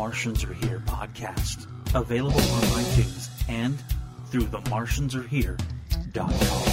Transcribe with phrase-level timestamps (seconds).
[0.00, 3.78] Martians Are Here podcast, available on iTunes and
[4.30, 6.69] through themartiansarehere.com.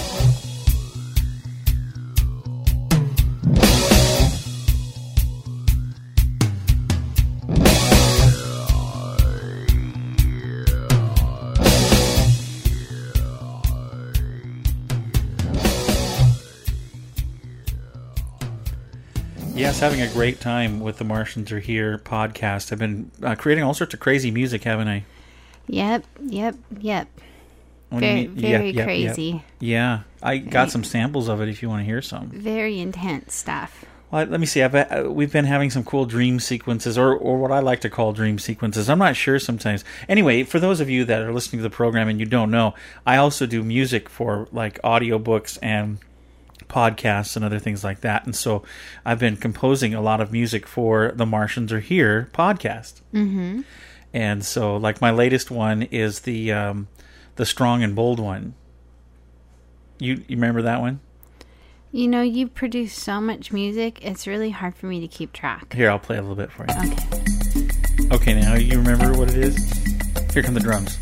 [19.80, 22.72] Having a great time with the Martians Are Here podcast.
[22.72, 25.04] I've been uh, creating all sorts of crazy music, haven't I?
[25.68, 27.08] Yep, yep, yep.
[27.90, 28.84] What Very, very Yep, yep, yep.
[28.84, 29.44] crazy.
[29.60, 32.28] Yeah, I got some samples of it if you want to hear some.
[32.30, 33.84] Very intense stuff.
[34.10, 34.62] Well, let me see.
[34.62, 37.88] I've, uh, we've been having some cool dream sequences, or, or what I like to
[37.90, 38.90] call dream sequences.
[38.90, 39.84] I'm not sure sometimes.
[40.08, 42.74] Anyway, for those of you that are listening to the program and you don't know,
[43.06, 45.98] I also do music for like audiobooks and
[46.68, 48.24] podcasts and other things like that.
[48.24, 48.62] And so
[49.04, 53.00] I've been composing a lot of music for the Martians Are Here podcast.
[53.12, 53.62] Mm-hmm.
[54.12, 56.88] And so, like my latest one is the um,
[57.36, 58.54] the Strong and Bold one.
[59.98, 61.00] You you remember that one?
[61.90, 65.72] You know, you produce so much music, it's really hard for me to keep track.
[65.72, 66.92] Here, I'll play a little bit for you.
[66.92, 68.14] Okay.
[68.14, 69.56] Okay, now you remember what it is?
[70.32, 70.98] Here come the drums.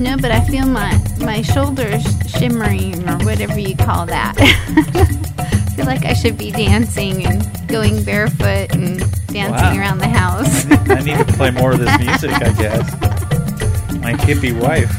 [0.00, 4.34] No, but I feel my my shoulders shimmering or whatever you call that.
[4.40, 9.76] I feel like I should be dancing and going barefoot and dancing Wow.
[9.78, 10.66] around the house.
[10.90, 12.92] I need to play more of this music, I guess.
[14.00, 14.90] My hippie wife.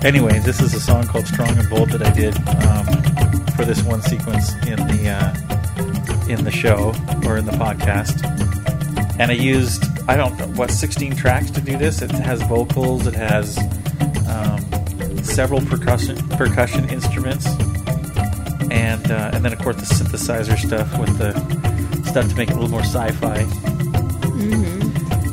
[0.04, 2.36] anyway, this is a song called "Strong and Bold" that I did
[2.66, 2.86] um,
[3.56, 6.94] for this one sequence in the uh, in the show
[7.26, 8.22] or in the podcast,
[9.18, 12.02] and I used I don't know what 16 tracks to do this.
[12.02, 13.58] It has vocals, it has
[14.28, 14.60] um,
[15.24, 17.46] several percussion percussion instruments,
[18.70, 21.32] and uh, and then of course the synthesizer stuff with the
[22.04, 23.40] stuff to make it a little more sci-fi.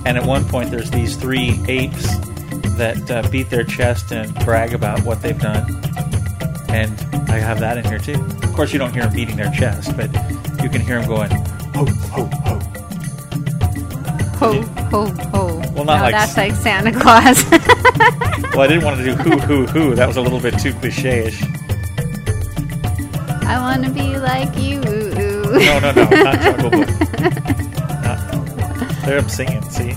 [0.05, 2.03] And at one point, there's these three apes
[2.77, 5.63] that uh, beat their chest and brag about what they've done.
[6.69, 6.91] And
[7.29, 8.19] I have that in here too.
[8.43, 10.11] Of course, you don't hear them beating their chest, but
[10.63, 12.50] you can hear them going, ho, ho, ho.
[14.41, 15.45] Ho ho ho.
[15.73, 17.45] Well, not no, like- that's like Santa Claus.
[18.51, 19.95] Well, I didn't want to do hoo, hoo, hoo.
[19.95, 21.41] That was a little bit too cliche ish.
[23.47, 24.81] I want to be like you.
[24.81, 26.03] No, no, no.
[26.09, 26.89] Not Jungle Book.
[28.03, 29.93] Not, there I'm singing, see?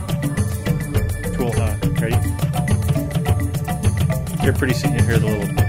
[1.37, 1.75] Cool, huh?
[2.01, 2.17] Ready?
[4.41, 5.64] Here, pretty soon you'll hear the little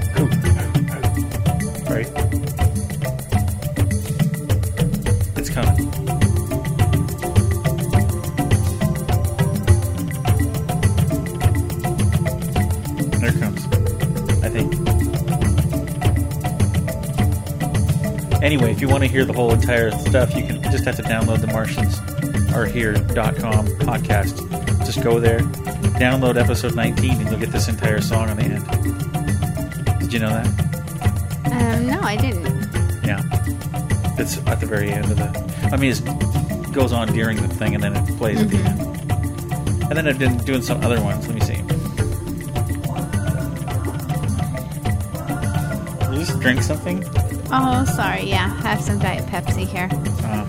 [18.45, 21.01] Anyway, if you want to hear the whole entire stuff, you can just have to
[21.01, 21.97] download the Martians
[22.53, 24.85] Are Here.com podcast.
[24.85, 25.39] Just go there,
[25.97, 29.99] download episode 19, and you'll get this entire song on the end.
[29.99, 30.45] Did you know that?
[31.47, 32.45] Um, no, I didn't.
[33.03, 33.23] Yeah.
[34.19, 35.69] It's at the very end of the.
[35.73, 38.55] I mean, it goes on during the thing and then it plays mm-hmm.
[38.57, 39.81] at the mm-hmm.
[39.81, 39.83] end.
[39.85, 41.27] And then I've been doing some other ones.
[41.27, 41.55] Let me see.
[46.13, 47.03] You just drink something?
[47.51, 48.23] Oh, sorry.
[48.23, 49.89] Yeah, I have some Diet Pepsi here.
[50.23, 50.47] Uh,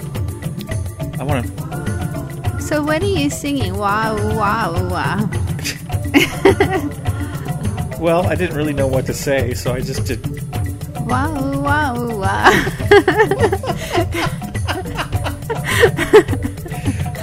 [1.19, 2.63] I want to.
[2.63, 3.77] So, what are you singing?
[3.77, 5.29] Wow, wow, wow.
[7.99, 10.21] Well, I didn't really know what to say, so I just did.
[11.07, 12.51] Wow, wow, wow.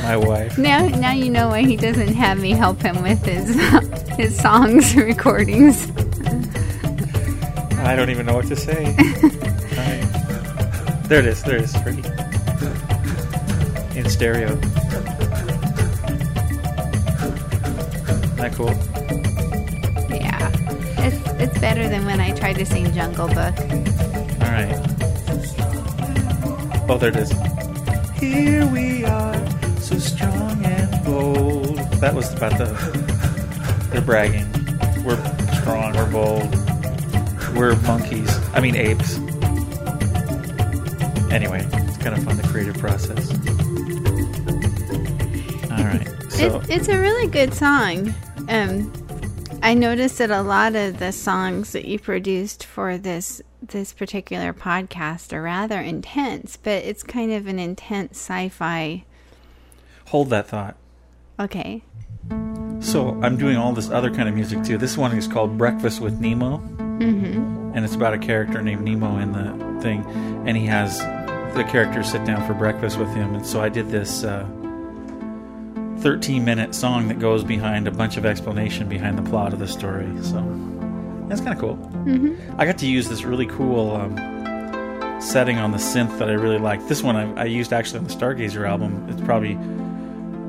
[0.02, 0.58] My wife.
[0.58, 3.56] now, now you know why he doesn't have me help him with his
[4.18, 5.90] his songs recordings.
[7.80, 8.96] I don't even know what to say.
[11.03, 11.44] I- there it is.
[11.44, 11.75] There it is.
[11.85, 12.03] Ready?
[14.00, 14.47] In stereo.
[14.53, 14.61] Isn't
[18.38, 18.73] That cool.
[20.09, 20.51] Yeah,
[21.05, 23.55] it's it's better than when I tried to sing Jungle Book.
[24.41, 24.75] All right.
[26.89, 27.31] Oh, there it is.
[28.19, 29.35] Here we are,
[29.79, 31.77] so strong and bold.
[32.01, 32.65] That was about the.
[33.91, 34.45] They're bragging.
[35.03, 35.17] We're
[35.61, 35.94] strong.
[35.94, 36.50] We're bold.
[37.55, 38.29] We're monkeys.
[38.53, 39.19] I mean apes.
[41.33, 43.30] Anyway, it's kind of fun the creative process.
[45.71, 46.07] All right.
[46.31, 48.13] So it, it's a really good song.
[48.50, 48.91] Um,
[49.63, 54.53] I noticed that a lot of the songs that you produced for this this particular
[54.53, 59.03] podcast are rather intense, but it's kind of an intense sci-fi.
[60.07, 60.75] hold that thought.
[61.39, 61.81] Okay.
[62.81, 64.77] So I'm doing all this other kind of music too.
[64.77, 66.57] This one is called Breakfast with Nemo,
[67.00, 67.71] Mm-hmm.
[67.75, 70.06] and it's about a character named Nemo in the thing,
[70.45, 71.00] and he has
[71.53, 73.35] the characters sit down for breakfast with him.
[73.35, 74.47] And so I did this uh,
[76.00, 79.67] 13 minute song that goes behind a bunch of explanation behind the plot of the
[79.67, 80.09] story.
[80.21, 80.41] So
[81.27, 81.77] that's kind of cool.
[81.77, 82.59] Mm-hmm.
[82.59, 84.17] I got to use this really cool um,
[85.21, 86.88] setting on the synth that I really like.
[86.88, 89.07] This one I, I used actually on the Stargazer album.
[89.09, 89.57] It's probably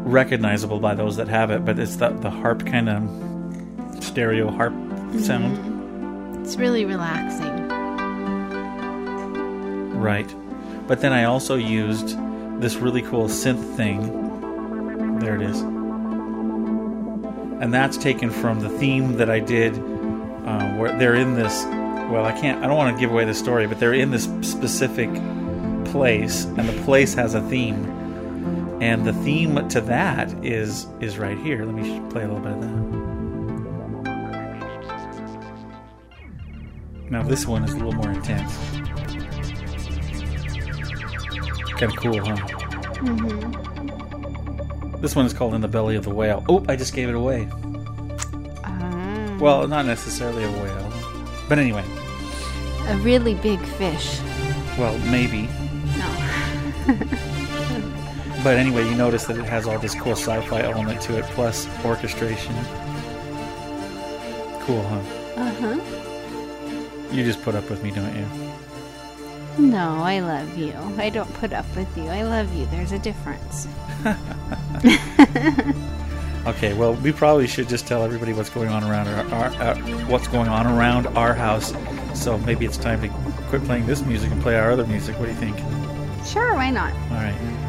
[0.05, 4.75] recognizable by those that have it, but it's the, the harp kind of stereo harp
[5.21, 6.45] sound.
[6.45, 7.69] It's really relaxing.
[9.99, 10.35] Right.
[10.87, 12.17] But then I also used
[12.61, 15.19] this really cool synth thing.
[15.19, 15.61] There it is.
[17.61, 19.75] And that's taken from the theme that I did
[20.45, 21.65] um, where they're in this.
[21.65, 24.25] Well, I can't, I don't want to give away the story, but they're in this
[24.43, 25.11] specific
[25.87, 27.91] place, and the place has a theme.
[28.83, 31.65] And the theme to that is is right here.
[31.65, 33.05] Let me play a little bit of that.
[37.11, 38.53] Now this one is a little more intense.
[41.79, 42.37] Kind of cool, huh?
[43.03, 45.01] Mm-hmm.
[45.01, 46.45] This one is called In the Belly of the Whale.
[46.49, 47.49] Oh, I just gave it away.
[48.65, 49.37] Ah.
[49.41, 50.93] Well, not necessarily a whale.
[51.49, 51.85] But anyway,
[52.89, 54.21] a really big fish.
[54.79, 55.49] well, maybe.
[55.99, 56.09] No.
[58.45, 61.25] But anyway, you notice that it has all this cool sci fi element to it,
[61.33, 62.55] plus orchestration.
[64.67, 65.01] Cool, huh?
[65.37, 65.81] Uh huh.
[67.11, 68.44] You just put up with me, don't you?
[69.59, 70.75] No, I love you.
[70.99, 72.05] I don't put up with you.
[72.05, 72.67] I love you.
[72.67, 73.69] There's a difference.
[76.47, 79.77] Okay, well, we probably should just tell everybody what's going on around our, our uh,
[80.09, 81.73] what's going on around our house.
[82.13, 83.09] So maybe it's time to
[83.49, 85.19] quit playing this music and play our other music.
[85.19, 85.57] What do you think?
[86.27, 86.93] Sure, why not?
[87.11, 87.65] All right.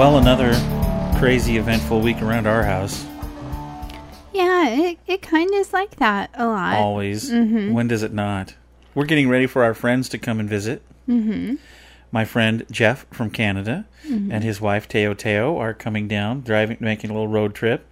[0.00, 0.54] Well, another
[1.18, 3.04] crazy, eventful week around our house.
[4.32, 6.76] Yeah, it, it kind of is like that a lot.
[6.76, 7.30] Always.
[7.30, 7.72] Mhm.
[7.72, 8.54] When does it not?
[8.94, 10.80] We're getting ready for our friends to come and visit.
[11.06, 11.56] Mm-hmm.
[12.12, 17.10] My friend Jeff from Canada and his wife Teo Teo are coming down, driving, making
[17.10, 17.86] a little road trip,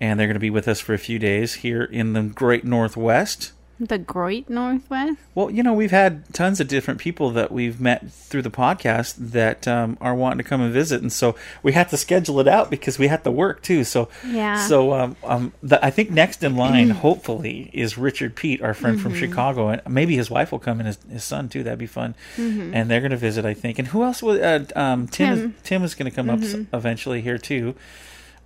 [0.00, 2.64] and they're going to be with us for a few days here in the Great
[2.64, 3.52] Northwest.
[3.82, 5.16] The Great Northwest?
[5.34, 9.14] Well, you know, we've had tons of different people that we've met through the podcast
[9.18, 12.46] that um, are wanting to come and visit, and so we had to schedule it
[12.46, 13.82] out because we had to work too.
[13.84, 14.66] So, Yeah.
[14.66, 19.00] so um, um, the, I think next in line, hopefully, is Richard Pete, our friend
[19.00, 19.20] from Mm-hmm.
[19.20, 21.62] Chicago, and maybe his wife will come and his, his son too.
[21.62, 22.14] That'd be fun.
[22.36, 22.74] Mm-hmm.
[22.74, 23.78] And they're going to visit, I think.
[23.78, 24.22] And who else?
[24.22, 25.36] Will, uh, um, Tim.
[25.38, 25.54] Tim.
[25.56, 26.40] Is, Tim is going to come up
[26.74, 27.74] eventually here too.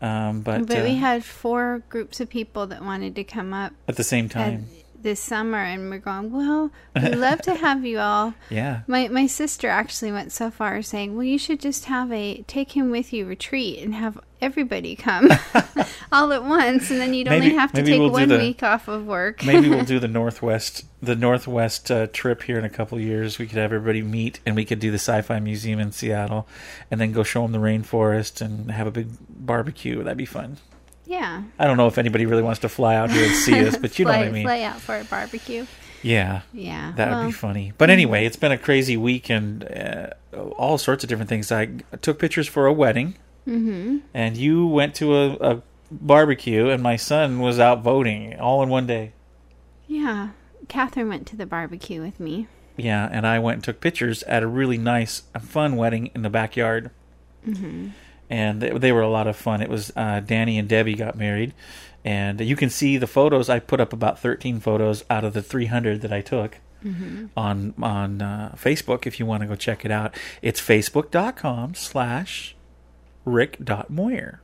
[0.01, 3.73] Um, but But uh, we had four groups of people that wanted to come up
[3.89, 4.67] at the same time,
[5.05, 8.35] this summer, and we're going, well, we'd love to have you all.
[8.51, 8.81] yeah.
[8.89, 12.43] My my sister actually went so far as saying, "Well, you should just have a
[12.49, 15.31] take him with you retreat and have everybody come
[16.13, 18.89] all at once, and then you'd only have to take we'll one the- week off
[18.89, 22.99] of work." Maybe we'll do the northwest the northwest uh, trip here in a couple
[22.99, 23.39] of years.
[23.39, 26.49] We could have everybody meet, and we could do the sci-fi museum in Seattle,
[26.91, 30.03] and then go show them the rainforest and have a big barbecue.
[30.03, 30.57] That'd be fun.
[31.07, 33.77] Yeah, I don't know if anybody really wants to fly out here and see us,
[33.77, 34.45] but you know what I mean.
[34.45, 35.67] Fly out for a barbecue.
[36.03, 36.93] Yeah, Yeah.
[36.97, 37.73] that would be funny.
[37.79, 40.09] But anyway, it's been a crazy week and uh,
[40.59, 41.51] all sorts of different things.
[41.51, 41.67] I
[42.03, 43.15] took pictures for a wedding,
[43.47, 43.99] Mm-hmm.
[44.15, 48.69] and you went to a, a barbecue, and my son was out voting all in
[48.71, 49.13] one day.
[49.87, 50.31] Yeah.
[50.69, 52.49] Catherine went to the barbecue with me.
[52.77, 56.31] Yeah, and I went and took pictures at a really nice, fun wedding in the
[56.31, 56.91] backyard.
[57.47, 57.89] Mm-hmm.
[58.35, 59.63] And they, they were a lot of fun.
[59.63, 61.53] It was uh, Danny and Debbie got married,
[62.05, 63.49] and you can see the photos.
[63.49, 67.27] I put up about 13 photos out of the 300 that I took Mm-hmm.
[67.35, 69.07] on on uh, Facebook.
[69.07, 72.55] If you want to go check it out, it's facebook.com slash
[73.25, 74.41] rick.moyer.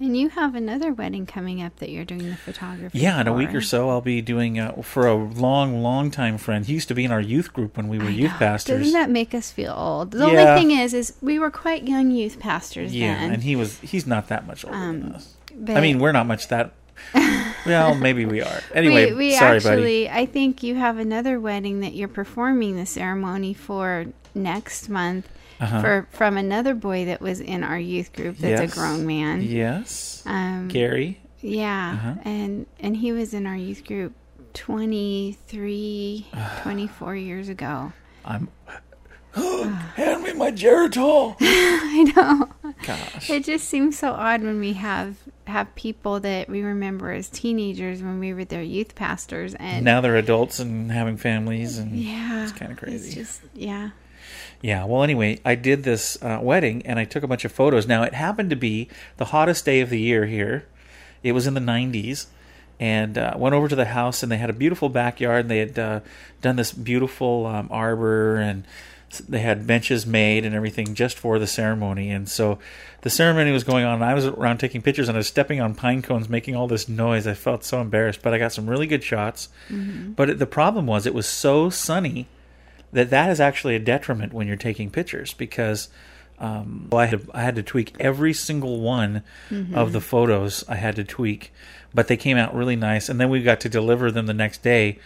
[0.00, 2.98] And you have another wedding coming up that you're doing the photography.
[2.98, 6.38] Yeah, in a week or so, I'll be doing uh, for a long, long time
[6.38, 6.64] friend.
[6.64, 8.38] He used to be in our youth group when we were I youth know.
[8.38, 8.78] pastors.
[8.78, 10.12] Doesn't that make us feel old?
[10.12, 10.54] The Yeah.
[10.54, 13.32] only thing is, is we were quite young youth pastors yeah, then.
[13.34, 15.34] and he was he's not that much older than Um, us.
[15.54, 16.72] but I mean, we're not much that.
[17.66, 18.60] well, maybe we are.
[18.74, 22.86] Anyway, we, we sorry, actually, I think you have another wedding that you're performing the
[22.86, 25.39] ceremony for next month buddy.
[25.60, 25.80] Uh-huh.
[25.80, 28.38] for from another boy that was in our youth group.
[28.38, 28.72] That's Yes.
[28.72, 29.42] a grown man.
[29.42, 31.20] Yes, Um, Gary.
[31.42, 32.14] Yeah, Uh-huh.
[32.24, 34.14] and and he was in our youth group
[34.54, 36.26] 23,
[36.62, 37.92] 24 years ago.
[38.24, 38.48] I'm.
[39.34, 41.36] Hand me my Geritol.
[41.40, 42.72] I know.
[42.84, 43.30] Gosh.
[43.30, 48.02] It just seems so odd when we have have people that we remember as teenagers
[48.02, 52.42] when we were their youth pastors and Now they're adults and having families, and yeah,
[52.42, 53.06] it's kinda crazy.
[53.06, 53.90] It's just yeah.
[54.62, 57.86] Yeah, well, anyway, I did this uh, wedding and I took a bunch of photos.
[57.86, 60.66] Now, it happened to be the hottest day of the year here.
[61.22, 62.26] It was in the 90s.
[62.78, 65.42] And uh, went over to the house and they had a beautiful backyard.
[65.42, 66.00] And they had uh,
[66.40, 68.66] done this beautiful um, arbor and
[69.28, 72.10] they had benches made and everything just for the ceremony.
[72.10, 72.58] And so
[73.02, 73.96] the ceremony was going on.
[73.96, 76.68] And I was around taking pictures and I was stepping on pine cones, making all
[76.68, 77.26] this noise.
[77.26, 79.48] I felt so embarrassed, but I got some really good shots.
[80.14, 82.28] But it, the problem was it was so sunny
[82.92, 85.88] that that is actually a detriment when you're taking pictures because
[86.38, 89.22] um, I had I had to tweak every single one
[89.74, 90.64] of the photos.
[90.68, 91.52] I had to tweak,
[91.92, 93.08] but they came out really nice.
[93.08, 94.98] And then we got to deliver them the next day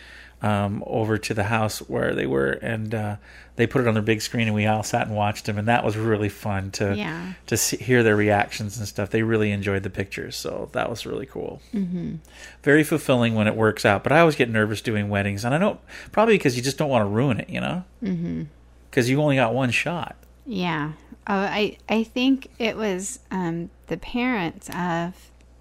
[0.44, 3.16] um, over to the house where they were, and uh,
[3.56, 5.66] they put it on their big screen, and we all sat and watched them, and
[5.68, 7.32] that was really fun to Yeah.
[7.46, 9.10] to see, hear their reactions and stuff.
[9.10, 11.62] They really enjoyed the pictures, so that was really cool.
[11.72, 12.16] Mm-hmm.
[12.62, 14.02] Very fulfilling when it works out.
[14.02, 15.80] But I always get nervous doing weddings, and I don't
[16.12, 18.42] probably because you just don't want to ruin it, you know, Mm-hmm.
[18.90, 20.16] because you only got one shot.
[20.46, 20.92] Yeah.
[21.26, 25.14] Oh, I I think it was um, the parents of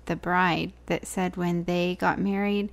[0.08, 2.68] the bride that said when they got married,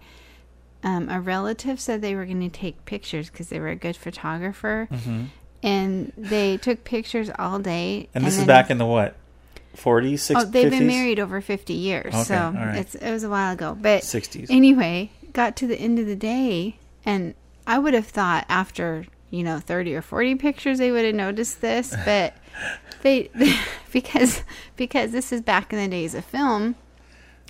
[0.82, 3.96] um, a relative said they were going to take pictures because they were a good
[3.96, 5.24] photographer, hmm
[5.62, 8.08] and they took pictures all day.
[8.14, 9.14] And this is back in the what,
[9.76, 10.70] 40s, 60s, Oh, they've 50s?
[10.70, 12.76] been married over fifty years, Okay, so right.
[12.78, 13.76] it's it was a while ago.
[13.80, 14.46] But 60s.
[14.50, 17.34] anyway, got to the end of the day, and
[17.66, 21.60] I would have thought after you know thirty or forty pictures they would have noticed
[21.60, 22.34] this, but
[23.02, 23.28] they
[23.92, 24.42] because
[24.76, 26.74] because this is back in the days of film,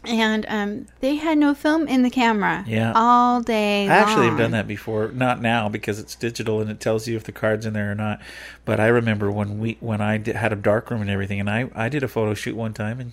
[0.05, 2.93] and um, they had no film in the camera, Yeah.
[2.95, 3.89] all day.
[3.89, 5.09] I actually have done that before.
[5.09, 7.95] Not now because it's digital and it tells you if the card's in there or
[7.95, 8.21] not.
[8.65, 11.51] But I remember when we when I did, had a dark room and everything, and
[11.51, 13.13] I I did a photo shoot one time, and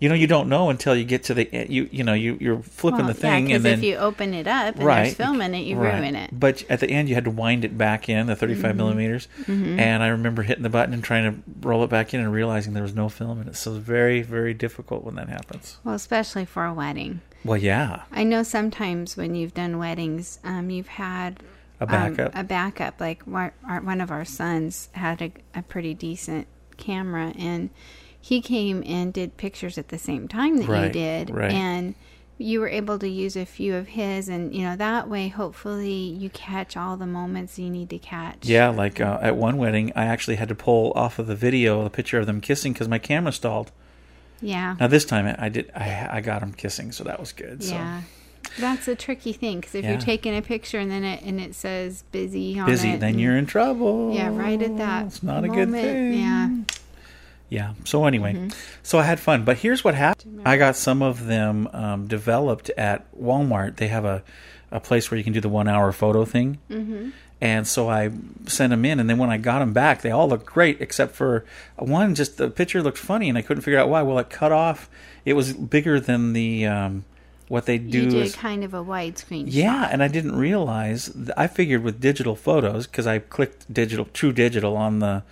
[0.00, 2.36] you know you don't know until you get to the e- you you know you
[2.40, 5.04] you're flipping Well, the thing yeah, and then if you open it up and right
[5.04, 6.00] there's film in it, you right.
[6.00, 6.30] ruin it.
[6.32, 8.76] But at the end, you had to wind it back in the 35 Mm-hmm.
[8.78, 12.32] millimeters, and I remember hitting the button and trying to roll it back in and
[12.32, 13.56] realizing there was no film in it.
[13.56, 15.78] So it's very very difficult when that happens.
[15.84, 17.20] Well, especially for a wedding.
[17.44, 21.40] Well, yeah, I know sometimes when you've done weddings, um, you've had
[21.80, 22.34] a backup.
[22.34, 23.00] Um, a backup.
[23.00, 27.70] Like one our, one of our sons had a, a pretty decent camera, and
[28.20, 31.50] he came and did pictures at the same time that you did, right.
[31.52, 31.94] and
[32.38, 35.92] you were able to use a few of his, and you know that way, hopefully,
[35.92, 38.46] you catch all the moments you need to catch.
[38.46, 41.84] Yeah, like uh, at one wedding, I actually had to pull off of the video
[41.84, 43.72] a picture of them kissing because my camera stalled.
[44.40, 47.62] yeah, Now this time I did, I, I got them kissing, so that was good.
[47.62, 48.02] So yeah.
[48.58, 49.92] That's a tricky thing because if Yeah.
[49.92, 53.10] you're taking a picture and then it and it says busy on busy, it, then
[53.10, 54.12] and- you're in trouble.
[54.14, 55.06] yeah, right at that.
[55.06, 56.14] It's not a good thing.
[56.14, 56.48] Yeah.
[57.50, 57.74] Yeah.
[57.84, 58.48] So anyway, Mm-hmm.
[58.82, 60.40] so I had fun, but here's what happened.
[60.46, 63.76] I got some of them um, developed at Walmart.
[63.76, 64.22] They have a
[64.72, 66.58] a place where you can do the one hour photo thing.
[66.70, 67.10] Mm-hmm.
[67.40, 68.10] And so I
[68.46, 71.14] sent them in, and then when I got them back, they all looked great except
[71.16, 71.44] for
[71.76, 72.14] one.
[72.14, 74.02] Just the picture looked funny, and I couldn't figure out why.
[74.02, 74.88] Well, it cut off.
[75.24, 77.04] It was bigger than the um,
[77.48, 78.02] what they do.
[78.02, 79.46] You did is, kind of a widescreen.
[79.48, 79.92] yeah, shot.
[79.92, 81.10] and I didn't realize.
[81.36, 85.24] I figured with digital photos because I clicked digital, true digital on the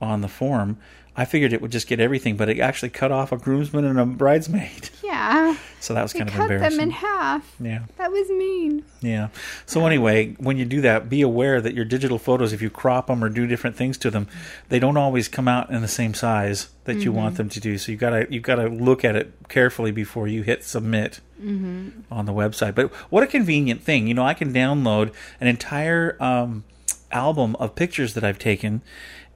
[0.00, 0.78] on the form.
[1.18, 3.98] I figured it would just get everything, but it actually cut off a groomsman and
[3.98, 4.90] a bridesmaid.
[5.08, 5.56] Yeah.
[5.80, 7.56] So that was kind of cut them in half.
[7.58, 7.86] yeah.
[7.96, 8.84] That was mean.
[9.00, 9.28] Yeah.
[9.64, 13.06] So anyway, when you do that, be aware that your digital photos, if you crop
[13.06, 14.28] them or do different things to them,
[14.68, 17.78] they don't always come out in the same size that you want them to do.
[17.78, 22.34] So you gotta you gotta look at it carefully before you hit submit on the
[22.34, 22.74] website.
[22.74, 24.06] But what a convenient thing!
[24.08, 26.64] You know, I can download an entire um,
[27.10, 28.82] album of pictures that I've taken,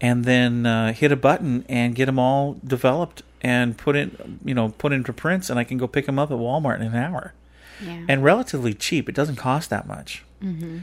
[0.03, 4.53] and then uh, hit a button and get them all developed and put in you
[4.55, 6.95] know put into prints, and I can go pick them up at Walmart in an
[6.97, 7.33] hour
[7.83, 8.05] Yeah.
[8.09, 9.09] and relatively cheap.
[9.09, 10.25] It doesn't cost that much.
[10.43, 10.79] Mm-hmm.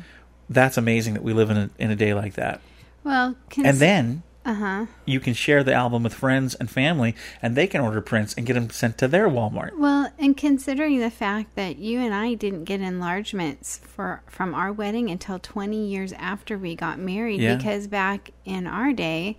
[0.50, 2.62] That's amazing that we live in a, in a day like that.
[3.04, 4.86] well, cons- And then uh huh.
[5.06, 8.46] you can share the album with friends and family, and they can order prints and
[8.46, 9.78] get them sent to their Walmart.
[9.78, 14.72] Well, and considering the fact that you and I didn't get enlargements for from our
[14.72, 17.56] wedding until 20 years after we got married, Yeah.
[17.56, 19.38] because back in our day,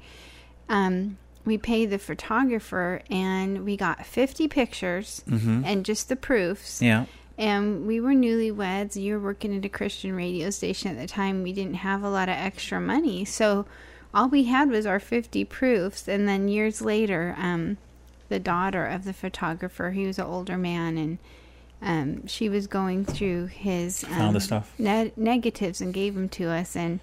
[0.69, 6.77] um, we paid the photographer and we got 50 pictures and just the proofs.
[6.77, 6.85] Mm-hmm.
[6.85, 7.05] Yeah,
[7.39, 8.95] And we were newlyweds.
[9.01, 11.43] You were working at a Christian radio station at the time.
[11.43, 13.25] We didn't have a lot of extra money.
[13.25, 13.67] So
[14.13, 16.09] all we had was our 50 proofs.
[16.09, 17.77] And then years later, um,
[18.29, 21.19] the daughter of the photographer, he was an older man, and
[21.83, 24.73] um, she was going through his um, Found the stuff.
[24.79, 26.77] ne- negatives and gave them to us.
[26.77, 27.01] And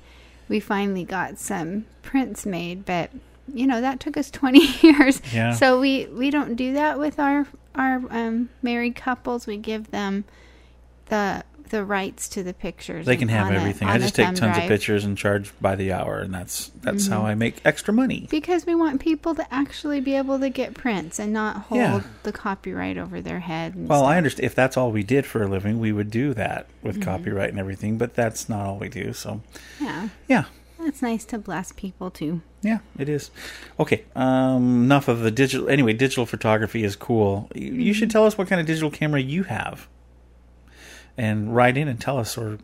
[0.50, 2.86] we finally got some prints made.
[2.86, 3.12] But,
[3.54, 5.22] you know, that took us 20 years.
[5.34, 5.54] Yeah.
[5.54, 9.46] So we, we don't do that with our our um, married couples.
[9.46, 10.24] We give them
[11.10, 13.06] the the rights to the pictures.
[13.06, 13.88] they can have a- everything.
[13.88, 14.58] I just take tons of drive.
[14.58, 14.68] Mm-hmm.
[14.68, 18.28] pictures and charge by the hour, and that's that's how I make extra money.
[18.30, 22.02] because we want people to actually be able to get prints and not hold Yeah.
[22.24, 23.76] the copyright over their head.
[23.76, 24.10] And Well, stuff.
[24.10, 26.96] I understand if that's all we did for a living, we would do that with
[26.96, 27.04] Mm-hmm.
[27.04, 27.98] copyright and everything.
[27.98, 29.14] But that's not all we do.
[29.14, 29.42] So,
[29.82, 30.46] yeah, yeah,
[30.80, 32.42] it's nice to bless people too.
[32.64, 33.30] Yeah, it is.
[33.80, 35.70] Okay, um, enough of the digital.
[35.70, 37.50] Anyway, digital photography is cool.
[37.56, 39.88] You, you should tell us what kind of digital camera you have,
[41.18, 42.60] and write in and tell us, or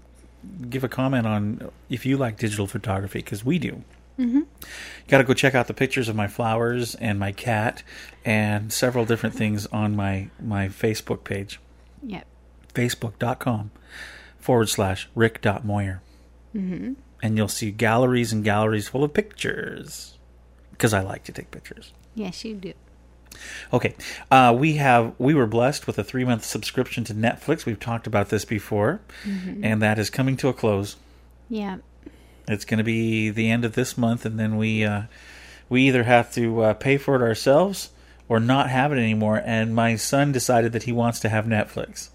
[0.69, 3.83] give a comment on if you like digital photography because we do.
[4.19, 4.41] Mm-hmm.
[5.07, 7.81] Got to go check out the pictures of my flowers and my cat,
[8.23, 11.59] and several different things on my my Facebook page,
[12.05, 12.25] Yep.
[12.75, 13.71] facebook.com
[14.39, 16.01] forward slash rick.moyer.
[16.55, 16.93] Mm-hmm.
[17.23, 20.17] And you'll see galleries and galleries full of pictures.
[20.71, 21.93] Because I like to take pictures.
[22.13, 22.73] Yes, you do.
[23.71, 23.95] Okay.
[24.31, 27.65] Uh, we have we were blessed with a three month subscription to Netflix.
[27.65, 29.01] We've talked about this before.
[29.61, 30.95] And that is coming to a close.
[31.49, 31.77] Yeah.
[32.47, 35.03] It's going to be the end of this month, and then we uh,
[35.69, 37.89] we either have to uh, pay for it ourselves
[38.27, 39.41] or not have it anymore.
[39.45, 42.09] And my son decided that he wants to have Netflix.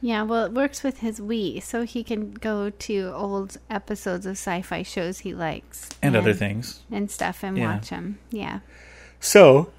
[0.00, 4.32] Yeah, well, it works with his Wii, so he can go to old episodes of
[4.32, 6.80] sci-fi shows he likes And other things.
[6.90, 7.74] and stuff and Yeah.
[7.74, 8.18] watch them.
[8.30, 8.60] Yeah.
[9.20, 9.70] So,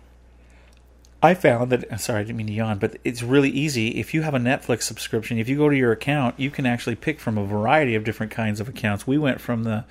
[1.23, 2.01] I found that.
[2.01, 3.99] Sorry, I didn't mean to yawn, but it's really easy.
[3.99, 6.95] If you have a Netflix subscription, if you go to your account, you can actually
[6.95, 9.07] pick from a variety of different kinds of accounts.
[9.07, 9.85] We went from the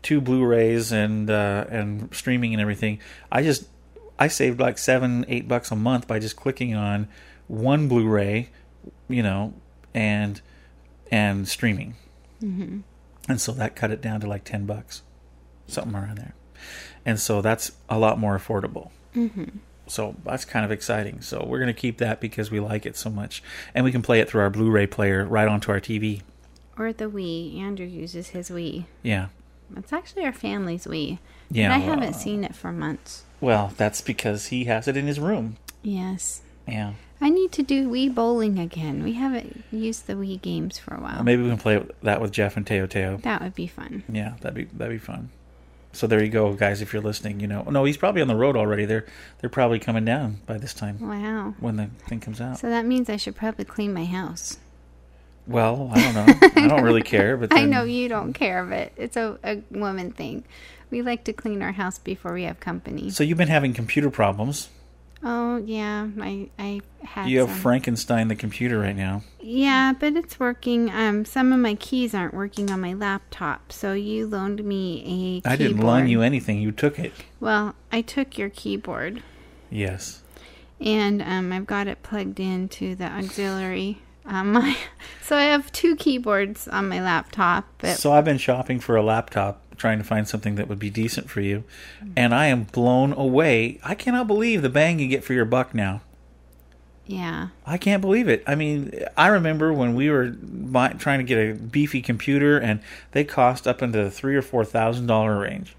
[0.00, 2.98] two Blu-rays and uh, and streaming and everything.
[3.30, 3.68] I just
[4.18, 7.08] I saved like seven, eight bucks a month by just clicking on
[7.46, 8.48] one Blu-ray,
[9.06, 9.52] you know,
[9.92, 10.40] and
[11.10, 11.96] and streaming.
[12.42, 12.78] Mm-hmm.
[13.28, 15.02] And so that cut it down to like ten bucks,
[15.66, 16.34] something around there.
[17.04, 18.90] And so that's a lot more affordable.
[19.90, 21.20] So that's kind of exciting.
[21.20, 23.42] So we're going to keep that because we like it so much,
[23.74, 26.22] and we can play it through our Blu-ray player right onto our TV.
[26.78, 27.58] Or the Wii.
[27.58, 28.84] Andrew uses his Wii.
[29.02, 29.28] Yeah,
[29.76, 31.18] It's actually our family's Wii.
[31.50, 31.64] yeah.
[31.64, 33.24] and I haven't seen it for months.
[33.40, 35.56] Well, that's because he has it in his room.
[35.82, 36.42] Yes.
[36.68, 36.92] Yeah.
[37.20, 39.02] I need to do Wii bowling again.
[39.02, 41.22] We haven't used the Wii games for a while.
[41.22, 43.18] Maybe we can play that with Jeff and Teo Teo.
[43.18, 44.04] That would be fun.
[44.10, 45.30] Yeah, that'd be that'd be fun.
[45.92, 46.80] So there you go, guys.
[46.82, 48.84] If you're listening, you know, oh, no, he's probably on the road already.
[48.84, 49.06] They're
[49.40, 51.54] they're probably coming down by this time Wow.
[51.60, 52.58] when the thing comes out.
[52.58, 54.58] So that means I should probably clean my house.
[55.46, 56.48] Well, I don't know.
[56.62, 60.12] I don't really care, but I know you don't care, but it's a, a woman
[60.12, 60.44] thing.
[60.90, 63.10] We like to clean our house before we have company.
[63.10, 64.68] So you've been having computer problems.
[65.22, 67.58] Oh yeah, I I had You have some.
[67.58, 69.22] Frankenstein the computer right now.
[69.40, 70.90] Yeah, but it's working.
[70.90, 75.40] Um, some of my keys aren't working on my laptop, so you loaned me a.
[75.40, 75.52] Keyboard.
[75.52, 76.60] I didn't loan you anything.
[76.62, 77.12] You took it.
[77.38, 79.22] Well, I took your keyboard,
[79.70, 80.22] Yes.
[80.80, 83.98] and um, I've got it plugged into the auxiliary.
[84.26, 84.76] On my,
[85.22, 87.66] so I have two keyboards on my laptop.
[87.78, 90.90] But So I've been shopping for a laptop, trying to find something that would be
[90.90, 91.64] decent for you,
[92.16, 93.80] and I am blown away.
[93.82, 96.02] I cannot believe the bang you get for your buck now.
[97.06, 98.44] yeah, I can't believe it.
[98.46, 102.80] I mean, I remember when we were buy, trying to get a beefy computer, and
[103.12, 105.74] they cost up into the three or four thousand dollar range.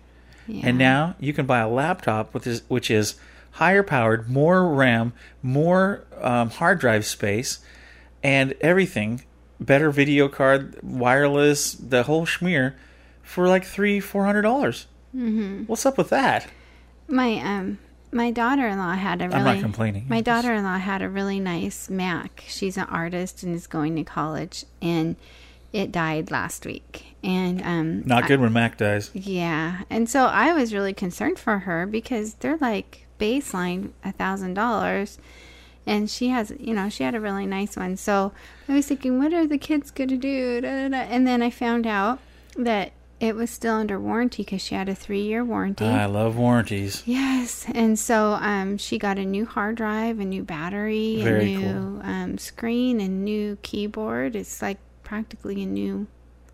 [0.48, 0.68] Yeah.
[0.70, 3.16] And now you can buy a laptop with this, which is
[3.52, 7.60] higher powered, more RAM, more um, hard drive space,
[8.24, 9.24] and everything.
[9.60, 12.74] Better video card, wireless, the whole schmear,
[13.32, 14.88] for like three, four hundred dollars.
[15.16, 15.64] Mm-hmm.
[15.64, 16.48] What's up with that?
[17.08, 17.80] My um
[18.12, 20.06] my daughter-in-law had a really I'm not complaining.
[20.10, 22.44] My daughter-in-law had a really nice Mac.
[22.48, 25.16] She's an artist and is going to college and
[25.72, 27.16] it died last week.
[27.24, 29.12] And um Not good when Mac dies.
[29.14, 29.84] yeah.
[29.90, 35.20] And so I was really concerned for her because they're like baseline a thousand dollars
[35.86, 38.32] and she has you know she had a really nice one so
[38.68, 40.98] i was thinking what are the kids going to do da, da, da.
[40.98, 42.18] and then i found out
[42.58, 46.36] that it was still under warranty because she had a three year warranty I love
[46.36, 47.04] warranties.
[47.06, 51.58] Yes, and so um, she got a new hard drive, a new battery, Very a
[51.60, 54.36] new um, screen, a new keyboard.
[54.36, 56.08] It's like practically a new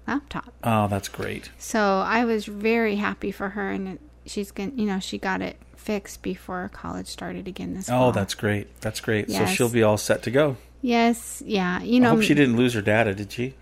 [0.08, 0.54] laptop.
[0.64, 1.50] Oh, that's great.
[1.58, 5.18] So I was very happy for her, and it- she's going to you know, she
[5.18, 8.10] got it fixed before college started again this fall.
[8.10, 8.68] Oh, that's great.
[8.82, 9.32] That's great.
[9.32, 10.58] So she'll be all set to go.
[10.82, 11.82] yes, yeah.
[11.82, 13.54] You I know, hope she didn't lose her data, did she?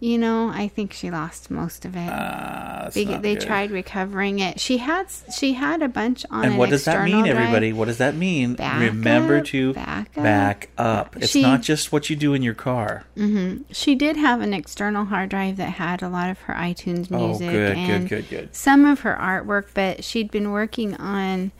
[0.00, 2.08] You know, I think she lost most of it.
[2.08, 3.40] Ah, that's they they good.
[3.40, 4.60] tried recovering it.
[4.60, 6.44] She had she had a bunch on.
[6.44, 7.36] And an what does that mean, drive.
[7.36, 7.72] everybody?
[7.72, 8.54] What does that mean?
[8.54, 10.22] Back Remember up, to back up.
[10.22, 11.16] back up.
[11.16, 13.04] It's She- not just what you do in your car.
[13.16, 13.62] Mm-hmm.
[13.72, 17.26] She did have an external hard drive that had a lot of her iTunes Oh,
[17.26, 18.54] music good, good, and good, good.
[18.54, 21.50] some of her artwork, but she'd been working on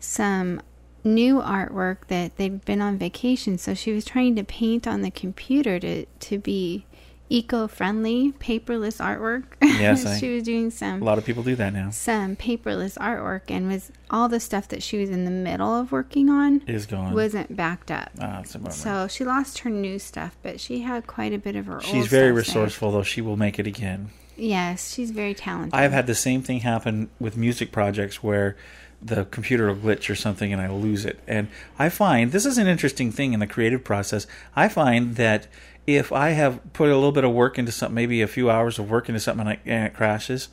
[0.00, 0.60] some
[1.02, 5.10] new artwork that they'd been on vacation, so she was trying to paint on the
[5.10, 6.86] computer to to be
[7.38, 9.44] eco-friendly, paperless artwork.
[9.62, 11.90] Yes, I- she was doing some A lot of people do that now.
[11.90, 15.92] some paperless artwork and was all the stuff that she was in the middle of
[15.92, 17.12] working on Is gone.
[17.14, 18.10] wasn't backed up.
[18.20, 18.70] ah, it's a bummer.
[18.72, 21.84] So she lost her new stuff, but she had quite a bit of her old
[21.84, 23.02] She's very resourceful, though.
[23.02, 24.10] She will make it again.
[24.36, 25.74] Yes, she's very talented.
[25.78, 28.56] I've had the same thing happen with music projects where
[29.00, 31.18] the computer will glitch or something and I lose it.
[31.28, 34.26] And I find this is an interesting thing in the creative process.
[34.56, 35.46] I find that
[35.86, 38.78] if I have put a little bit of work into something, maybe a few hours
[38.78, 40.48] of work into something and, I, and it crashes,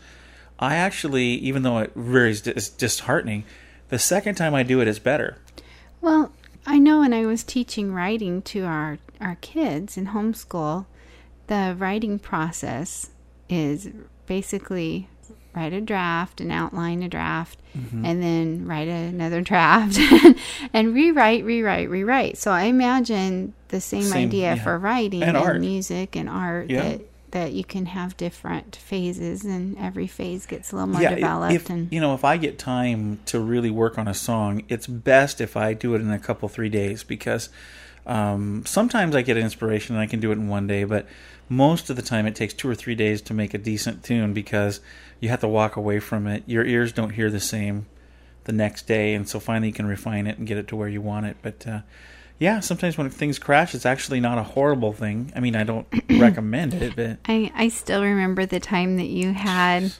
[0.59, 3.45] I actually, even though it really is is disheartening,
[3.89, 5.37] the second time I do it's better.
[6.01, 6.31] Well,
[6.65, 10.85] I know when I was teaching writing to our our kids in homeschool,
[11.47, 13.09] the writing process
[13.49, 13.89] is
[14.25, 15.07] basically
[15.55, 18.03] write a draft and outline a draft Mm-hmm.
[18.03, 19.97] and then write another draft
[20.73, 24.61] and rewrite rewrite rewrite so i imagine the same, Same, idea yeah.
[24.61, 26.81] for writing And and, music and art Yeah.
[26.83, 31.15] that that you can have different phases and every phase gets a little more i-
[31.15, 34.63] developed if and you know if I get time to really work on a song,
[34.67, 37.47] it's best if I do it in a couple three days because
[38.05, 41.05] um, sometimes I get inspiration and I can do it in one day, but
[41.47, 44.33] most of the time it takes two or three days to make a decent tune
[44.33, 44.79] because
[45.21, 46.43] you have to walk away from it.
[46.45, 47.85] Your ears don't hear the same
[48.43, 50.89] the next day, and so finally you can refine it and get it to where
[50.89, 51.37] you want it.
[51.41, 51.81] But uh,
[52.39, 55.31] yeah, sometimes when things crash, it's actually not a horrible thing.
[55.35, 59.31] I mean, I don't recommend it, but I, I still remember the time that you
[59.33, 59.93] had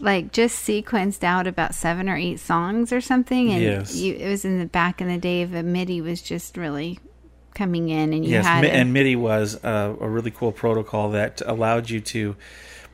[0.00, 3.96] like just sequenced out about seven or eight songs or something and Yes.
[3.96, 6.98] you it was in the back in the day of a MIDI was just really
[7.54, 11.12] coming in and you yes, had Mi- and MIDI was uh, a really cool protocol
[11.12, 12.36] that allowed you to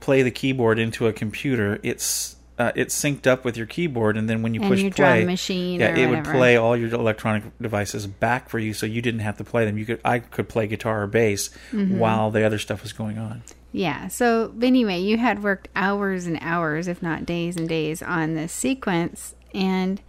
[0.03, 1.81] play the keyboard into a computer.
[1.83, 4.91] It's uh, it's synced up with your keyboard, and then when you And push your
[4.91, 9.21] play, yeah, it would play all your electronic devices back for you, so you didn't
[9.21, 9.79] have to play them.
[9.79, 11.99] You could I could play guitar or bass Mm-hmm.
[11.99, 13.43] while the other stuff was going on.
[13.73, 14.09] Yeah.
[14.09, 18.53] So anyway, you had worked hours and hours, if not days and days, on this
[18.53, 20.01] sequence, and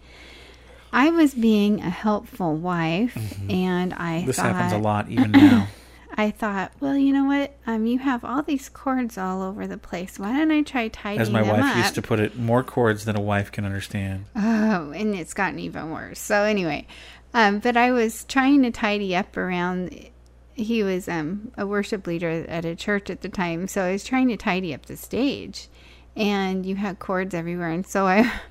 [0.92, 3.16] I was being a helpful wife,
[3.48, 4.26] and I Mm-hmm.
[4.26, 5.66] This thought, happens a lot even now.
[6.16, 7.56] I thought, well, you know what?
[7.66, 10.18] Um, you have all these cords all over the place.
[10.18, 11.76] Why don't I try tidying them As my them wife up?
[11.76, 14.26] used to put it, more cords than a wife can understand.
[14.36, 16.20] Oh, and it's gotten even worse.
[16.20, 16.86] So anyway,
[17.32, 20.10] um, but I was trying to tidy up around.
[20.54, 24.04] He was um, a worship leader at a church at the time, so I was
[24.04, 25.68] trying to tidy up the stage,
[26.14, 28.30] and you had cords everywhere, and so I.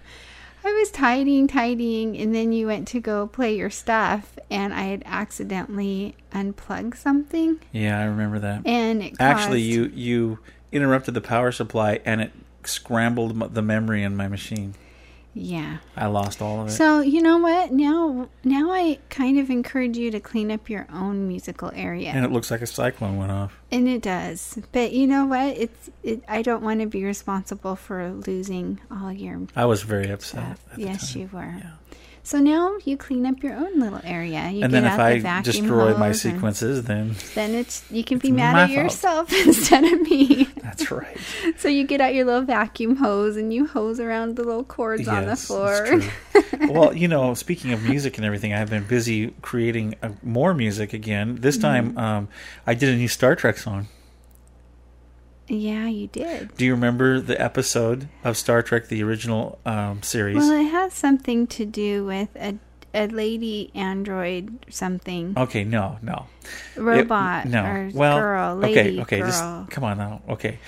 [0.65, 4.83] I was tidying, tidying, and then you went to go play your stuff, and I
[4.83, 8.65] had accidentally unplugged something, Yeah, I remember that.
[8.65, 10.39] and it Actually, you you
[10.71, 12.31] interrupted the power supply, and it
[12.63, 14.73] scrambled the memory in my machine.
[15.33, 15.77] Yeah.
[15.97, 16.71] I lost all of it.
[16.71, 17.71] So you know what?
[17.71, 22.23] Now, now I kind of encourage you to clean up your own musical area, and
[22.25, 23.57] it looks like a cyclone went off.
[23.71, 24.59] and it does.
[24.71, 25.57] But you know what?
[25.57, 30.09] It's it, I don't want to be responsible for losing all your I was very
[30.09, 30.57] upset.
[30.77, 31.55] Yes, you were.
[31.59, 31.71] Yeah.
[32.25, 34.49] So now you clean up your own little area.
[34.49, 38.03] You and get then if out the I destroy my sequences, then Then it's you
[38.03, 38.77] can be mad at fault.
[38.77, 40.45] yourself instead of me.
[40.61, 41.17] that's right.
[41.57, 45.05] so you get out your little vacuum hose and you hose around the little cords
[45.07, 45.85] on the floor.
[45.85, 46.07] it's
[46.69, 50.93] well, you know, speaking of music and everything, I've been busy creating uh, more music
[50.93, 51.35] again.
[51.41, 51.95] This Mm-hmm.
[51.95, 52.27] time, um,
[52.65, 53.87] I did a new Star Trek song.
[55.47, 56.55] Yeah, you did.
[56.57, 60.37] Do you remember the episode of Star Trek, the original um, series?
[60.37, 62.57] Well, it has something to do with a
[62.95, 66.27] a lady android something okay, no, no.
[66.75, 67.65] It- robot no.
[67.65, 69.17] or well, girl lady okay, okay.
[69.19, 69.27] girl.
[69.27, 70.21] Just come on now.
[70.29, 70.59] Okay.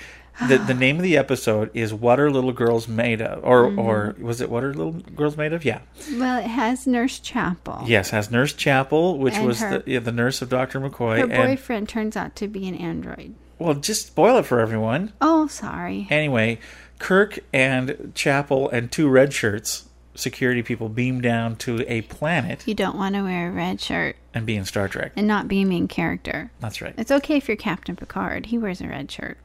[0.48, 3.78] The the name of the episode is "What Are Little Girls Made Of?" or Mm-hmm.
[3.78, 5.80] or was it "What Are Little Girls Made Of?" Yeah.
[6.14, 7.84] well, it has Nurse Chapel.
[7.86, 11.18] Yes, has Nurse Chapel, which And was her- the yeah, the nurse of Doctor McCoy,
[11.18, 13.34] Her and boyfriend turns out to be an android.
[13.58, 15.12] Well, just spoil it for everyone.
[15.20, 16.06] Oh, sorry.
[16.10, 16.58] Anyway,
[16.98, 22.74] Kirk and Chapel and two red shirts, security people, beam down to a planet You
[22.74, 25.12] don't want to wear a red shirt and be in Star Trek.
[25.16, 26.50] and not be a main character.
[26.60, 26.94] That's right.
[26.96, 28.46] It's okay if you're Captain Picard.
[28.46, 29.38] He wears a red shirt.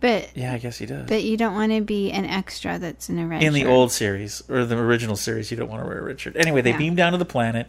[0.00, 1.08] But Yeah, I guess he does.
[1.08, 3.68] but you don't want to be an extra that's in a red in the shirt.
[3.68, 6.36] old series or the original series, you don't want to wear a red shirt.
[6.36, 6.76] Anyway, they Yeah.
[6.78, 7.68] beam down to the planet,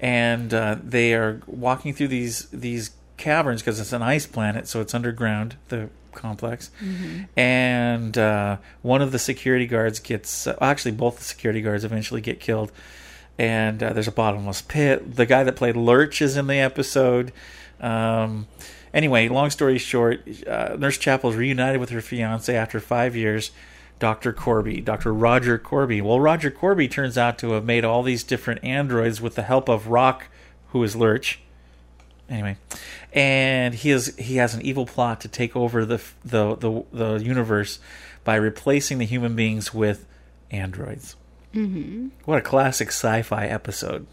[0.00, 4.80] and uh, they are walking through these these caverns because it's an ice planet, so
[4.80, 5.56] it's underground.
[5.68, 6.70] The complex,
[7.36, 10.46] and uh, one of the security guards gets.
[10.46, 12.72] Uh, actually, both the security guards eventually get killed.
[13.38, 15.16] And uh, there's a bottomless pit.
[15.16, 17.32] The guy that played Lurch is in the episode.
[17.80, 18.46] Um,
[18.94, 23.50] anyway, long story short, uh, Nurse Chapel is reunited with her fiance after five years.
[23.98, 24.32] Dr.
[24.32, 25.12] Korby, Dr.
[25.12, 26.02] Roger Korby.
[26.02, 29.68] Well, Roger Korby turns out to have made all these different androids with the help
[29.68, 30.26] of Rock,
[30.68, 31.40] who is Lurch.
[32.28, 32.56] Anyway,
[33.16, 37.14] and he is he has an evil plot to take over the the the, the
[37.24, 37.80] universe
[38.22, 40.06] by replacing the human beings with
[40.50, 41.16] androids.
[41.54, 42.08] Mm-hmm.
[42.26, 44.06] What a classic sci-fi episode!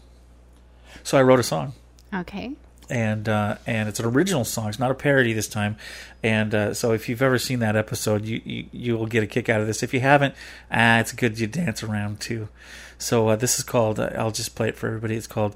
[1.02, 1.74] So I wrote a song
[2.12, 2.52] Okay.
[2.88, 4.68] and uh, and it's an original song.
[4.70, 5.76] It's not a parody this time.
[6.22, 9.26] And uh, so if you've ever seen that episode, you, you you will get a
[9.26, 9.82] kick out of this.
[9.82, 10.34] If you haven't,
[10.72, 12.48] ah, it's good to dance around too.
[12.96, 14.00] So uh, this is called.
[14.00, 15.16] Uh, I'll just play it for everybody.
[15.16, 15.54] It's called.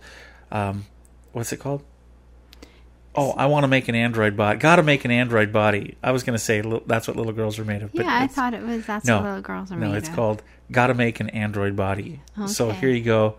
[0.52, 0.84] Um,
[1.32, 1.82] what's it called?
[3.18, 4.58] Oh, I want to make an android body.
[4.58, 5.96] Got to make an android body.
[6.02, 7.90] I was going to say li- that's what little girls are made of.
[7.92, 9.92] Yeah, I thought it was that's no, what little girls are no, made of.
[9.92, 13.36] No, it's called "Gotta Make an Android Body." So here you go,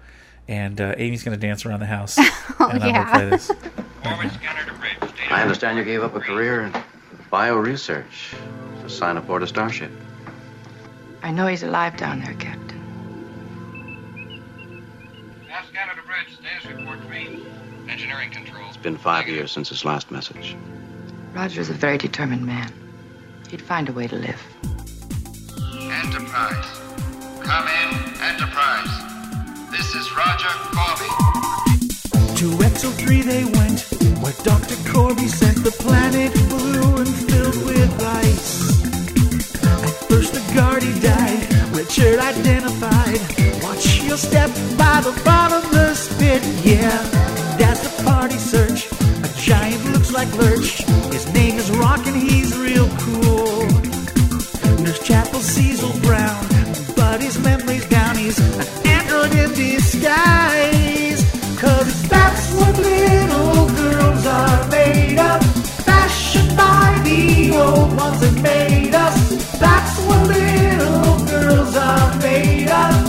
[0.47, 2.27] and uh, Amy's going to dance around the house, and
[2.59, 2.79] I'm yeah.
[2.79, 3.47] going to play this.
[4.03, 4.99] Forward scanner to bridge.
[4.99, 6.73] Data I understand you gave up a career in
[7.29, 8.33] bio research
[8.81, 9.91] to sign aboard a starship.
[11.21, 12.79] I know he's alive down there, Captain.
[15.47, 16.37] Nav scanner to bridge.
[16.37, 17.48] Status report read.
[17.99, 18.67] Engineering controls.
[18.69, 20.55] It's been five years since his last message.
[21.33, 22.71] Roger's a very determined man.
[23.49, 24.41] He'd find a way to live.
[25.75, 26.65] Enterprise.
[27.43, 28.87] Come in, Enterprise.
[29.69, 32.37] This is Roger Korby.
[32.37, 33.81] To Exo 3 they went,
[34.23, 34.75] where Dr.
[34.87, 38.81] Korby sent the planet blue and filled with ice.
[39.83, 43.19] At first the Guardy died, Richard identified.
[43.61, 47.28] Watch your step by the bottomless pit, yeah.
[47.61, 48.87] As the party search,
[49.23, 50.83] a giant looks like Lurch.
[51.11, 53.65] His name is Rock and he's real cool.
[54.81, 56.41] Nurse Chapel Cecil Brown,
[56.95, 58.15] but his memory's down.
[58.17, 61.21] He's an android in disguise.
[61.59, 65.43] Cause that's what little girls are made of.
[65.83, 69.59] Fashioned by the old ones that made us.
[69.59, 73.08] That's what little girls are made of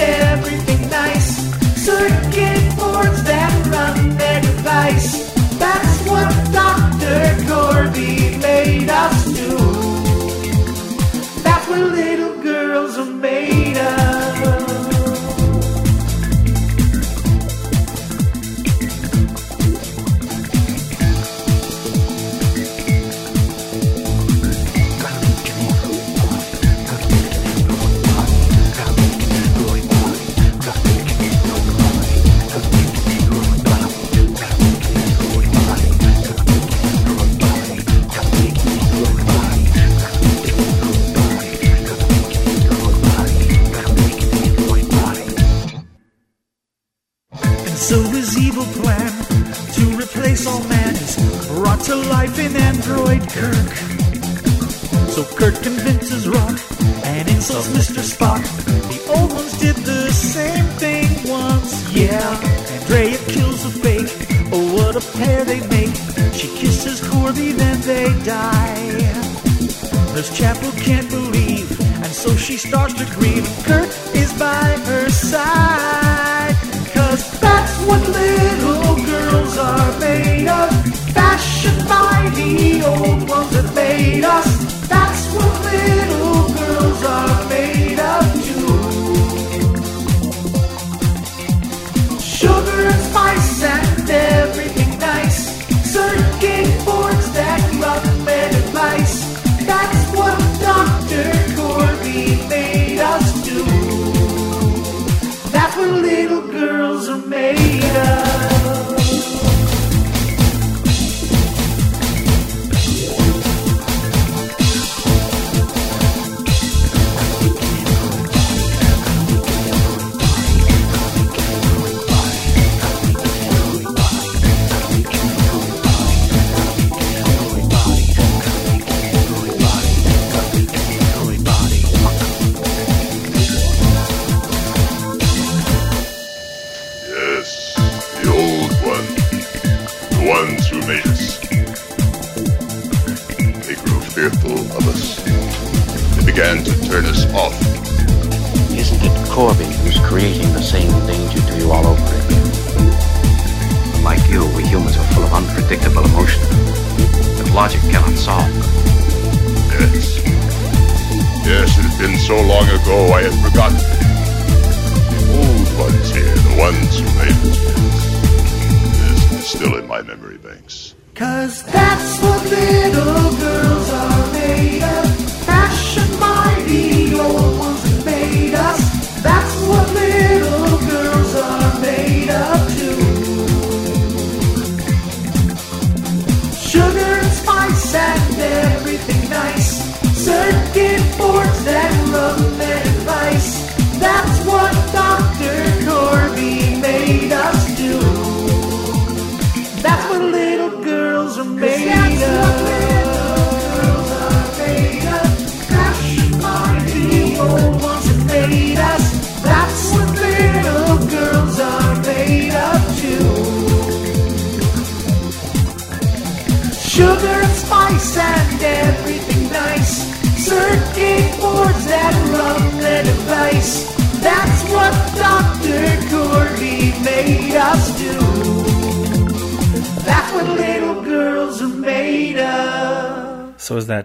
[0.00, 1.36] everything nice.
[1.76, 5.32] Circuit boards that run their device.
[5.58, 7.20] That's what Dr.
[7.48, 9.19] Korby made us
[50.46, 51.16] all man is
[51.48, 53.70] brought to life in android Kirk.
[55.12, 56.58] So Kirk convinces Rock
[57.04, 58.00] and insults Mr.
[58.00, 58.42] Spock.
[58.64, 62.40] The old ones did the same thing once, yeah.
[62.80, 64.08] Andrea kills the fake.
[64.52, 65.94] Oh, what a pair they make.
[66.32, 69.00] She kisses Korby, then they die.
[70.14, 73.46] Nurse Chapel can't believe, and so she starts to grieve.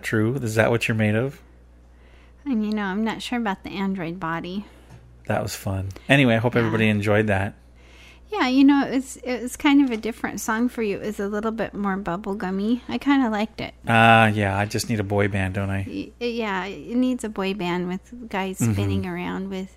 [0.05, 0.35] True?
[0.35, 1.41] Is that what you're made of?
[2.45, 4.65] And you know, I'm not sure about the android body.
[5.27, 5.89] That was fun.
[6.07, 7.55] Anyway, I hope everybody enjoyed that.
[8.31, 10.97] Yeah, you know, it's it was kind of a different song for you.
[10.97, 12.81] It was a little bit more bubblegummy.
[12.89, 13.73] I kind of liked it.
[13.87, 16.11] Ah, yeah, I just need a boy band, don't I?
[16.19, 18.73] Yeah, it needs a boy band with guys Mm-hmm.
[18.73, 19.75] spinning around with,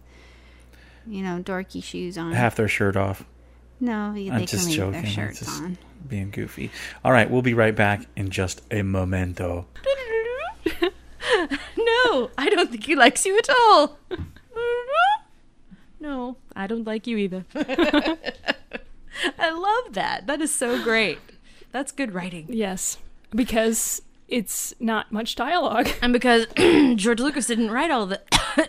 [1.07, 2.33] you know, dorky shoes on.
[2.33, 3.25] Half their shirt off.
[3.81, 4.93] no, they I'm just joking.
[5.03, 5.79] their shirts just on.
[6.09, 6.71] being goofy.
[7.05, 9.67] All right, we'll be right back in just a momento.
[11.77, 13.99] No, I don't think he likes you at all.
[16.01, 17.45] No, I don't like you either.
[17.57, 20.29] I love that.
[20.29, 21.19] That is so great.
[21.73, 22.47] That's good writing.
[22.49, 22.99] Yes,
[23.35, 25.89] because it's not much dialogue.
[26.01, 26.47] And because
[26.95, 28.21] George Lucas didn't write all the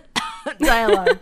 [0.59, 1.19] dialogue.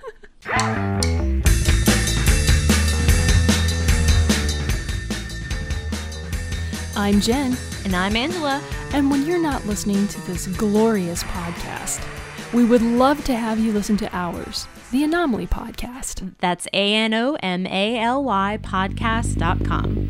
[6.96, 8.62] I'm Jen, And I'm Angela.
[8.94, 12.06] And when you're not listening to this glorious podcast,
[12.54, 16.34] we would love to have you listen to ours, the Anomaly Podcast.
[16.40, 20.08] That's A N O M A L Y podcast.com.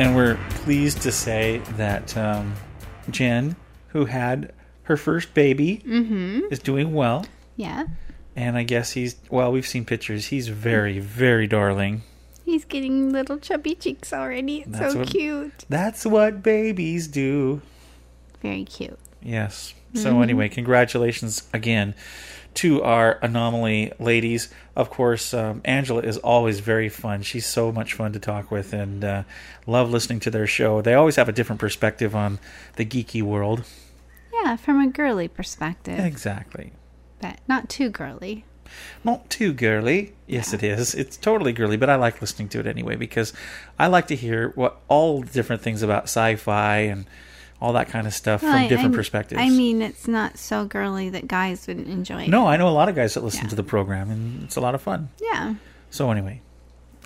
[0.00, 2.54] And we're pleased to say that um,
[3.10, 3.56] Jen,
[3.88, 6.40] who had her first baby, mm-hmm.
[6.50, 7.26] is doing well.
[7.56, 7.86] Yeah,
[8.36, 10.26] And I guess he's, well, we've seen pictures.
[10.26, 12.02] He's very, very darling.
[12.44, 14.60] he's getting little chubby cheeks already.
[14.60, 15.64] It's That's so what- cute.
[15.68, 17.60] That's what babies do.
[18.40, 18.98] Very cute.
[19.20, 19.74] Yes.
[19.94, 20.22] So mm-hmm.
[20.22, 21.94] anyway, congratulations again
[22.58, 24.48] to our anomaly ladies.
[24.74, 27.22] Of course, um, Angela is always very fun.
[27.22, 29.22] She's so much fun to talk with, and uh,
[29.66, 30.80] love listening to their show.
[30.82, 32.38] They always have a different perspective on
[32.76, 33.64] the geeky world.
[34.42, 36.72] Yeah, from a girly perspective, Exactly.
[37.20, 38.44] but not too girly.
[39.02, 40.14] Not too girly.
[40.26, 40.94] Yes, it is.
[40.94, 43.32] It's totally girly, but I like listening to it anyway because
[43.78, 47.06] I like to hear what all the different things about sci-fi and
[47.60, 49.40] all that kind of stuff Well, from I- different I'm- perspectives.
[49.40, 52.28] I mean, it's not so girly that guys wouldn't enjoy it.
[52.28, 54.60] no, I know a lot of guys that listen to the program, and it's a
[54.60, 55.08] lot of fun.
[55.20, 55.54] Yeah.
[55.90, 56.40] So anyway,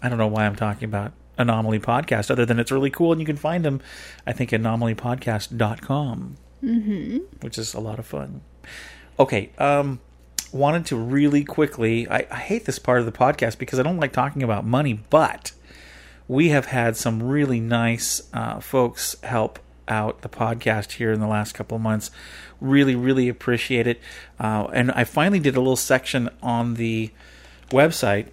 [0.03, 3.20] I don't know why I'm talking about Anomaly Podcast, other than it's really cool, and
[3.20, 3.80] you can find them,
[4.26, 7.18] I think, at anomalypodcast.com, Mm-hmm.
[7.40, 8.42] which is a lot of fun.
[9.18, 9.98] Okay, um,
[10.53, 12.09] wanted to really quickly.
[12.09, 15.00] I, I hate this part of the podcast because I don't like talking about money,
[15.11, 15.53] but
[16.28, 19.59] we have had some really nice uh, folks help
[19.89, 22.11] out the podcast here in the last couple months.
[22.61, 24.01] Really, really appreciate it.
[24.39, 27.11] Uh, and I finally did a little section on the
[27.70, 28.28] website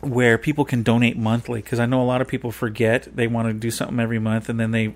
[0.00, 3.48] where people can donate monthly because I know a lot of people forget they want
[3.48, 4.94] to do something every month and then they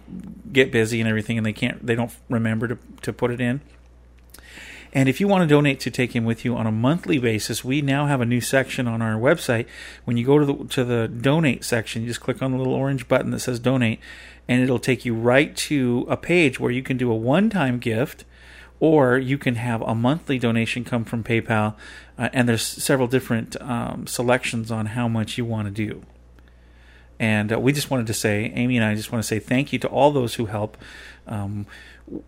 [0.53, 3.61] get busy and everything and they can't they don't remember to to put it in.
[4.93, 7.65] And if you want to donate to take him with you on a monthly basis,
[7.65, 9.67] we now have a new section on our website.
[10.05, 12.75] When you go to the to the donate section, you just click on the little
[12.75, 14.01] orange button that says donate,
[14.51, 18.25] and it'll take you right to a page where you can do a one-time gift,
[18.81, 21.77] or you can have a monthly donation come from PayPal.
[22.19, 26.03] Uh, and there's several different um, selections on how much you want to do.
[27.21, 29.73] And uh, we just wanted to say, Amy and I just want to say thank
[29.73, 30.77] you to all those who help.
[31.29, 31.67] Um,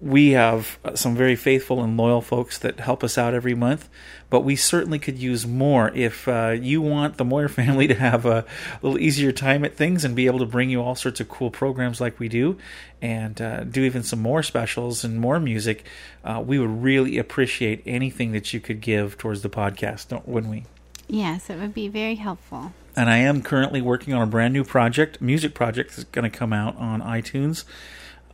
[0.00, 3.88] we have some very faithful and loyal folks that help us out every month,
[4.30, 5.90] but we certainly could use more.
[5.94, 8.44] If uh, you want the Moyer family to have a
[8.80, 11.50] little easier time at things and be able to bring you all sorts of cool
[11.50, 12.56] programs like we do,
[13.00, 15.84] and uh, do even some more specials and more music,
[16.24, 20.52] uh, we would really appreciate anything that you could give towards the podcast, don't, wouldn't
[20.52, 20.64] we?
[21.08, 22.72] Yes, it would be very helpful.
[22.94, 26.36] and I am currently working on a brand new project, music project that's going to
[26.38, 27.64] come out on iTunes.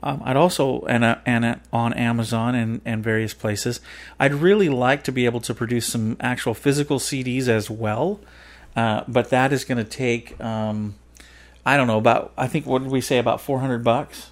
[0.03, 3.81] Um, I'd also and uh, and uh, on Amazon and and various places.
[4.19, 8.21] I'd really like to be able to produce some actual physical CDs as well,
[8.77, 10.95] uh, but that is going to take um,
[11.67, 14.31] I don't know about I think what did we say about four hundred bucks?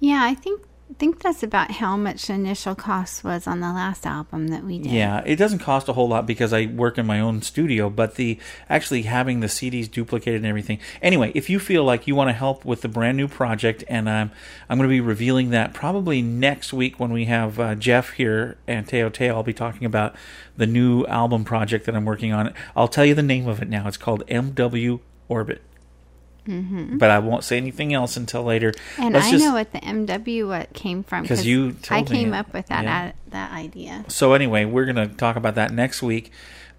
[0.00, 0.62] Yeah, I think
[0.98, 4.92] think that's about how much initial cost was on the last album that we did.
[4.92, 8.16] Yeah, it doesn't cost a whole lot because I work in my own studio, but
[8.16, 8.38] the
[8.68, 10.78] actually having the CDs duplicated and everything.
[11.00, 14.08] Anyway, if you feel like you want to help with the brand new project, and
[14.08, 14.30] um,
[14.68, 18.58] I'm going to be revealing that probably next week when we have uh, Jeff here
[18.66, 20.14] and Teo Teo, I'll be talking about
[20.56, 22.52] the new album project that I'm working on.
[22.76, 23.88] I'll tell you the name of it now.
[23.88, 25.62] It's called MW Orbit.
[26.48, 26.98] Mm-hmm.
[26.98, 28.72] But I won't say anything else until later.
[28.98, 32.12] And Let's I just- know what the MW what came from because you told I
[32.12, 32.38] me came it.
[32.38, 32.98] up with that Yeah.
[32.98, 34.04] i- that idea.
[34.08, 36.30] So anyway, we're going to talk about that next week.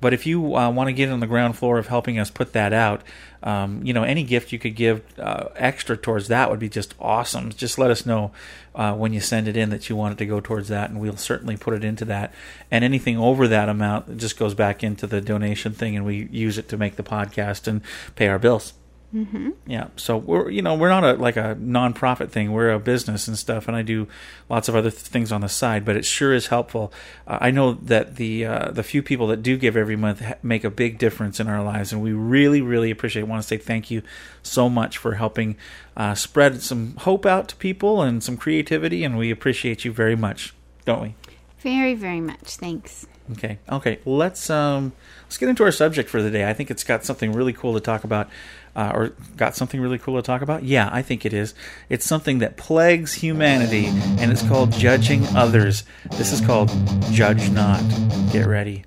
[0.01, 2.51] But if you uh, want to get on the ground floor of helping us put
[2.51, 3.03] that out,
[3.41, 6.93] um, you know, any gift you could give uh, extra towards that would be just
[6.99, 7.51] awesome.
[7.53, 8.31] Just let us know
[8.75, 10.99] uh, when you send it in that you want it to go towards that, and
[10.99, 12.33] we'll certainly put it into that.
[12.69, 16.57] And anything over that amount just goes back into the donation thing, and we use
[16.57, 17.79] it to make the podcast and
[18.17, 18.73] pay our bills.
[19.13, 19.51] Mm-hmm.
[19.67, 22.51] Yeah, so we're you know we're not a like a nonprofit thing.
[22.51, 24.07] We're a business and stuff, and I do
[24.49, 25.85] lots of other th- things on the side.
[25.85, 26.91] But it sure is helpful.
[27.27, 30.35] Uh, I know that the uh, the few people that do give every month ha-
[30.41, 33.23] make a big difference in our lives, and we really really appreciate.
[33.23, 34.01] want to say thank you
[34.41, 35.57] so much for helping
[35.95, 40.15] uh, spread some hope out to people and some creativity, and we appreciate you very
[40.15, 40.55] much,
[40.85, 41.15] don't we?
[41.59, 42.57] Very, very much.
[42.57, 43.05] Thanks.
[43.31, 43.57] Okay.
[43.69, 43.99] Okay.
[44.05, 44.91] Let's um
[45.23, 46.47] let's get into our subject for the day.
[46.47, 48.29] I think it's got something really cool to talk about,
[48.75, 50.63] uh, or got something really cool to talk about.
[50.63, 51.53] Yeah, I think it is.
[51.89, 53.85] It's something that plagues humanity,
[54.19, 55.83] and it's called judging others.
[56.11, 56.69] This is called
[57.11, 57.83] Judge Not.
[58.31, 58.85] Get ready.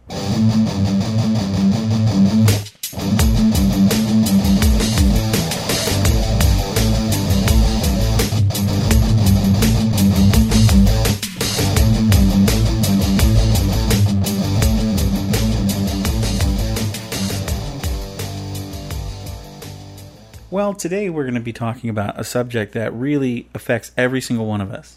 [20.57, 24.47] Well, today we're going to be talking about a subject that really affects every single
[24.47, 24.97] one of us,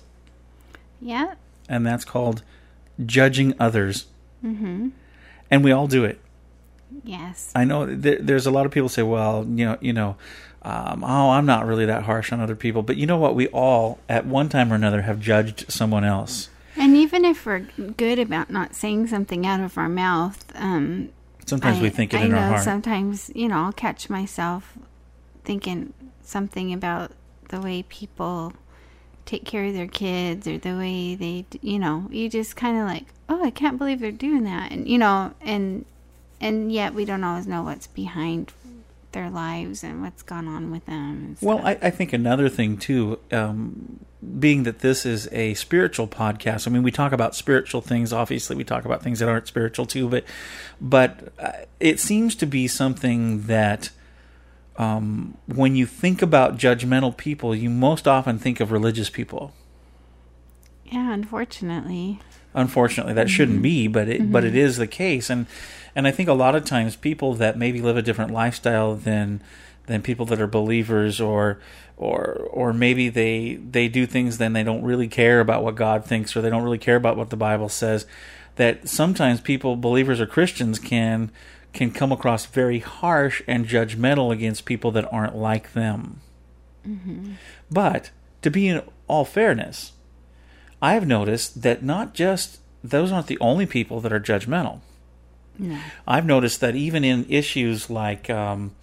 [1.01, 1.33] Yeah.
[1.67, 2.43] and that's called
[3.05, 4.05] judging others.
[4.41, 4.91] Mm-hmm.
[5.51, 6.21] And we all do it.
[7.03, 7.51] Yes.
[7.53, 10.15] I know there, there's a lot of people say, well, you know, you know,
[10.61, 13.35] um, oh, I'm not really that harsh on other people, but you know what?
[13.35, 16.47] We all, at one time or another, have judged someone else.
[16.77, 21.09] And even if we're good about not saying something out of our mouth, um,
[21.45, 22.63] Sometimes I- we think it I in know our heart.
[22.63, 24.77] Sometimes, you know, I'll catch myself
[25.49, 25.91] thinking
[26.21, 27.11] something about
[27.47, 28.53] the way people
[29.25, 32.85] take care of their kids or the way they, you know, you just kind of
[32.85, 35.85] like, oh, I can't believe they're doing that, and you know, and
[36.39, 38.53] and yet we don't always know what's behind
[39.11, 41.35] their lives and what's gone on with them.
[41.41, 44.05] Well, I, I think another thing too, um,
[44.39, 46.67] being that this is a spiritual podcast.
[46.67, 48.13] I mean, we talk about spiritual things.
[48.13, 50.07] Obviously, we talk about things that aren't spiritual too.
[50.07, 50.25] But,
[50.79, 53.89] but uh, it seems to be something that,
[54.79, 59.51] um, when you think about judgmental people, you most often think of religious people.
[60.85, 62.19] Yeah, unfortunately.
[62.55, 64.47] Unfortunately, that shouldn't be, but it but Mhm.
[64.47, 65.45] it is the case, and
[65.95, 69.41] and I think a lot of times people that maybe live a different lifestyle than
[69.85, 71.59] than people that are believers or
[71.97, 76.05] or or maybe they they do things then they don't really care about what God
[76.05, 78.05] thinks or they don't really care about what the Bible says
[78.55, 81.29] that sometimes people believers or Christians can
[81.73, 86.21] can come across very harsh and judgmental against people that aren't like them.
[86.87, 87.33] Mm-hmm.
[87.69, 88.11] But
[88.41, 89.93] to be in all fairness,
[90.81, 94.79] I've noticed that not just those aren't the only people that are judgmental.
[95.57, 95.77] No.
[96.07, 98.73] I've noticed that even in issues like um,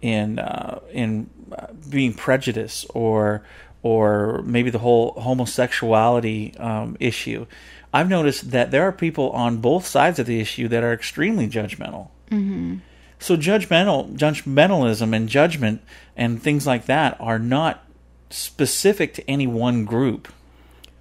[0.00, 3.42] in uh, in uh, being prejudiced or
[3.82, 7.46] or maybe the whole homosexuality um, issue,
[7.92, 11.48] I've noticed that there are people on both sides of the issue that are extremely
[11.48, 12.08] judgmental.
[12.32, 12.76] Mm-hmm.
[13.18, 15.82] So judgmental judgmentalism and judgment
[16.16, 17.84] and things like that are not
[18.30, 20.32] specific to any one group.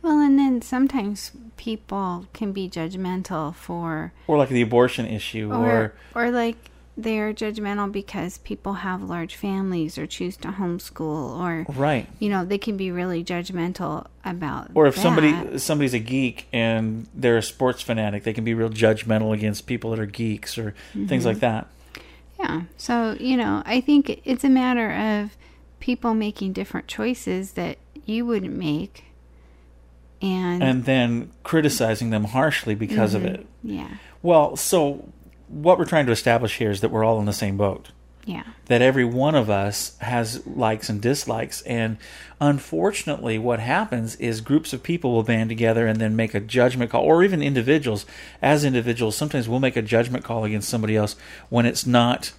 [0.01, 5.65] Well, and then sometimes people can be judgmental for Or like the abortion issue or
[5.65, 11.65] or or like they're judgmental because people have large families or choose to homeschool or
[11.73, 12.05] Right.
[12.19, 15.01] you know they can be really judgmental about or if that.
[15.01, 19.67] somebody somebody's a geek and they're a sports fanatic, they can be real judgmental against
[19.67, 20.73] people that are geeks or
[21.07, 21.27] things Mhm.
[21.27, 21.67] like that.
[22.39, 25.37] yeah so you know i think it's a matter of
[25.79, 29.05] people making different choices that you wouldn't make
[30.21, 33.15] and And then criticizing them harshly because Mhm.
[33.15, 33.45] of it.
[33.63, 33.87] yeah
[34.23, 35.09] Well, so
[35.51, 37.89] what we're trying to establish here is that we're all in the same boat.
[38.25, 38.43] yeah.
[38.67, 41.97] That every one of us has likes and dislikes and
[42.39, 46.91] unfortunately what happens is groups of people will band together and then make a judgment
[46.91, 48.05] call or even individuals.
[48.41, 51.15] As individuals sometimes we'll make a judgment call against somebody else
[51.49, 52.31] when it's not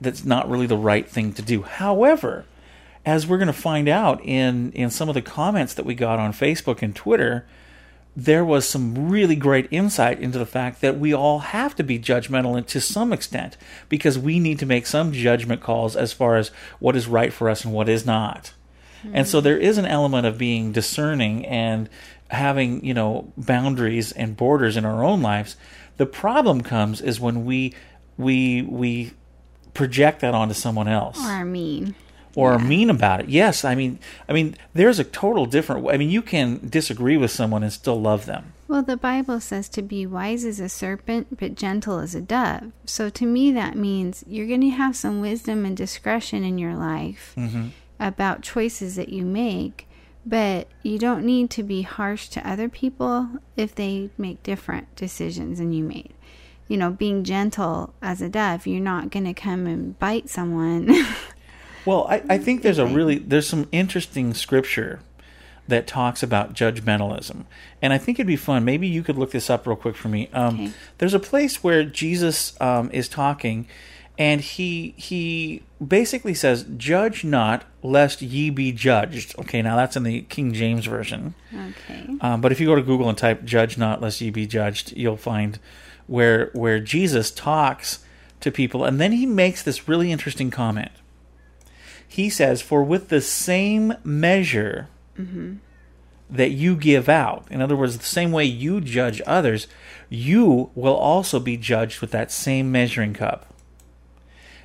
[0.00, 1.62] that's not really the right thing to do.
[1.62, 2.44] However
[3.06, 6.18] as we're going to find out in in some of the comments that we got
[6.18, 7.46] on Facebook and Twitter
[8.14, 11.98] there was some really great insight into the fact that we all have to be
[11.98, 13.56] judgmental to some extent
[13.88, 17.48] because we need to make some judgment calls as far as what is right for
[17.48, 18.52] us and what is not.
[19.12, 21.88] And so there is an element of being discerning and
[22.30, 25.56] having, you know, boundaries and borders in our own lives.
[25.96, 27.74] The problem comes is when we
[28.16, 29.12] we we
[29.74, 31.94] project that onto someone else or mean
[32.34, 33.28] or are mean about it.
[33.28, 35.86] Yes, I mean, I mean, there's a total different.
[35.88, 38.52] I mean, you can disagree with someone and still love them.
[38.68, 42.72] Well, the Bible says to be wise as a serpent, but gentle as a dove.
[42.86, 46.74] So to me, that means you're going to have some wisdom and discretion in your
[46.74, 47.70] life Mhm.
[48.00, 49.86] about choices that you make,
[50.24, 53.28] but you don't need to be harsh to other people
[53.58, 56.14] if they make different decisions than you made.
[56.68, 60.88] You know, being gentle as a dove, you're not going to come and bite someone.
[61.84, 65.00] Well, I, I think there's a really there's some interesting scripture
[65.68, 67.44] that talks about judgmentalism,
[67.80, 68.64] and I think it'd be fun.
[68.64, 70.28] Maybe you could look this up real quick for me.
[70.32, 70.72] Um, Okay.
[70.98, 73.66] There's a place where Jesus um, is talking,
[74.18, 80.02] and he he basically says, "Judge not, lest ye be judged." Okay, now that's in
[80.02, 81.34] the King James version.
[81.54, 82.06] okay.
[82.20, 84.92] Um, but if you go to Google and type "judge not, lest ye be judged,"
[84.96, 85.58] you'll find
[86.06, 88.00] where where Jesus talks
[88.40, 90.90] to people, and then he makes this really interesting comment.
[92.12, 94.88] He says, "For with the same measure
[95.18, 95.56] Mm-hmm.
[96.30, 99.66] that you give out, in other words, the same way you judge others,
[100.08, 103.46] you will also be judged with that same measuring cup."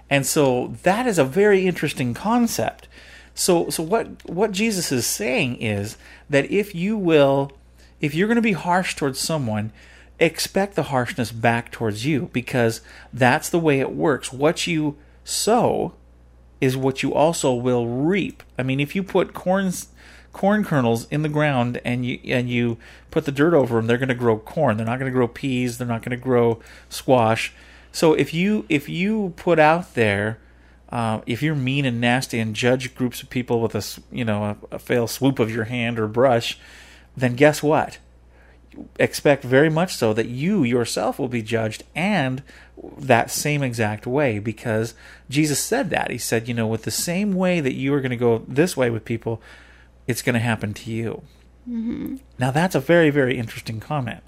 [0.09, 2.87] And so that is a very interesting concept.
[3.35, 5.97] So so what what Jesus is saying is
[6.29, 7.51] that if you will
[7.99, 9.71] if you're going to be harsh towards someone,
[10.19, 12.81] expect the harshness back towards you because
[13.13, 14.31] that's the way it works.
[14.31, 15.93] What you sow
[16.59, 18.43] is what you also will reap.
[18.57, 19.87] I mean, if you put corns
[20.33, 22.77] corn kernels in the ground and you and you
[23.09, 24.77] put the dirt over them, they're going to grow corn.
[24.77, 25.77] They're not going to grow peas.
[25.77, 27.53] They're not going to grow squash.
[27.91, 30.39] So if you if you put out there,
[30.89, 34.57] uh, if you're mean and nasty and judge groups of people with a you know
[34.71, 36.59] a, a fail swoop of your hand or brush,
[37.15, 37.97] then guess what?
[38.99, 42.43] Expect very much so that you yourself will be judged and
[42.97, 44.93] that same exact way because
[45.29, 46.11] Jesus said that.
[46.11, 48.77] He said, you know, with the same way that you are going to go this
[48.77, 49.41] way with people,
[50.07, 51.21] it's going to happen to you.
[51.65, 54.21] hmm Now that's a very very interesting comment.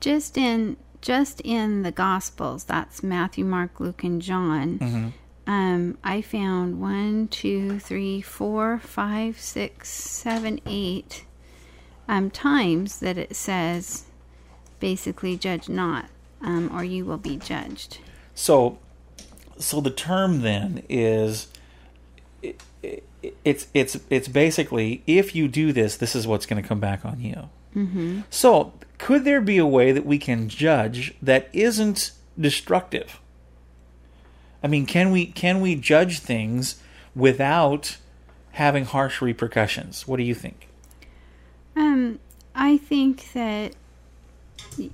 [0.00, 4.78] Just in just in the Gospels, that's Matthew, Mark, Luke, and John.
[4.78, 5.12] Mhm.
[5.46, 11.24] Um, I found one, two, three, four, five, six, seven, eight
[12.08, 14.04] um, times that it says
[14.80, 16.06] basically judge not,
[16.42, 17.98] um, or you will be judged.
[18.34, 18.78] So,
[19.58, 21.48] so the term then is,
[22.42, 23.04] it, it,
[23.44, 27.04] it's it's it's basically if you do this, this is what's going to come back
[27.04, 27.48] on you.
[27.74, 28.20] Mm-hmm.
[28.30, 33.20] So, could there be a way that we can judge that isn't destructive?
[34.62, 36.80] I mean, can we can we judge things
[37.14, 37.96] without
[38.52, 40.06] having harsh repercussions?
[40.06, 40.65] What do you think?
[41.76, 42.18] Um,
[42.54, 43.74] I think that
[44.76, 44.90] Do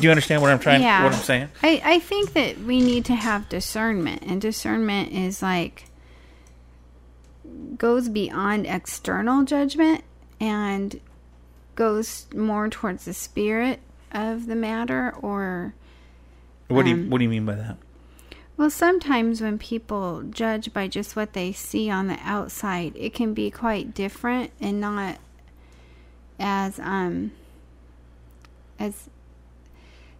[0.00, 1.48] you understand what I'm trying yeah, what I'm saying?
[1.62, 5.84] I, I think that we need to have discernment, and discernment is like
[7.76, 10.04] goes beyond external judgment
[10.40, 11.00] and
[11.74, 13.80] goes more towards the spirit
[14.12, 15.74] of the matter or
[16.68, 17.76] What do you Um, what do you mean by that?
[18.60, 23.32] Well sometimes when people judge by just what they see on the outside it can
[23.32, 25.16] be quite different and not
[26.38, 27.30] as um
[28.78, 29.08] as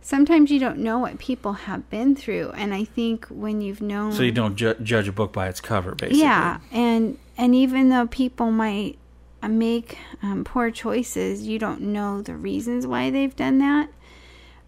[0.01, 4.11] sometimes you don't know what people have been through and i think when you've known
[4.13, 6.21] So you don't ju- judge a book by its cover, basically.
[6.21, 8.97] yeah and and even though people might
[9.43, 13.91] uh, make um, poor choices you don't know the reasons why they've done that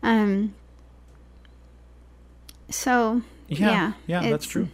[0.02, 0.52] um
[2.68, 3.22] so
[3.60, 4.68] Yeah, yeah yeah, that's true.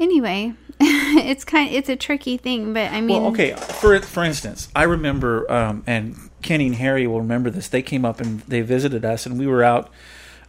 [0.00, 3.52] anyway it's kind it's a tricky thing but i mean well, okay.
[3.54, 7.68] For for instance, I remember, um, and Kenny and Harry will remember this.
[7.68, 9.90] They came up and they visited us, and we were out.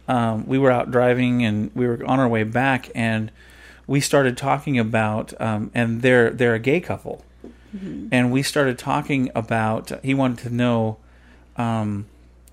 [0.08, 3.30] Um, we were out driving, and we were on our way back, and
[3.86, 7.24] we started talking about, um, and they're they're a gay couple,
[8.10, 9.92] and we started talking about.
[10.04, 10.96] He wanted to know.
[11.56, 12.06] Um,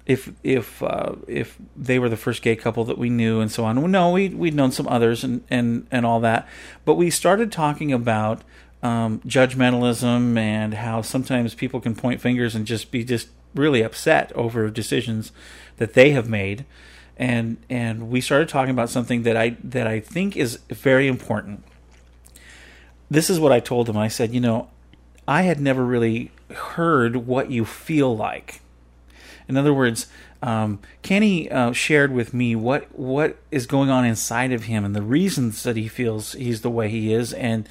[0.05, 3.65] if if uh, if they were the first gay couple that we knew and so
[3.65, 3.91] on.
[3.91, 6.47] No, we we'd known some others and and and all that,
[6.85, 8.43] but we started talking about
[8.83, 14.31] um, judgmentalism and how sometimes people can point fingers and just be just really upset
[14.33, 15.31] over decisions
[15.77, 16.65] that they have made.
[17.17, 21.63] And and we started talking about something that I that I think is very important.
[23.09, 23.97] This is what I told them.
[23.97, 24.69] I said, you know,
[25.27, 28.60] I had never really heard what you feel like.
[29.51, 30.07] In other words,
[30.41, 34.95] um, Kenny uh, shared with me what what is going on inside of him and
[34.95, 37.67] the reasons that he feels he's the way he is, and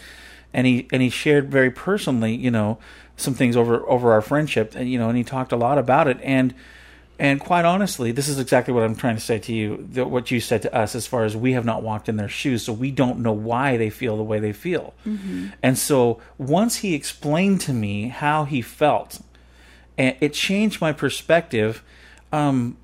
[0.53, 2.79] and he and he shared very personally, you know,
[3.17, 6.07] some things over over our friendship, and you know, and he talked a lot about
[6.07, 6.55] it, and
[7.19, 9.87] and quite honestly, this is exactly what I'm trying to say to you.
[9.93, 12.29] That what you said to us, as far as we have not walked in their
[12.29, 14.93] shoes, so we don't know why they feel the way they feel.
[15.63, 19.21] And so once he explained to me how he felt,
[20.01, 21.83] and it changed my perspective
[22.33, 22.79] um,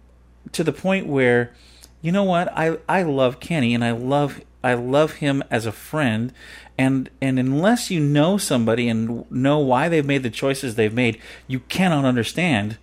[0.53, 1.55] to the point where,
[2.03, 5.73] you know what, I I love Kenny and I love I love him as a
[5.73, 6.31] friend,
[6.77, 11.19] and and unless you know somebody and know why they've made the choices they've made,
[11.49, 12.77] you cannot understand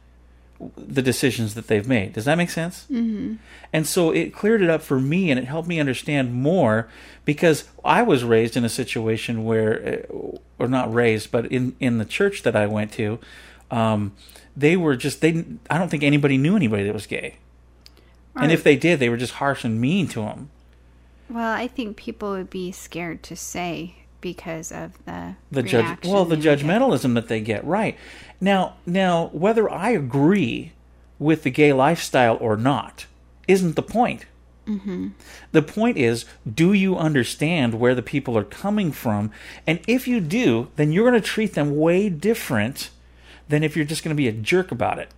[0.78, 2.14] the decisions that they've made.
[2.14, 2.88] Does that make sense?
[2.90, 3.38] Mhm.
[3.72, 6.88] And so it cleared it up for me and it helped me understand more
[7.26, 11.98] because I was raised in a situation where, uh, or not raised, but in, in
[11.98, 13.20] the church that I went to,
[13.72, 14.14] um,
[14.55, 17.38] they were just, they, I don't think anybody knew anybody that was gay.
[18.36, 20.49] And if they did, they were just harsh and mean to them.
[21.30, 26.26] well i think people would be scared to say because of the the judge well
[26.26, 27.97] the judgmentalism that they get right
[28.41, 30.72] now now whether i agree
[31.20, 33.05] with the gay lifestyle or not
[33.47, 34.26] isn't the point
[34.68, 35.11] Mhm.
[35.51, 36.26] the point is
[36.61, 39.30] do you understand where the people are coming from
[39.68, 42.89] and if you do then you're going to treat them way different
[43.50, 45.10] than if you're just going to be a jerk about it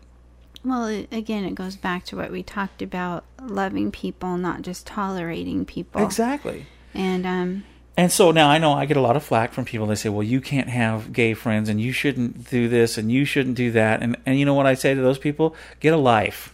[0.64, 5.66] Well, again, it goes back to what we talked about loving people, not just tolerating
[5.66, 6.04] people.
[6.04, 7.64] exactly And, um,
[7.98, 9.88] And so now I know I get a lot of flack from people.
[9.88, 13.26] They say, "Well, you can't have gay friends, and you shouldn't do this, and you
[13.26, 15.56] shouldn't do that." And and you know what I say to those people?
[15.80, 16.54] Get a life,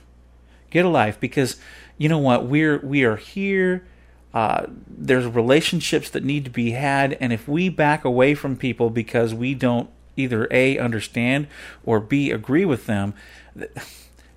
[0.70, 1.58] get a life, because
[1.98, 3.88] you know what we're we are here.
[4.34, 8.90] Uh, there's relationships that need to be had, and if we back away from people
[8.90, 9.90] because we don't
[10.22, 11.48] either a understand
[11.84, 13.14] or b agree with them,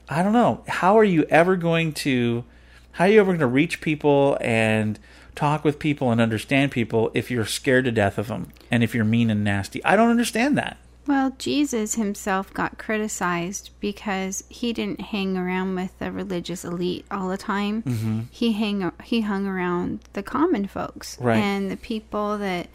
[0.08, 0.62] I don't know.
[0.68, 2.44] How are you ever going to?
[2.92, 4.98] How are you ever going to reach people and
[5.34, 8.94] talk with people and understand people if you're scared to death of them and if
[8.94, 9.84] you're mean and nasty?
[9.84, 10.76] I don't understand that.
[11.06, 17.28] well, Jesus himself got criticized because he didn't hang around with the religious elite all
[17.28, 17.82] the time.
[17.82, 18.24] Mhm.
[18.30, 21.36] He hang he hung around the common folks Right.
[21.36, 22.68] and the people that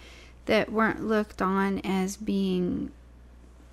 [0.46, 2.92] that weren't looked on as being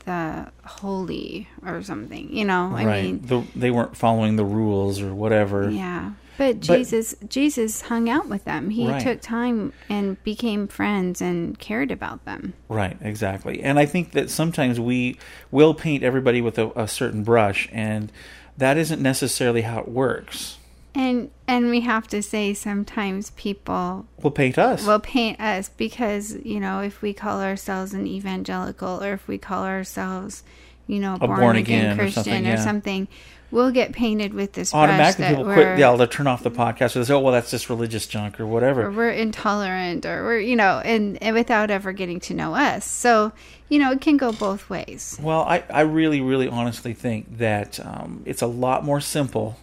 [0.07, 2.35] the holy or something.
[2.35, 3.05] You know, I right.
[3.05, 5.71] mean, the, they weren't following the rules or whatever.
[5.71, 6.13] Yeah.
[6.39, 8.71] But But- Jesus Jesus hung out with them.
[8.71, 9.01] He Right.
[9.03, 12.53] took time and became friends and cared about them.
[12.69, 13.63] Right, exactly.
[13.63, 15.19] And I think that sometimes we
[15.51, 18.13] will paint everybody with a, a certain brush, and
[18.59, 20.59] that isn't necessarily how it works.
[20.97, 24.87] And and we have to say sometimes people Will paint us.
[24.87, 29.37] will paint us because, you know, if we call ourselves an evangelical or if we
[29.37, 30.43] call ourselves
[30.87, 33.09] you know, A born, born again, again or Christian something, or something,
[33.51, 35.79] we'll get painted with this brush Automatically, that people quit.
[35.79, 36.95] Yeah, they'll turn off the podcast.
[36.95, 40.23] Or they say, "Oh, well, that's just religious junk or whatever." or we're intolerant or
[40.25, 43.33] we're you know and, and without ever getting to know us so
[43.69, 47.81] you know it can go both ways Well, I, I really, really honestly think that
[47.85, 49.57] um, it's a lot more simple.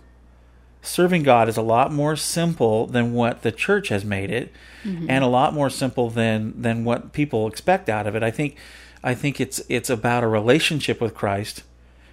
[0.85, 4.51] Serving God is a lot more simple than what the church has made it,
[4.85, 5.05] Mhm.
[5.07, 8.21] and a lot more simple than than what people expect out of it.
[8.23, 8.55] I think,
[9.03, 11.63] I think it's it's about a relationship with Christ,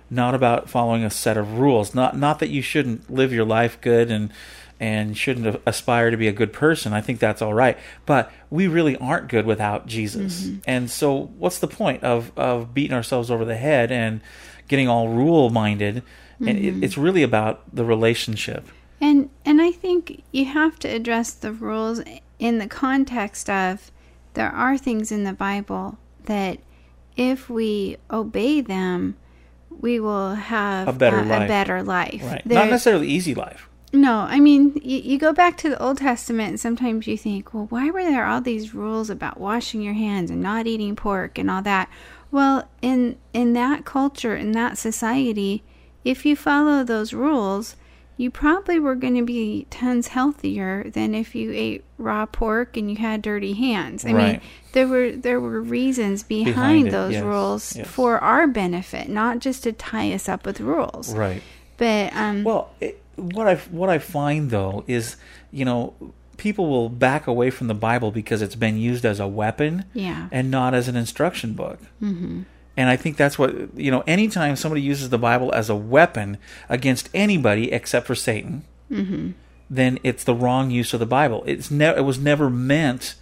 [0.08, 1.94] not about following a set of rules.
[1.96, 4.30] Not not that you shouldn't live your life good and
[4.78, 6.92] and shouldn't aspire to be a good person.
[6.94, 7.76] I think that's all right.
[8.06, 10.44] But we really aren't good without Jesus.
[10.46, 10.60] Mhm.
[10.64, 14.20] And so what's the point of of beating ourselves over the head and
[14.68, 16.02] getting all rule minded?
[16.40, 16.64] And Mhm.
[16.78, 18.66] it, it's really about the relationship.
[19.02, 22.02] and and i think you have to address the rules
[22.38, 23.90] in the context of
[24.34, 26.58] there are things in the bible that
[27.16, 29.16] if we obey them
[29.80, 31.42] we will have A better a, life.
[31.44, 32.42] a better life Right.
[32.44, 33.68] There- Not necessarily easy life.
[33.92, 37.52] No, I mean, you, you go back to the Old Testament, and sometimes you think,
[37.52, 41.38] well, why were there all these rules about washing your hands and not eating pork
[41.38, 41.88] and all that?
[42.30, 45.64] Well, in in that culture, in that society,
[46.04, 47.76] if you follow those rules,
[48.16, 52.90] you probably were going to be tons healthier than if you ate raw pork and
[52.90, 54.04] you had dirty hands.
[54.04, 54.40] I mean,
[54.72, 57.86] there were there were reasons behind, Behind it, those yes, rules yes.
[57.86, 61.14] for our benefit, not just to tie us up with rules.
[61.14, 61.42] Right.
[61.78, 65.16] But um, Well, it, what I what I find though is,
[65.50, 65.94] you know,
[66.36, 70.28] people will back away from the Bible because it's been used as a weapon, Yeah.
[70.30, 71.78] and not as an instruction book.
[72.02, 72.44] Mhm.
[72.76, 74.02] And I think that's what you know.
[74.06, 79.34] Anytime somebody uses the Bible as a weapon against anybody except for Satan, Mhm.
[79.68, 81.42] then it's the wrong use of the Bible.
[81.46, 83.14] It's ne- it was never meant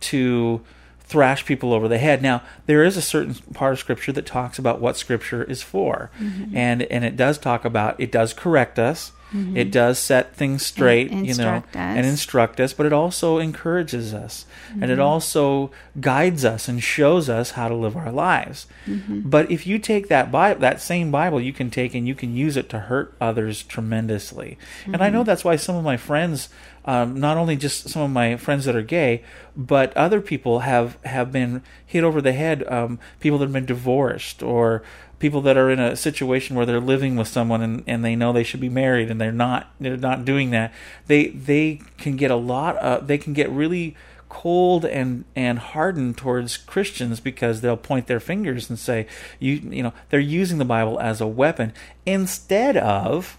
[0.00, 0.60] to
[1.00, 2.20] thrash people over the head.
[2.20, 6.10] Now, there is a certain part of scripture that talks about what scripture is for.
[6.20, 6.54] Mhm.
[6.54, 9.12] And and it does talk about it does correct us.
[9.34, 9.56] Mhm.
[9.56, 11.96] It does set things straight, And you know, instruct us.
[11.96, 14.46] and instruct us, but it also encourages us.
[14.80, 15.04] And it Mhm.
[15.04, 15.70] also
[16.00, 18.66] guides us and shows us how to live our lives.
[18.86, 19.22] Mhm.
[19.26, 22.34] But if you take that Bible, that same Bible, you can take and you can
[22.34, 24.56] use it to hurt others tremendously.
[24.86, 25.26] And I know Mhm.
[25.26, 26.48] that's why some of my friends,
[26.84, 29.22] um, not only just some of my friends that are gay,
[29.56, 32.64] but other people have have been hit over the head.
[32.68, 34.82] Um, people that have been divorced or
[35.18, 38.32] people that are in a situation where they're living with someone and, and they know
[38.32, 40.72] they should be married and they're not they're not doing that
[41.06, 43.96] they they can get a lot uh, they can get really
[44.28, 49.06] cold and and hardened towards Christians because they'll point their fingers and say
[49.38, 51.72] you you know they're using the Bible as a weapon
[52.06, 53.38] instead of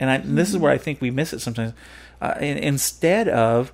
[0.00, 1.74] and, I, and this is where I think we miss it sometimes
[2.22, 3.72] uh, instead of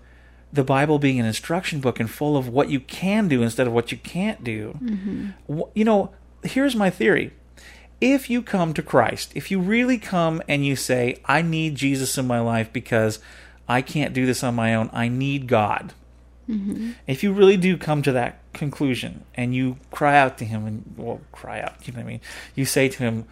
[0.53, 3.73] the Bible being an instruction book and full of what you can do instead of
[3.73, 5.69] what you can't do Mhm.
[5.75, 6.11] You know,
[6.43, 7.33] here's my theory.
[8.01, 12.18] If you come to Christ, if you really come and you say, I need Jesus
[12.18, 13.20] in my life because
[13.68, 15.94] I can't do this on my own, I need God.
[16.49, 16.94] Mhm.
[17.07, 20.94] If you really do come to that conclusion and you cry out to Him, and
[20.97, 22.20] well, cry out, you know what I mean?
[22.55, 23.24] You say to Him,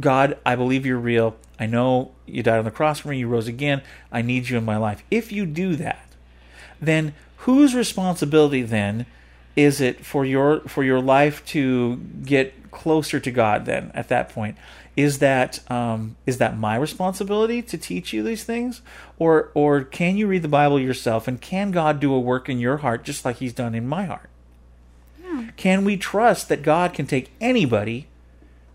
[0.00, 1.36] God, I believe you're real.
[1.60, 3.82] I know you died on the cross for me, you rose again.
[4.10, 5.04] I need you in my life.
[5.10, 6.08] If you do that,
[6.80, 9.06] then whose responsibility then
[9.56, 14.28] is it for your for your life to get closer to God then at that
[14.30, 14.56] point?
[14.96, 18.82] Is that um, is that my responsibility to teach you these things?
[19.18, 21.26] Or or can you read the Bible yourself?
[21.28, 24.04] And can God do a work in your heart just like he's done in my
[24.04, 24.28] heart?
[25.56, 28.06] Can we trust that God can take anybody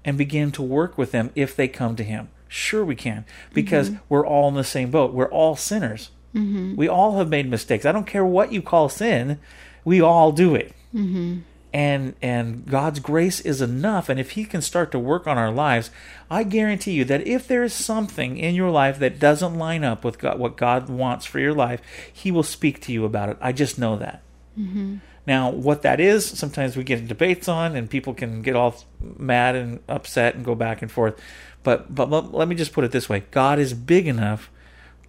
[0.03, 2.29] and begin to work with them if they come to him?
[2.47, 3.99] Sure we can because Mhm.
[4.09, 5.13] we're all in the same boat.
[5.13, 6.11] We're all sinners.
[6.35, 6.75] Mhm.
[6.75, 7.85] we all have made mistakes.
[7.85, 9.39] I don't care what you call sin,
[9.87, 10.73] we all do it.
[10.93, 11.43] Mhm.
[11.73, 15.49] And and God's grace is enough and if he can start to work on our
[15.49, 15.91] lives,
[16.29, 20.03] I guarantee you that if there is something in your life that doesn't line up
[20.03, 21.79] with God, what God wants for your life,
[22.11, 23.37] he will speak to you about it.
[23.39, 24.23] I just know that.
[24.59, 24.99] Mhm.
[25.25, 28.75] Now, what that is, sometimes we get in debates on, and people can get all
[29.17, 31.15] mad and upset and go back and forth.
[31.63, 34.49] But but let, let me just put it this way: God is big enough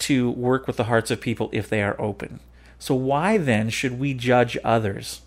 [0.07, 2.39] to work with the hearts of people if they are open.
[2.79, 5.23] So why then should we judge others?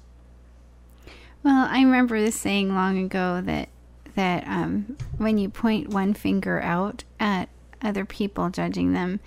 [1.43, 3.69] Well, I remember this saying long ago that
[4.15, 7.47] that um, when you point one finger out at
[7.81, 9.19] other people, judging them,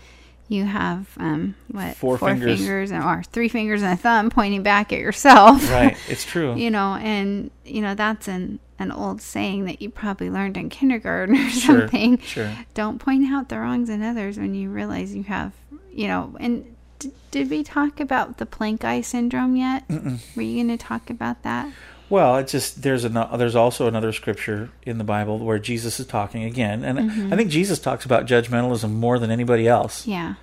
[0.46, 2.58] you have um, what Four fingers.
[2.60, 5.68] fingers or three fingers and a thumb pointing back at yourself.
[5.70, 6.54] Right, it's true.
[6.54, 10.68] you know, and you know that's an an old saying that you probably learned in
[10.68, 12.18] kindergarten or Sure, something.
[12.18, 12.52] sure.
[12.74, 15.52] Don't point out the wrongs in others when you realize you have,
[15.92, 16.73] you know, and
[17.04, 19.86] D- did we talk about the plank eye syndrome yet?
[19.88, 20.18] Mm-mm.
[20.36, 21.72] Were you going to talk about that?
[22.10, 26.06] Well, it's just there's an, there's also another scripture in the Bible where Jesus is
[26.06, 27.32] talking again, and Mhm.
[27.32, 30.06] I think Jesus talks about judgmentalism more than anybody else.
[30.06, 30.34] Yeah.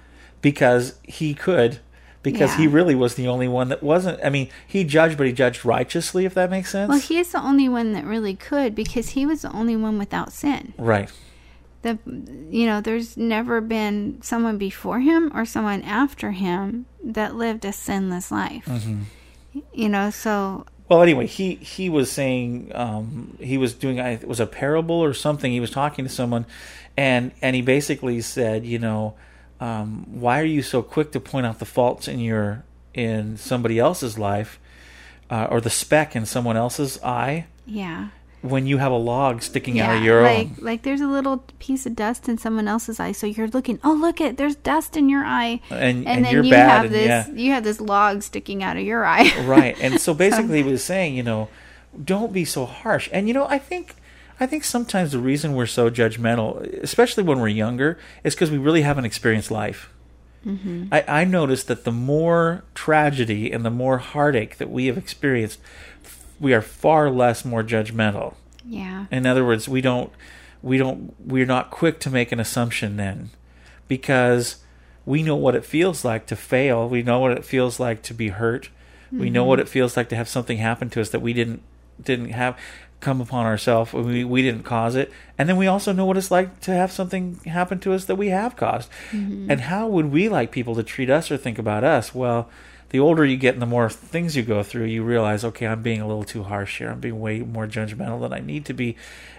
[0.41, 1.80] because he could,
[2.24, 4.20] because he really was the only one that wasn't.
[4.26, 6.89] I mean, he judged, but he judged righteously, if that makes sense.
[6.89, 9.99] Well, he is the only one that really could because he was the only one
[9.99, 10.74] without sin.
[10.80, 11.12] right.
[11.82, 11.98] The
[12.50, 17.74] you know, there's never been someone before him or someone after him that lived a
[17.74, 18.66] sinless life.
[18.66, 19.04] hmm
[19.74, 24.28] You know, so Well, anyway, he he was saying um, he was doing I- it
[24.28, 25.52] was a parable or something.
[25.52, 26.46] He was talking to someone,
[26.96, 29.16] and and he basically said, you know,
[29.60, 32.64] um, why are you so quick to point out the faults in your
[32.94, 34.60] in somebody else's life,
[35.30, 38.10] uh, or the speck in someone else's eye yeah.
[38.42, 40.56] When you have a log sticking out of your like own?
[40.62, 43.80] like there's a little piece of dust in someone else's eye, so you're looking.
[43.84, 44.38] Oh, look it!
[44.38, 47.32] There's dust in your eye, And- and then you're you bad have and this yeah.
[47.34, 49.32] you have this log sticking out of your eye.
[49.46, 51.50] right and so basically he was saying you know
[52.04, 53.96] don't be so harsh and you know i think
[54.39, 58.58] i think sometimes the reason we're so judgmental especially when we're younger is because we
[58.58, 59.89] really haven't experienced life
[60.48, 60.88] Mhm.
[60.92, 65.60] I, I noticed that the more tragedy and the more heartache that we have experienced
[66.42, 68.34] we are far less more judgmental.
[68.66, 69.06] Yeah.
[69.12, 70.12] in other words we don't
[70.62, 73.30] we don't we're not quick to make an assumption then
[73.88, 74.58] because
[75.06, 76.88] we know what it feels like to fail.
[76.88, 78.70] We know what it feels like to be hurt.
[79.12, 81.62] We know what it feels like to have something happen to us that we didn't
[82.02, 82.58] didn't have
[83.02, 83.92] come upon ourselves.
[83.94, 85.12] We, we didn't cause it.
[85.38, 88.16] And then we also know what it's like to have something happen to us that
[88.16, 88.89] we have caused.
[89.12, 89.48] Mhm.
[89.50, 92.14] and how would we like people to treat us or think about us?
[92.16, 92.48] Well
[92.92, 95.82] the older you get and the more things you go through you realize okay i'm
[95.82, 98.74] being a little too harsh here i'm being way more judgmental than i need to
[98.74, 98.96] be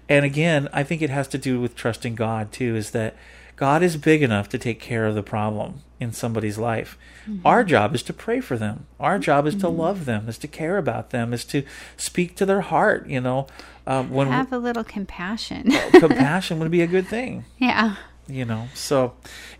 [0.08, 3.14] and again i think it has to do with trusting god too is that
[3.56, 6.98] god is big enough to take care of the problem in somebody's life
[7.28, 7.40] Mhm.
[7.44, 9.76] our job is to pray for them our job is to Mhm.
[9.78, 11.62] love them is to care about them is to
[11.96, 13.46] speak to their heart you know
[13.86, 15.70] um, when have a little compassion.
[15.92, 17.94] compassion would be a good thing Yeah.
[18.26, 19.12] you know so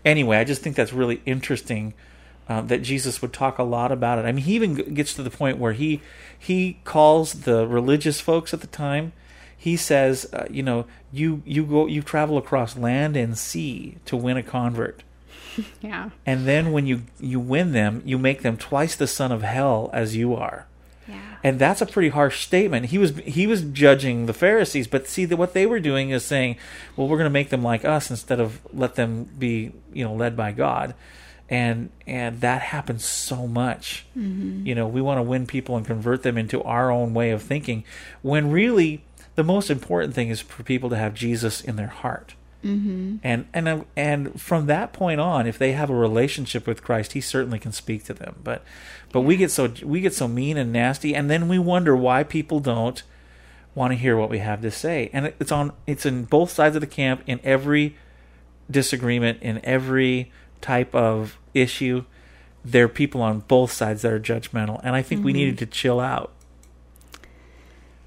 [0.03, 1.93] anyway i just think that's really interesting
[2.49, 5.23] uh, that jesus would talk a lot about it i mean he even gets to
[5.23, 6.01] the point where he
[6.37, 9.13] he calls the religious folks at the time
[9.57, 14.17] he says uh, you know you you go you travel across land and sea to
[14.17, 15.03] win a convert
[15.81, 16.09] Yeah.
[16.25, 19.89] and then when you you win them you make them twice the son of hell
[19.93, 20.65] as you are
[21.07, 21.19] Yeah.
[21.43, 22.87] and that's a pretty harsh statement.
[22.87, 26.23] He was he was judging the Pharisees, but see that what they were doing is
[26.25, 26.55] saying,
[26.95, 30.13] well, we're going to make them like us instead of let them be, you know,
[30.15, 30.95] led by God.
[31.49, 34.05] And and that happens so much.
[34.17, 34.65] Mhm.
[34.65, 37.41] You know, we want to win people and convert them into our own way of
[37.43, 37.83] thinking
[38.21, 39.03] when really
[39.35, 42.35] the most important thing is for people to have Jesus in their heart.
[42.63, 43.19] Mhm.
[43.23, 47.19] And and and from that point on, if they have a relationship with Christ, He
[47.21, 48.35] certainly can speak to them.
[48.41, 48.63] But
[49.11, 52.23] but we get so we get so mean and nasty, and then we wonder why
[52.23, 53.03] people don't
[53.75, 55.09] want to hear what we have to say.
[55.11, 57.97] And it's on it's in both sides of the camp in every
[58.71, 60.31] disagreement in every
[60.63, 62.05] type of issue.
[62.65, 65.35] There are people on both sides that are judgmental, and I think we Mhm.
[65.35, 66.31] needed to chill out.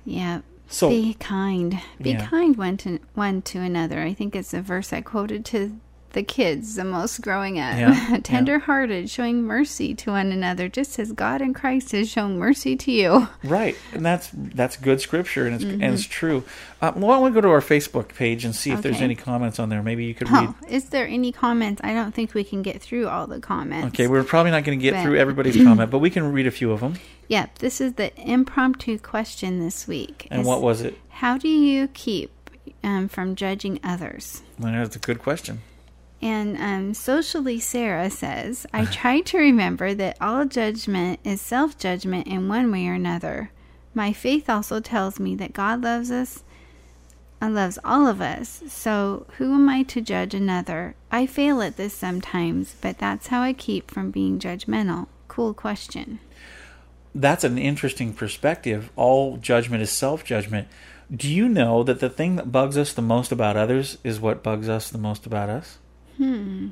[0.05, 0.41] Yeah.
[0.69, 1.81] So- be kind.
[2.01, 2.27] Be Yeah.
[2.27, 4.03] kind one to one to another.
[4.03, 5.77] I think it's a verse I quoted to
[6.17, 7.77] the kids the most growing up.
[7.79, 8.19] Yeah, yeah.
[8.23, 12.75] Tender hearted, showing mercy to one another, just as God in Christ has shown mercy
[12.75, 13.29] to you.
[13.45, 15.93] Right, and that's that's good scripture, and it's and Mhm.
[15.95, 16.43] it's true.
[16.83, 19.59] Uh, why don't we go to our Facebook page and see if there's any comments
[19.59, 19.83] on there?
[19.83, 20.49] Maybe you could read.
[20.49, 21.81] Oh, is there any comments?
[21.85, 23.89] I don't think we can get through all the comments.
[23.89, 26.47] Okay, we're probably not going to get But- through everybody's comment, but we can read
[26.47, 26.95] a few of them.
[27.29, 30.27] Yep, this is the impromptu question this week.
[30.31, 30.99] And Is what was it?
[31.09, 32.31] How do you keep
[32.85, 34.43] um, from judging others?
[34.59, 35.61] Well, That's a good question.
[36.23, 42.27] And um, socially, Sarah says, I try to remember that all judgment is self judgment
[42.27, 43.51] in one way or another.
[43.95, 46.45] My faith also tells me that God loves us
[47.41, 48.63] and loves all of us.
[48.69, 50.95] So who am I to judge another?
[51.11, 55.07] I fail at this sometimes, but that's how I keep from being judgmental.
[55.29, 56.19] Cool question.
[57.15, 58.91] That's an interesting perspective.
[58.97, 60.69] All judgment is self judgment.
[61.15, 64.43] Do you know that the thing that bugs us the most about others is what
[64.43, 65.79] bugs us the most about us?
[66.17, 66.69] Hmm.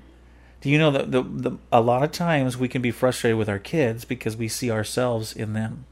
[0.61, 3.49] Do you know that the, the a lot of times we can be frustrated with
[3.49, 5.85] our kids because we see ourselves in them?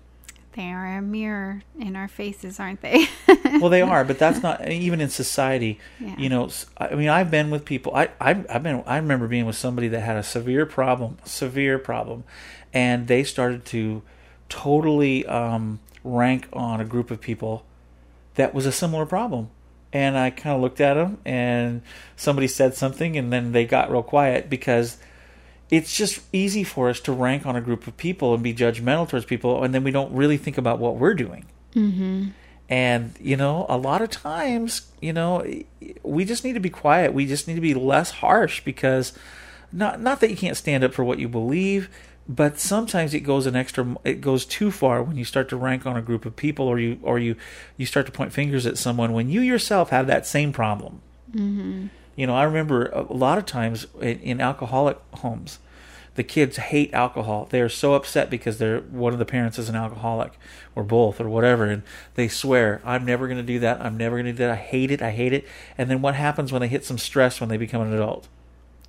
[0.53, 3.07] They are a mirror in our faces, aren't they?
[3.61, 5.79] well, they are, but that's not even in society.
[5.99, 6.17] Yeah.
[6.19, 7.95] You know, I mean, I've been with people.
[7.95, 8.83] I I've, I've been.
[8.87, 12.25] I remember being with somebody that had a severe problem, severe problem,
[12.73, 14.03] and they started to
[14.49, 17.65] totally um, rank on a group of people
[18.35, 19.49] that was a similar problem.
[19.93, 21.82] And I kind of looked at them, and
[22.16, 24.97] somebody said something, and then they got real quiet because
[25.70, 29.09] it's just easy for us to rank on a group of people and be judgmental
[29.09, 31.47] towards people, and then we don't really think about what we're doing.
[31.74, 32.28] Mm-hmm.
[32.68, 35.45] And, you know, a lot of times, you know,
[36.03, 37.12] we just need to be quiet.
[37.12, 39.12] We just need to be less harsh because
[39.72, 41.90] not not that you can't stand up for what you believe,
[42.29, 45.87] but sometimes it goes an extra it goes too far when you start to rank
[45.87, 47.37] on a group of people or you or you
[47.77, 51.01] you start to point fingers at someone when you yourself have that same problem.
[51.35, 51.87] Mm-hmm.
[52.14, 55.59] You know, I remember a lot of times in, in alcoholic homes,
[56.14, 57.49] the kids hate alcohol.
[57.51, 60.35] They are so upset because they're one of the parents is an alcoholic
[60.77, 61.83] or both or whatever, and
[62.14, 63.81] they swear, "I'm never going to do that.
[63.81, 64.51] I'm never going to do that.
[64.51, 65.03] I hate it.
[65.03, 65.47] I hate it."
[65.77, 68.29] And then what happens when they hit some stress when they become an adult?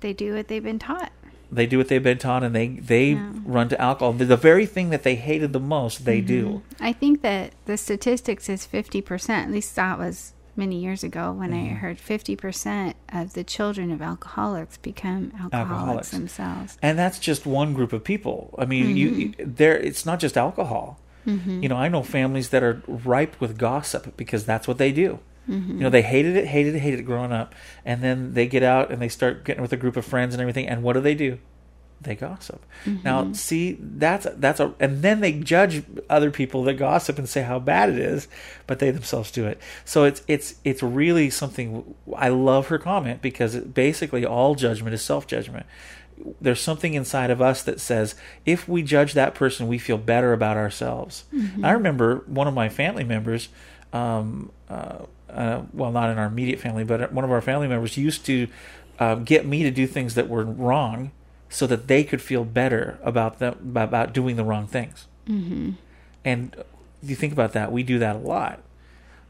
[0.00, 1.12] They do what they've been taught.
[1.54, 3.32] They do what they've been taught, and they they Yeah.
[3.44, 4.12] run to alcohol.
[4.12, 6.62] The, very thing that they hated the most, they do.
[6.80, 11.52] I think that the statistics is 50%, at least that was many years ago when
[11.52, 11.76] I Mm-hmm.
[11.76, 16.10] heard 50% of the children of alcoholics become alcoholics, Alcoholics.
[16.10, 16.78] themselves.
[16.82, 18.54] And that's just one group of people.
[18.58, 19.76] I mean, you, you there.
[19.76, 20.98] It's not just alcohol.
[21.26, 21.62] Mhm.
[21.62, 25.18] You know, I know families that are ripe with gossip because that's what they do.
[25.48, 25.68] Mhm.
[25.68, 28.62] You know, they hated it, hated it, hated it growing up, and then they get
[28.62, 30.66] out and they start getting with a group of friends and everything.
[30.68, 31.38] And what do they do?
[32.00, 32.62] They gossip.
[33.02, 33.36] Now, Mhm.
[33.36, 37.58] see, that's that's a, and then they judge other people that gossip and say how
[37.58, 38.28] bad it is,
[38.66, 39.58] but they themselves do it.
[39.86, 41.94] So it's it's it's really something.
[42.16, 45.64] I love her comment because it, basically all judgment is self judgment.
[46.40, 48.14] There's something inside of us that says
[48.44, 51.24] if we judge that person, we feel better about ourselves.
[51.34, 51.64] Mhm.
[51.64, 53.48] I remember one of my family members.
[53.94, 57.96] Um, uh, uh, well, not in our immediate family, but one of our family members
[57.96, 58.48] used to
[58.98, 61.10] uh, get me to do things that were wrong,
[61.50, 65.06] so that they could feel better about them about doing the wrong things.
[65.28, 65.72] Mm-hmm.
[66.24, 66.56] And
[67.02, 68.60] you think about that, we do that a lot.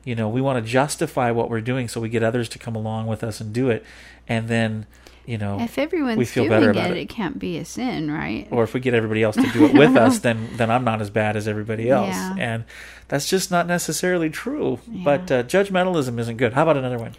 [0.04, 2.76] You know, we want to justify what we're doing so we get others to come
[2.76, 3.84] along with us and do it,
[4.28, 4.86] and then,
[5.26, 7.08] you know, If everyone's we feel doing better it, about it, it.
[7.08, 8.46] can't be a sin, right?
[8.50, 11.00] Or if we get everybody else to do it with us, then then I'm not
[11.00, 12.34] as bad as everybody else, Yeah.
[12.38, 12.64] and
[13.08, 14.80] that's just not necessarily true.
[14.86, 16.52] But uh, judgmentalism isn't good.
[16.52, 17.12] How about another one?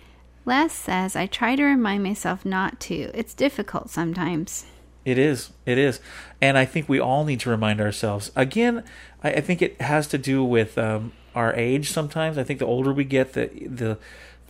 [0.46, 3.10] Les says, I try to remind myself not to.
[3.16, 4.66] It's difficult sometimes.
[5.04, 5.52] It is.
[5.66, 6.00] It is.
[6.42, 8.32] And I think we all need to remind ourselves.
[8.36, 8.84] Again,
[9.24, 12.38] I, I think it has to do with um, our age sometimes.
[12.38, 13.98] I think the older we get, the the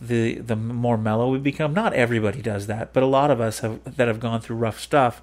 [0.00, 1.72] the the more mellow we become.
[1.72, 4.78] Not everybody does that, but a lot of us have that have gone through rough
[4.80, 5.22] stuff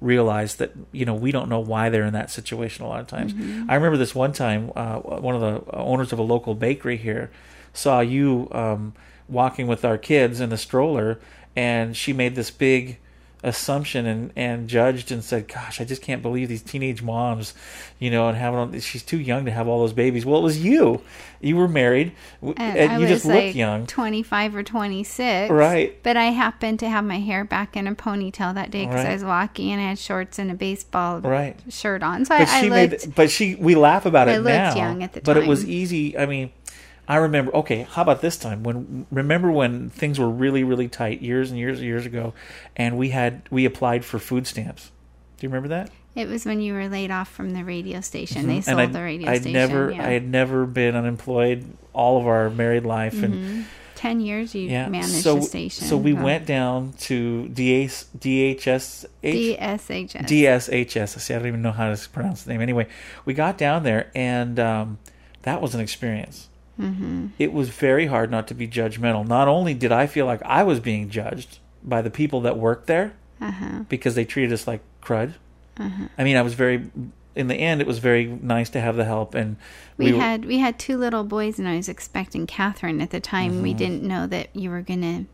[0.00, 3.06] realize that you know we don't know why they're in that situation a lot of
[3.06, 3.32] times.
[3.32, 3.66] Mhm.
[3.68, 7.30] I remember this one time, uh, one of the owners of a local bakery here
[7.72, 8.92] saw you um,
[9.28, 11.18] walking with our kids in the stroller,
[11.56, 12.98] and she made this big
[13.44, 17.54] assumption and, and judged and said, "Gosh, I just can't believe these teenage moms,
[17.98, 20.42] you know, and having all, she's too young to have all those babies." Well, it
[20.42, 21.02] was you.
[21.40, 23.86] You were married, And and I you just like look young.
[23.86, 25.50] 25 or 26.
[25.50, 26.02] Right.
[26.02, 29.10] But I happened to have my hair back in a ponytail that day because Right.
[29.10, 31.56] I was walking and I had shorts and a baseball Right.
[31.68, 32.24] shirt on.
[32.24, 33.06] So but I, I she looked.
[33.06, 34.74] made, but she, we laugh about I it looked now.
[34.74, 35.34] young at the time.
[35.34, 36.16] But it was easy.
[36.16, 36.50] I mean,
[37.06, 37.54] I remember.
[37.56, 38.62] Okay, how about this time?
[38.62, 42.32] When remember when things were really, really tight years and years and years ago,
[42.76, 44.90] and we had we applied for food stamps.
[45.38, 45.90] Do you remember that?
[46.14, 48.46] It was when you were laid off from the radio station.
[48.46, 48.64] They Mhm.
[48.64, 49.52] sold I'd, the radio I'd station.
[49.52, 50.06] never, yeah.
[50.06, 53.64] I had never been unemployed all of our married life, and Mhm.
[53.96, 54.88] 10 years you yeah.
[54.88, 55.84] managed so, the station.
[55.86, 60.26] so we went down to DH, DHS, DSHS.
[60.26, 61.20] DSHS.
[61.20, 62.60] See, I don't even know how to pronounce the name.
[62.60, 62.86] Anyway,
[63.24, 64.98] we got down there, and um,
[65.42, 66.48] that was an experience.
[66.80, 67.30] Mhm.
[67.38, 69.26] It was very hard not to be judgmental.
[69.26, 72.86] Not only did I feel like I was being judged by the people that worked
[72.86, 73.80] there Uh-huh.
[73.88, 75.34] because they treated us like crud.
[75.78, 76.04] Uh-huh.
[76.18, 76.90] I mean, I was very.
[77.36, 79.56] In the end, it was very nice to have the help, and
[79.98, 83.18] We, were- had we had two little boys, and I was expecting Catherine at the
[83.18, 83.60] time.
[83.60, 83.76] We Mhm.
[83.76, 85.24] didn't know that you were gonna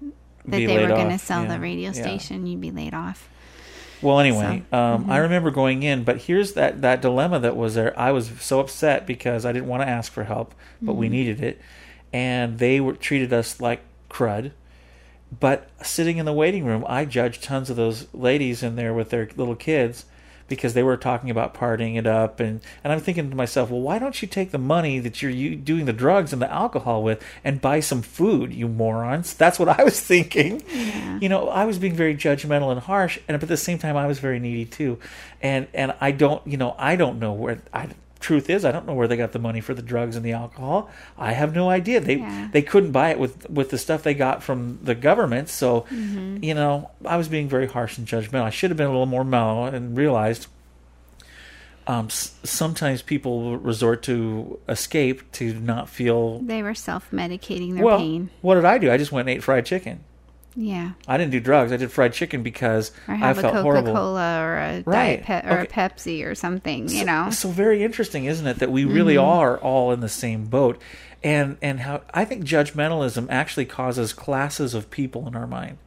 [0.46, 2.02] that Be they were gonna sell yeah, the radio yeah.
[2.02, 2.46] station.
[2.46, 3.28] You'd be laid off.
[4.02, 5.22] Well, anyway, So, um, I mhm.
[5.22, 7.98] remember going in, but here's that that dilemma that was there.
[7.98, 11.10] I was so upset because I didn't want to ask for help, but we Mhm.
[11.12, 11.60] needed it,
[12.12, 14.52] and they were treated us like crud.
[15.38, 19.10] But sitting in the waiting room, I judged tons of those ladies in there with
[19.10, 20.06] their little kids
[20.50, 23.80] because they were talking about partying it up, and and I'm thinking to myself, well,
[23.80, 27.02] why don't you take the money that you're you, doing the drugs and the alcohol
[27.02, 29.32] with and buy some food, you morons?
[29.32, 30.62] That's what I was thinking.
[31.22, 33.96] You know, I was being very judgmental and harsh, and but at the same time,
[33.96, 34.98] I was very needy too,
[35.40, 37.88] and and I don't, you know, I don't know where I.
[38.20, 40.32] Truth is, I don't know where they got the money for the drugs and the
[40.32, 40.90] alcohol.
[41.18, 42.00] I have no idea.
[42.00, 42.48] They Yeah.
[42.52, 45.48] they couldn't buy it with with the stuff they got from the government.
[45.48, 46.44] So, Mhm.
[46.44, 48.42] you know, I was being very harsh and judgmental.
[48.42, 50.46] I should have been a little more mellow and realized
[51.86, 57.84] um, s- sometimes people resort to escape to not feel They were self medicating their
[57.84, 57.98] well.
[57.98, 58.30] pain.
[58.42, 58.92] What did I do?
[58.92, 60.00] I just went and ate fried chicken.
[60.56, 60.92] Yeah.
[61.06, 61.70] I didn't do drugs.
[61.72, 63.92] I did fried chicken because Or I have a felt Coca horrible.
[63.94, 65.22] Cola or a Right.
[65.22, 67.30] Diet Pe- or a Pepsi or something, you know?
[67.30, 69.22] So very interesting, isn't it, that we really Mhm.
[69.26, 70.80] are all in the same boat,
[71.22, 75.78] and and how I think judgmentalism actually causes classes of people in our mind.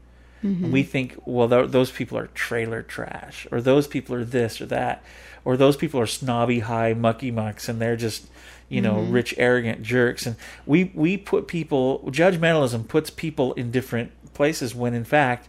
[0.44, 0.72] Mhm.
[0.72, 4.66] We think, well, th- those people are trailer trash, or those people are this or
[4.68, 5.04] that,
[5.46, 8.28] or those people are snobby, high, mucky mucks, and they're just,
[8.74, 9.14] you know, Mhm.
[9.14, 10.26] rich, arrogant jerks.
[10.26, 15.48] And we we put people judgmentalism puts people in different places when in fact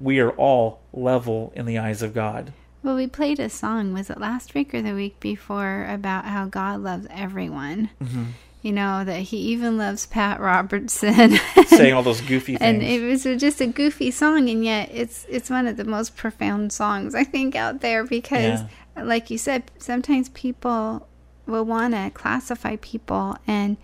[0.00, 2.52] we are all level in the eyes of God.
[2.82, 6.44] Well, we played a song, was it last week or the week before, about how
[6.46, 7.88] God loves everyone.
[8.02, 8.26] Mhm.
[8.60, 11.36] You know, that he even loves Pat Robertson.
[11.66, 13.02] Saying all those goofy And things.
[13.24, 16.72] it was just a goofy song, and yet it's it's one of the most profound
[16.72, 18.60] songs, I think, out there because,
[18.96, 21.06] like you said, sometimes people
[21.46, 23.76] will want to classify people, and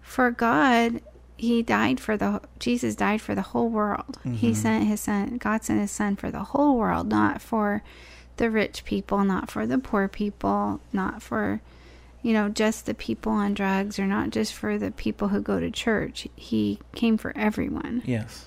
[0.00, 1.00] for God,
[1.36, 4.18] he died for the Jesus died for the whole world.
[4.24, 4.56] He Mhm.
[4.56, 5.38] sent his son.
[5.38, 7.82] God sent his son for the whole world, not for
[8.36, 11.60] the rich people, not for the poor people, not for
[12.22, 15.58] you know just the people on drugs, or not just for the people who go
[15.58, 16.28] to church.
[16.36, 18.02] He came for everyone.
[18.04, 18.46] Yes.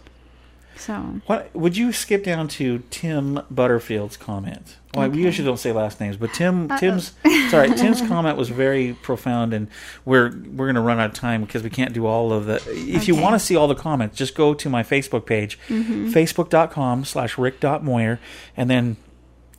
[0.77, 4.77] So What would you skip down to Tim Butterfield's comment?
[4.93, 6.77] Well, we usually don't say last names, but Tim Uh-oh.
[6.77, 7.13] Tim's
[7.49, 9.67] sorry, Tim's comment was very profound, and
[10.05, 12.61] we're we're going to run out of time because we can't do all of the.
[12.67, 16.11] If you want to see all the comments, just go to my Facebook page, Mhm.
[16.11, 18.19] facebook.com slash rick.moyer,
[18.55, 18.95] and then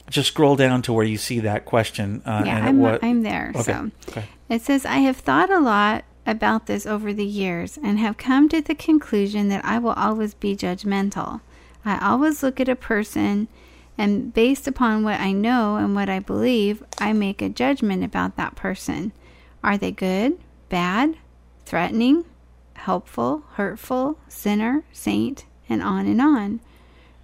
[0.09, 2.23] just scroll down to where you see that question.
[2.25, 3.53] Uh, yeah, I'm, I'm there.
[3.57, 3.63] Okay.
[3.63, 4.25] So okay.
[4.49, 8.49] it says, I have thought a lot about this over the years and have come
[8.49, 11.41] to the conclusion that I will always be judgmental.
[11.85, 13.49] I always look at a person
[13.99, 18.37] and based upon what I know and what I believe, I make a judgment about
[18.37, 19.13] that person.
[19.65, 21.17] Are they good, bad,
[21.65, 22.25] threatening,
[22.75, 26.61] helpful, hurtful, sinner, saint, and on and on?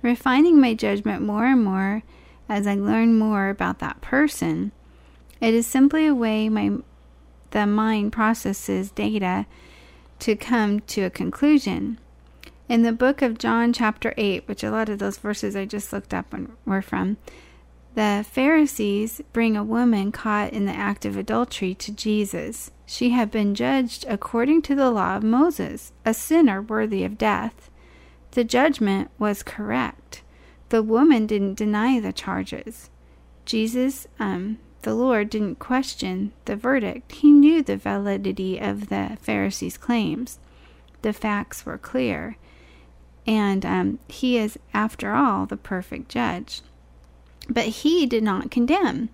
[0.01, 2.03] Refining my judgment more and more
[2.49, 4.73] as I learn more about that person.
[5.41, 6.79] It is simply a way my
[7.53, 9.47] the mind processes data
[10.19, 11.99] to come to a conclusion.
[12.69, 15.93] In the book of John, chapter 8, which a lot of those verses I just
[15.93, 16.35] looked up
[16.65, 17.17] were from,
[17.95, 22.71] the Pharisees bring a woman caught in the act of adultery to Jesus.
[22.87, 27.71] She had been judged according to the law of Moses, a sinner worthy of death.
[28.31, 30.23] The judgment was correct.
[30.71, 32.89] The woman didn't deny the charges.
[33.45, 37.13] Jesus, um, the Lord, didn't question the verdict.
[37.13, 40.39] He knew the validity of the Pharisees' claims.
[41.03, 42.37] The facts were clear.
[43.27, 46.63] And um, he is, after all, the perfect judge.
[47.49, 49.09] But he did not condemn,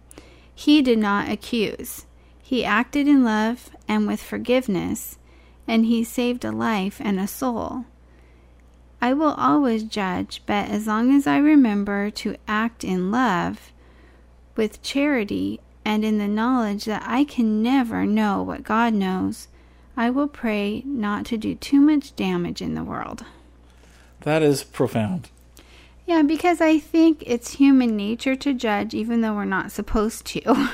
[0.54, 2.04] he did not accuse.
[2.42, 5.18] He acted in love and with forgiveness,
[5.66, 7.84] and he saved a life and a soul.
[9.00, 13.70] I will always judge, but as long as I remember to act in love,
[14.59, 19.48] with charity, and in the knowledge that I can never know what God knows,
[19.96, 23.24] I will pray not to do too much damage in the world.
[24.22, 25.30] That is profound.
[26.06, 30.40] Yeah, because I think it's human nature to judge, even though we're not supposed to.
[30.44, 30.70] but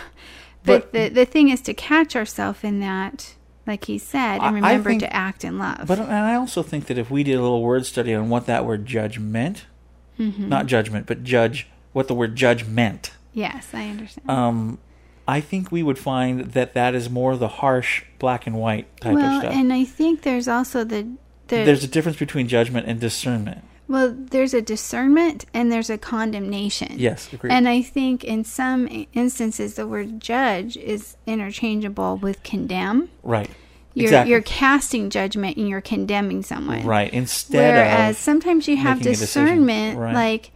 [0.65, 3.35] But- the, the thing is to catch ourselves in that,
[3.67, 5.87] like he said, and remember think- to act in love.
[5.87, 8.47] But and I also think that if we did a little word study on what
[8.47, 9.67] that word judge meant,
[10.19, 10.49] Mhm.
[10.49, 14.31] not judgment, but judge, what the word judge meant, yes, I understand.
[14.31, 14.79] um,
[15.27, 19.15] I think we would find that that is more the harsh black and white type
[19.15, 19.55] well, of stuff.
[19.55, 21.03] and I think there's also the,
[21.49, 23.65] the There's a difference between judgment and discernment.
[23.87, 26.95] Well, there's a discernment and there's a condemnation.
[26.97, 27.53] Yes, agreed.
[27.53, 33.11] And I think in some instances the word judge is interchangeable with condemn.
[33.23, 33.51] Right.
[33.93, 34.31] You're exactly.
[34.33, 36.85] you're casting judgment and you're condemning someone.
[36.85, 37.13] Right.
[37.13, 39.45] Instead of Whereas sometimes you have making a decision.
[39.45, 40.15] discernment, Right.
[40.15, 40.51] like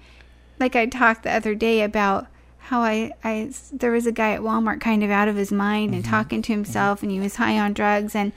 [0.58, 2.26] like I talked the other day about
[2.68, 5.94] how I, I there was a guy at Walmart kind of out of his mind
[5.94, 6.10] and Mm-hmm.
[6.10, 8.32] talking to himself and he was high on drugs and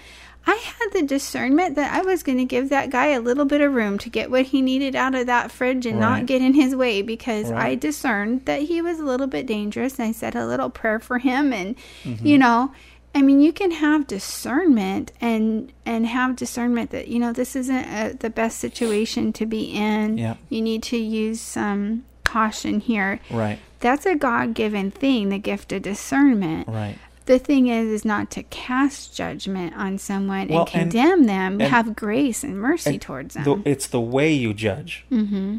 [0.48, 3.62] I had the discernment that I was going to give that guy a little bit
[3.62, 6.18] of room to get what he needed out of that fridge and Right.
[6.20, 7.72] not get in his way because Right.
[7.72, 10.00] I discerned that he was a little bit dangerous.
[10.00, 12.26] And I said a little prayer for him and Mhm.
[12.26, 12.72] you know,
[13.14, 17.86] I mean, you can have discernment and and have discernment that you know this isn't
[17.86, 20.18] uh the best situation to be in.
[20.18, 20.36] Yeah.
[20.50, 23.20] You need to use some caution here.
[23.30, 23.60] Right.
[23.82, 26.68] That's a God-given thing, the gift of discernment.
[26.68, 26.98] Right.
[27.26, 31.54] The thing is, is not to cast judgment on someone Well, and and- condemn them.
[31.62, 33.62] and- have grace and mercy and towards the- them.
[33.66, 35.06] it's the way you judge.
[35.12, 35.58] mm-hmm.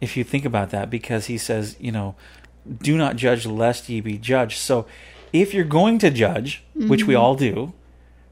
[0.00, 2.14] if you think about that, because he says, you know,
[2.82, 4.58] do not judge lest ye be judged.
[4.58, 4.84] So
[5.32, 7.20] if you're going to judge, which we Mhm.
[7.20, 7.72] all do,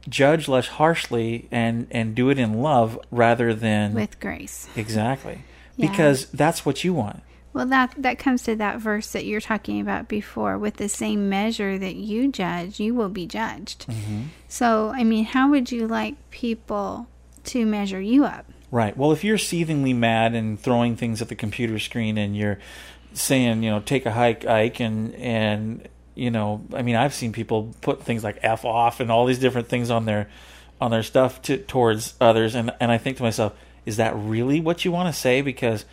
[0.09, 4.69] judge less harshly and and do it in love rather than With grace.
[4.77, 5.39] Exactly.
[5.77, 5.89] Yeah.
[5.91, 7.23] because that's what you want.
[7.55, 10.59] Well, that that comes to that verse that you're talking about before.
[10.59, 13.87] With the same measure that you judge, you will be judged.
[13.87, 14.23] Mm-hmm.
[14.49, 17.07] So, I mean, how would you like people
[17.45, 18.45] to measure you up?
[18.73, 18.97] Right.
[18.97, 22.59] Well, if you're seethingly mad and throwing things at the computer screen and you're
[23.13, 27.33] saying, you know, take a hike, Ike, and and you know, I mean, I've seen
[27.33, 30.29] people put things like f off and all these different things on their
[30.81, 33.55] on their stuff to, towards others, and and I think to myself,
[33.87, 35.41] is that really what you want to say?
[35.41, 35.85] Because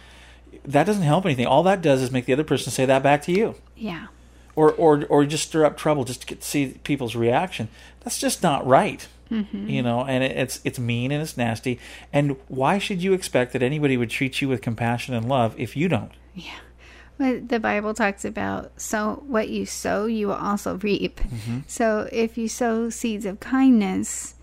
[0.65, 1.45] that doesn't help anything.
[1.47, 3.55] All that does is make the other person say that back to you.
[3.75, 4.07] Yeah.
[4.55, 7.69] Or, or, or just stir up trouble just to get, see people's reaction.
[8.01, 9.07] That's just not right.
[9.31, 9.69] Mhm.
[9.69, 11.79] You know, and it, it's it's mean and it's nasty.
[12.11, 15.77] And why should you expect that anybody would treat you with compassion and love if
[15.77, 16.11] you don't?
[16.35, 16.59] Yeah.
[17.17, 21.21] But the Bible talks about so what you sow, you will also reap.
[21.21, 21.63] Mhm.
[21.65, 24.33] So if you sow seeds of kindness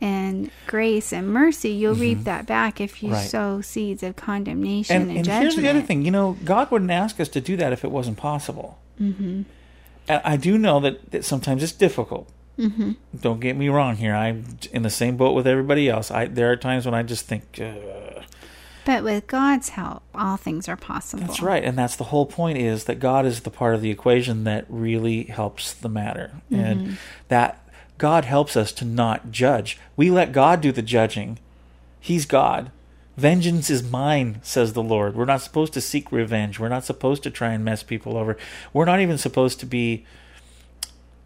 [0.00, 2.24] and grace and mercy, you'll reap Mhm.
[2.24, 2.80] that back.
[2.80, 3.28] If you Right.
[3.28, 6.04] sow seeds of condemnation And, and, and judgment, here's the other thing.
[6.04, 8.78] You know, God wouldn't ask us to do that if it wasn't possible.
[8.98, 9.42] hmm
[10.08, 12.28] And I do know that, that sometimes it's difficult.
[12.56, 14.14] hmm Don't get me wrong here.
[14.14, 16.10] I'm in the same boat with everybody else.
[16.10, 18.24] I there are times when I just think, Ugh.
[18.84, 21.26] But with God's help, all things are possible.
[21.26, 23.90] That's right, and that's the whole point is that God is the part of the
[23.90, 26.30] equation that really helps the matter.
[26.50, 26.58] Mhm.
[26.58, 26.98] And
[27.28, 27.67] that
[27.98, 29.78] God helps us to not judge.
[29.96, 31.38] We let God do the judging.
[32.00, 32.70] He's God.
[33.16, 35.16] Vengeance is mine, says the Lord.
[35.16, 36.60] We're not supposed to seek revenge.
[36.60, 38.36] We're not supposed to try and mess people over.
[38.72, 40.06] We're not even supposed to be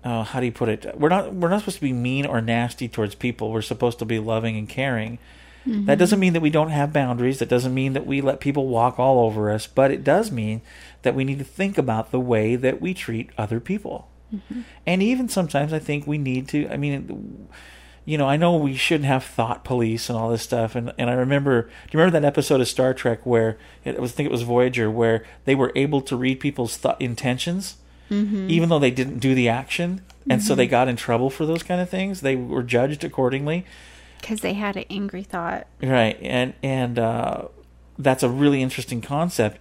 [0.05, 0.99] uh, how do you put it?
[0.99, 3.53] We're not we're not supposed to be mean or nasty towards people.
[3.53, 5.19] We're supposed to be loving and caring.
[5.67, 5.87] Mhm.
[5.87, 7.39] That doesn't mean that we don't have boundaries.
[7.39, 9.69] That doesn't mean that we let people walk all over us.
[9.69, 10.61] But it does mean
[11.03, 14.09] that we need to think about the way that we treat other people.
[14.35, 14.65] Mhm.
[14.87, 16.69] And even sometimes I think we need to.
[16.71, 17.49] I mean,
[18.05, 20.75] you know, I know we shouldn't have thought police and all this stuff.
[20.75, 24.13] And and I remember, do you remember that episode of Star Trek where it was?
[24.13, 27.77] I think it was Voyager, where they were able to read people's thought intentions,
[28.11, 28.49] Mhm.
[28.49, 30.57] even though they didn't do the action, and so Mhm.
[30.59, 32.21] they got in trouble for those kind of things.
[32.23, 33.65] They were judged accordingly.
[34.21, 35.67] Because they had an angry thought.
[35.83, 37.43] Right, and and uh,
[37.99, 39.59] that's a really interesting concept.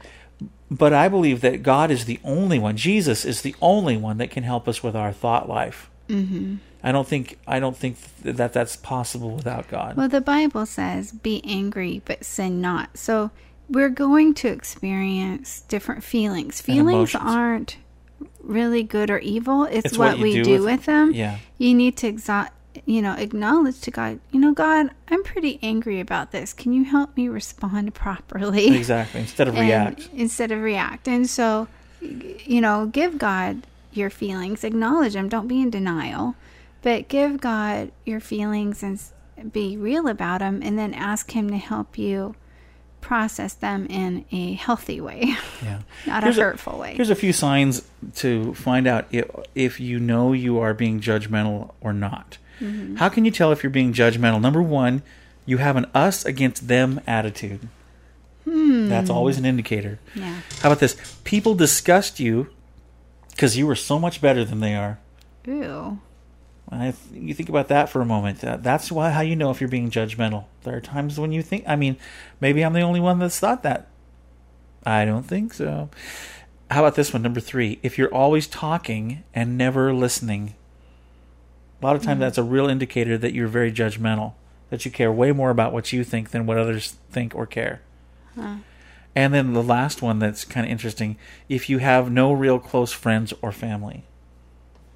[0.70, 2.78] But I believe that God is the only one.
[2.78, 5.90] Jesus is the only one that can help us with our thought life.
[6.10, 9.96] hmm I don't think I don't think that that's possible without God.
[9.96, 13.30] Well, the Bible says, "Be angry, but sin not." So
[13.70, 16.60] we're going to experience different feelings.
[16.60, 17.78] Feelings aren't
[18.42, 19.66] really good or evil.
[19.66, 21.14] It's, It's what, what we do do, with- with, them.
[21.14, 21.38] yeah.
[21.60, 22.50] You need to exa-
[22.85, 24.19] you know, acknowledge to God.
[24.31, 26.53] You know, God, I'm pretty angry about this.
[26.53, 28.76] Can you help me respond properly?
[28.76, 30.10] Exactly, instead of And- react.
[30.14, 31.68] Instead of react, and so,
[32.02, 34.64] you know, give God your feelings.
[34.64, 35.27] Acknowledge them.
[35.30, 36.35] Don't be in denial,
[36.81, 38.99] but give God your feelings and
[39.52, 42.35] be real about them, and then ask Him to help you
[43.02, 45.80] process them in a healthy way, Yeah.
[46.06, 46.93] not Here's a hurtful way.
[46.93, 47.81] Here's a few signs
[48.18, 52.38] to find out if, if you know you are being judgmental or not.
[52.62, 52.98] Mhm.
[52.98, 54.40] How can you tell if you're being judgmental?
[54.40, 55.02] Number one,
[55.46, 57.68] you have an us against them attitude.
[58.46, 58.90] Hmm.
[58.90, 60.00] That's always an indicator.
[60.16, 60.42] Yeah.
[60.62, 60.96] How about this?
[61.24, 62.48] People disgust you
[63.32, 65.00] because you are so much better than they are.
[65.46, 66.00] Ew.
[67.14, 68.44] You think about that for a moment.
[68.44, 70.46] Uh, that's why how you know if you're being judgmental.
[70.64, 71.66] There are times when you think.
[71.68, 71.98] I mean,
[72.40, 73.88] maybe I'm the only one that's thought that.
[74.86, 75.90] I don't think so.
[76.70, 77.80] How about this one, number three?
[77.84, 80.56] If you're always talking and never listening,
[81.82, 82.22] a lot of times Mhm.
[82.22, 84.34] that's a real indicator that you're very judgmental.
[84.70, 87.82] That you care way more about what you think than what others think or care.
[88.36, 88.56] Huh.
[89.16, 91.18] And then the last one that's kind of interesting:
[91.49, 94.03] if you have no real close friends or family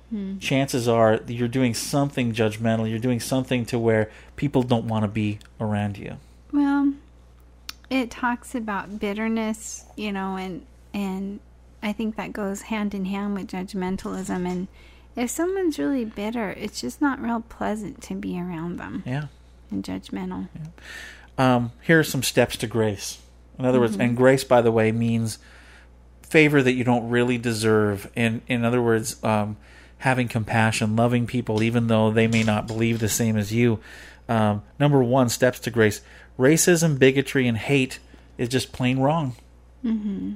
[0.10, 0.38] Hmm.
[0.38, 2.88] chances are you're doing something judgmental.
[2.88, 6.18] You're doing something to where people don't want to be around you.
[6.53, 6.94] Well,
[7.90, 10.62] it talks about bitterness, you know, and
[10.94, 11.40] and
[11.84, 14.48] I think that goes hand in hand with judgmentalism.
[14.48, 14.68] And
[15.16, 19.04] if someone's really bitter, it's just not real pleasant to be around them.
[19.06, 19.26] Yeah.
[19.72, 20.48] And judgmental.
[21.38, 23.20] Um, here are some steps to grace.
[23.58, 24.04] In other words, Mhm.
[24.04, 25.38] and grace, by the way, means
[26.22, 28.12] favor that you don't really deserve.
[28.16, 29.58] In in other words, um,
[30.00, 33.80] having compassion, loving people, even though they may not believe the same as you.
[34.28, 36.02] Um, number one, steps to grace.
[36.38, 38.00] Racism, bigotry, and hate
[38.38, 39.36] is just plain wrong.
[39.84, 40.34] Mm-hmm.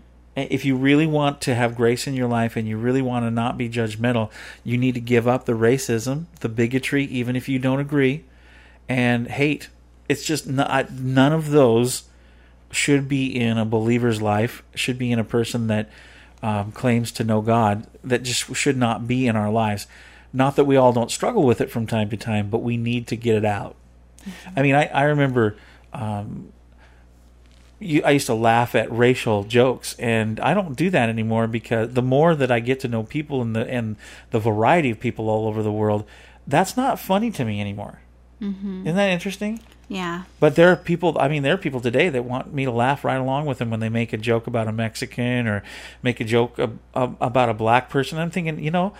[0.50, 3.32] If you really want to have grace in your life and you really want to
[3.32, 4.32] not be judgmental,
[4.64, 8.24] you need to give up the racism, the bigotry, even if you don't agree,
[8.88, 9.70] and hate.
[10.08, 12.04] It's just not, none of those
[12.72, 15.90] should be in a believer's life, should be in a person that
[16.42, 19.88] um, claims to know God, that just should not be in our lives.
[20.32, 23.08] Not that we all don't struggle with it from time to time, but we need
[23.08, 23.76] to get it out.
[24.56, 25.58] I mean, I, I remember
[25.94, 26.52] um,
[27.80, 31.94] you, I used to laugh at racial jokes, and I don't do that anymore because
[31.94, 33.96] the more that I get to know people and the and
[34.32, 36.06] the variety of people all over the world,
[36.46, 38.00] that's not funny to me anymore.
[38.42, 38.82] Mm-hmm.
[38.88, 39.60] Isn't that interesting?
[39.90, 40.24] Yeah.
[40.40, 41.18] But there are people.
[41.20, 43.72] I mean, there are people today that want me to laugh right along with them
[43.72, 45.64] when they make a joke about a Mexican or
[46.04, 48.20] make a joke ab- ab- about a black person.
[48.20, 48.94] I'm thinking, you know,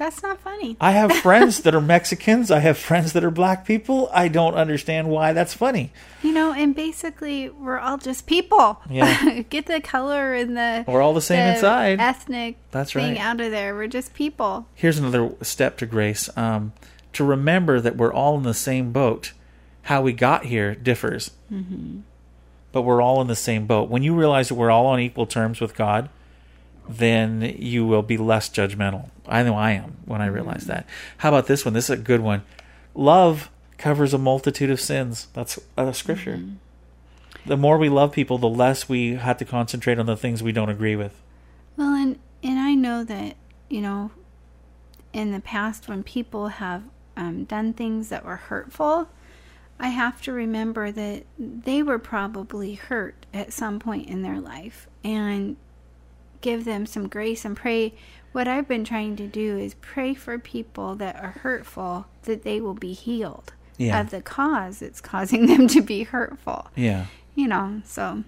[0.00, 0.78] That's not funny.
[0.80, 2.50] I have friends that are Mexicans.
[2.50, 4.08] I have friends that are black people.
[4.14, 5.92] I don't understand why that's funny.
[6.22, 8.80] You know, and basically, we're all just people.
[8.88, 9.42] Yeah.
[9.50, 10.84] Get the color and the.
[10.88, 12.00] We're all the same inside.
[12.00, 13.20] Ethnic That's thing right.
[13.20, 13.74] out of there.
[13.74, 14.66] We're just people.
[14.74, 16.30] Here's another step to grace.
[16.36, 16.72] Um,
[17.12, 19.32] to remember that we're all in the same boat.
[19.82, 22.00] How we got here differs, Mm-hmm.
[22.72, 23.90] but we're all in the same boat.
[23.90, 26.08] When you realize that we're all on equal terms with God,
[26.98, 29.10] then you will be less judgmental.
[29.26, 30.86] I know I am when I realize that.
[31.18, 31.74] How about this one?
[31.74, 32.42] This is a good one.
[32.94, 35.28] Love covers a multitude of sins.
[35.32, 36.40] That's a scripture.
[37.46, 40.52] The more we love people, the less we have to concentrate on the things we
[40.52, 41.20] don't agree with.
[41.76, 43.36] Well, and and I know that
[43.70, 44.10] you know,
[45.12, 46.82] in the past when people have
[47.16, 49.08] um, done things that were hurtful,
[49.78, 54.88] I have to remember that they were probably hurt at some point in their life,
[55.02, 55.56] and
[56.40, 57.94] give them some grace and pray.
[58.32, 62.60] What I've been trying to do is pray for people that are hurtful that they
[62.60, 64.00] will be healed Yeah.
[64.00, 66.68] of the cause that's causing them to be hurtful.
[66.76, 67.06] Yeah.
[67.34, 68.24] You know, so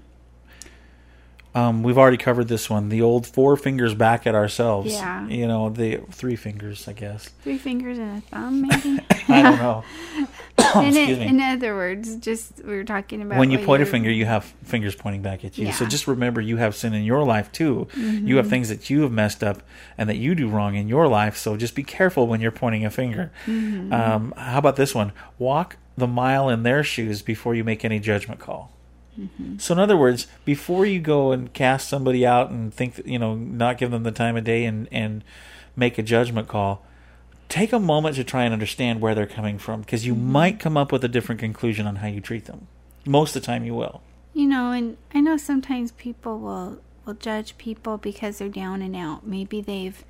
[1.55, 2.89] Um, we've already covered this one.
[2.89, 4.93] The old four fingers back at ourselves.
[4.93, 5.27] Yeah.
[5.29, 7.29] You know, the three fingers, I guess.
[7.43, 9.01] three fingers and a thumb, maybe.
[9.29, 9.85] I don't know.
[10.81, 11.27] in, it, me.
[11.27, 14.45] in other words, just we were talking about when you point a finger, you have
[14.65, 15.66] fingers pointing back at you.
[15.66, 15.73] Yeah.
[15.73, 17.87] So just remember, you have sin in your life too.
[17.97, 18.51] You have Mhm.
[18.51, 19.62] things that you have messed up
[19.99, 21.37] and that you do wrong in your life.
[21.37, 23.31] So just be careful when you're pointing a finger.
[23.47, 23.93] Mhm.
[23.93, 25.12] Um, how about this one?
[25.39, 28.70] Walk the mile in their shoes before you make any judgment call.
[29.18, 29.60] Mhm.
[29.60, 33.34] So in other words, before you go and cast somebody out and think you know,
[33.34, 35.22] not give them the time of day and and
[35.76, 36.82] make a judgment call,
[37.48, 40.76] take a moment to try and understand where they're coming from because you might come
[40.76, 42.66] up with a different conclusion on how you treat them.
[43.06, 44.01] Most of the time, you will.
[44.32, 48.94] You know, and I know sometimes people will will judge people because they're down and
[48.97, 49.26] out.
[49.26, 50.05] Maybe they've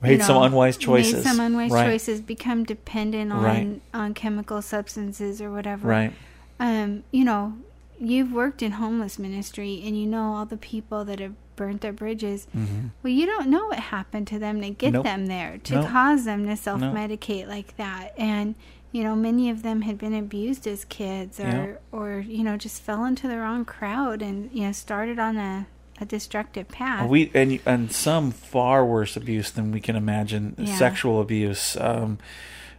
[0.00, 1.22] Made some unwise Made choices.
[1.24, 1.84] some unwise Right.
[1.86, 3.80] choices, become dependent on Right.
[3.94, 5.86] on chemical substances or whatever.
[5.86, 6.12] Right.
[6.58, 7.54] Um, you know,
[8.02, 11.92] you've worked in homeless ministry and you know all the people that have burnt their
[11.92, 12.46] bridges.
[12.56, 12.90] Mhm.
[13.02, 15.04] Well, you don't know what happened to them to get Nope.
[15.04, 15.88] them there, to Nope.
[15.88, 18.12] cause them to self medicate like that.
[18.18, 18.54] And,
[18.90, 21.66] you know, many of them had been abused as kids or, Yeah.
[21.98, 25.66] or you know, just fell into the wrong crowd and, you know, started on a,
[26.00, 27.08] a destructive path.
[27.08, 30.56] We and and some far worse abuse than we can imagine.
[30.58, 30.74] Yeah.
[30.76, 32.18] Sexual abuse, um,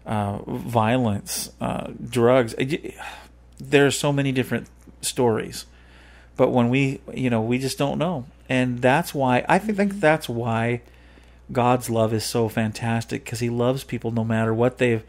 [0.06, 2.56] uh, violence, uh, drugs.
[3.60, 4.68] There are so many different
[5.06, 5.66] stories,
[6.38, 10.00] but when we, you know, we just don't know, and that's why I think, think
[10.00, 10.82] that's why
[11.52, 15.04] God's love is so fantastic because He loves people no matter what they've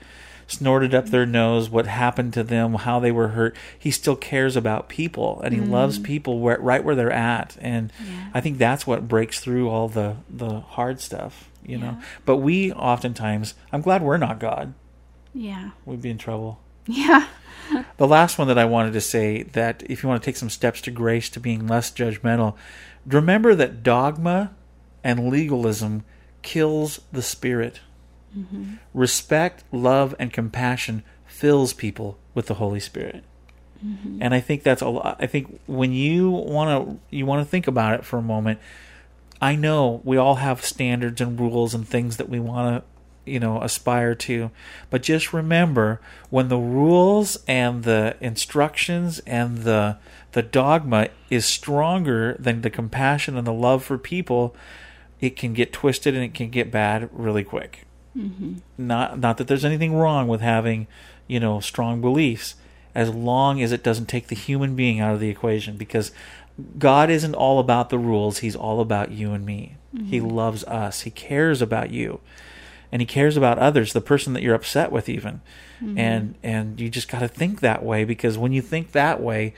[0.46, 3.56] snorted up their nose, what happened to them, how they were hurt.
[3.78, 5.70] He still cares about people, and He Mm.
[5.70, 7.56] loves people where, right where they're at.
[7.62, 7.90] And
[8.34, 11.96] I think that's what breaks through all the the hard stuff, you know.
[12.26, 14.74] But we oftentimes, I'm glad we're not God.
[15.32, 15.70] yeah.
[15.86, 16.58] We'd be in trouble.
[16.86, 17.26] Yeah.
[17.96, 20.50] The last one that I wanted to say that if you want to take some
[20.50, 22.54] steps to grace, to being less judgmental,
[23.06, 24.52] remember that dogma
[25.02, 26.04] and legalism
[26.42, 27.80] kills the spirit.
[28.36, 28.78] Mhm.
[28.92, 33.24] Respect, love, and compassion fills people with the Holy Spirit.
[33.84, 34.18] Mhm.
[34.20, 35.16] And I think that's a lot.
[35.18, 38.58] I think when you want to you want to think about it for a moment.
[39.40, 42.93] I know we all have standards and rules and things that we want to
[43.26, 44.50] you know aspire to.
[44.90, 49.96] But just remember when the rules and the instructions and the
[50.32, 54.54] the dogma is stronger than the compassion and the love for people
[55.20, 57.86] it can get twisted and it can get bad really quick.
[58.16, 58.60] Mhm.
[58.78, 60.86] not not that there's anything wrong with having
[61.26, 62.54] you know strong beliefs
[62.94, 66.12] as long as it doesn't take the human being out of the equation because
[66.78, 68.38] God isn't all about the rules.
[68.38, 69.74] He's all about you and me.
[70.08, 70.30] He Mhm.
[70.30, 71.00] loves us.
[71.00, 72.20] He cares about you
[72.94, 75.40] and he cares about others the person that you're upset with even
[75.82, 75.98] Mhm.
[75.98, 79.52] and and you just got to think that way because when you think that way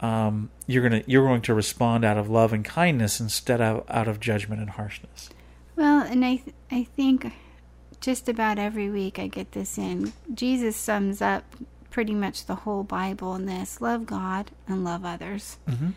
[0.00, 4.06] um, you're gonna you're going to respond out of love and kindness instead of out
[4.08, 5.30] of judgment and harshness
[5.74, 7.32] Well, and I th- I think
[8.00, 10.12] just about every week I get this in.
[10.32, 11.44] Jesus sums up
[11.90, 15.56] pretty much the whole Bible in this: love God and love others.
[15.68, 15.92] Mhm.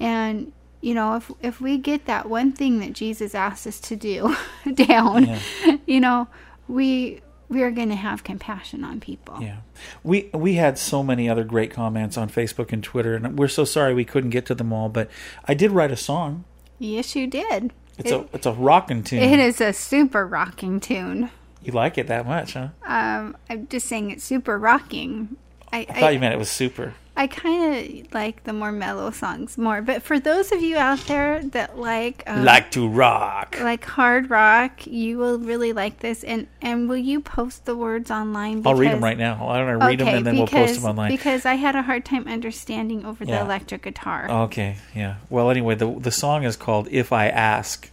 [0.00, 0.52] And
[0.84, 4.36] you know, if if we get that one thing that Jesus asked us to do
[4.74, 5.38] down, Yeah.
[5.86, 6.28] you know,
[6.68, 9.38] we we're going to have compassion on people.
[9.40, 9.58] Yeah,
[10.02, 13.64] we we had so many other great comments on Facebook and Twitter, and we're so
[13.64, 14.88] sorry we couldn't get to them all.
[14.90, 15.10] But
[15.46, 16.44] I did write a song.
[16.78, 17.72] Yes, you did.
[17.96, 19.22] It's it, a it's a rocking tune.
[19.22, 21.30] It is a super rocking tune.
[21.62, 22.68] You like it that much, huh?
[22.84, 25.36] Um, I'm just saying it's super rocking.
[25.74, 26.94] I, I thought you meant it was super.
[27.16, 30.98] I kind of like the more mellow songs more, but for those of you out
[31.06, 36.24] there that like um, like to rock, like hard rock, you will really like this.
[36.24, 38.66] And and will you post the words online?
[38.66, 39.48] I'll read them right now.
[39.48, 41.10] I don't know, read okay, them and then because, we'll post them online.
[41.10, 43.38] Because I had a hard time understanding over Yeah.
[43.38, 44.28] the electric guitar.
[44.28, 45.16] Okay, yeah.
[45.30, 47.90] Well, anyway, the the song is called "If I Ask,"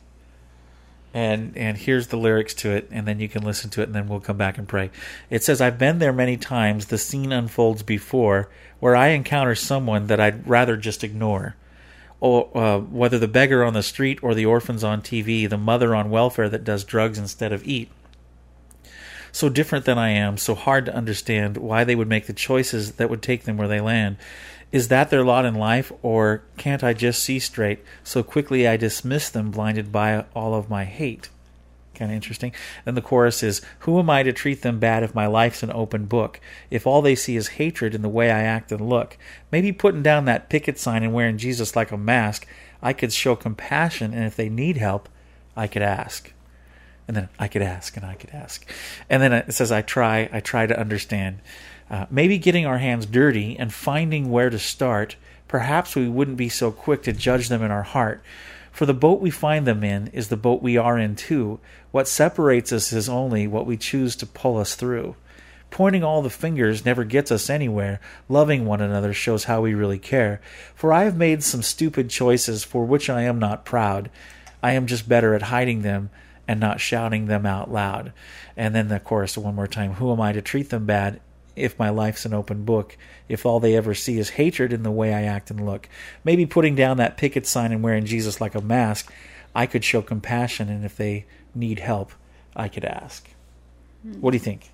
[1.14, 3.96] and and here's the lyrics to it, and then you can listen to it, and
[3.96, 4.92] then we'll come back and pray.
[5.30, 6.88] It says, "I've been there many times.
[6.88, 11.56] The scene unfolds before, where I encounter someone that I'd rather just ignore."
[12.20, 15.96] Or uh, whether the beggar on the street or the orphans on TV, the mother
[15.96, 17.90] on welfare that does drugs instead of eat.
[19.32, 22.94] So different than I am, so hard to understand why they would make the choices
[22.94, 24.18] that would take them where they land.
[24.72, 27.80] Is that their lot in life, or can't I just see straight?
[28.04, 31.30] So quickly I dismiss them, blinded by all of my hate.
[31.94, 32.54] Kind of interesting.
[32.86, 35.72] And the chorus is Who am I to treat them bad if my life's an
[35.72, 36.40] open book?
[36.70, 39.18] If all they see is hatred in the way I act and look?
[39.52, 42.48] Maybe putting down that picket sign and wearing Jesus like a mask,
[42.82, 45.10] I could show compassion, and if they need help,
[45.56, 46.34] I could ask.
[47.08, 48.66] And then I could ask, and I could ask.
[49.10, 51.40] And then it says, I try, I try to understand.
[51.92, 55.18] Uh, maybe getting our hands dirty and finding where to start,
[55.50, 58.24] perhaps we wouldn't be so quick to judge them in our heart.
[58.72, 61.60] For the boat we find them in is the boat we are in too.
[61.92, 65.18] What separates us is only what we choose to pull us through.
[65.70, 68.00] Pointing all the fingers never gets us anywhere.
[68.30, 70.40] Loving one another shows how we really care.
[70.74, 74.10] For I have made some stupid choices for which I am not proud.
[74.64, 76.10] I am just better at hiding them
[76.48, 78.14] and not shouting them out loud.
[78.56, 81.20] And then the chorus one more time Who am I to treat them bad
[81.56, 82.98] if my life's an open book?
[83.28, 85.90] If all they ever see is hatred in the way I act and look?
[86.24, 89.12] Maybe putting down that picket sign and wearing Jesus like a mask,
[89.56, 92.12] I could show compassion, and if they need help,
[92.56, 93.30] I could ask.
[94.04, 94.14] Hmm.
[94.22, 94.72] What do you think?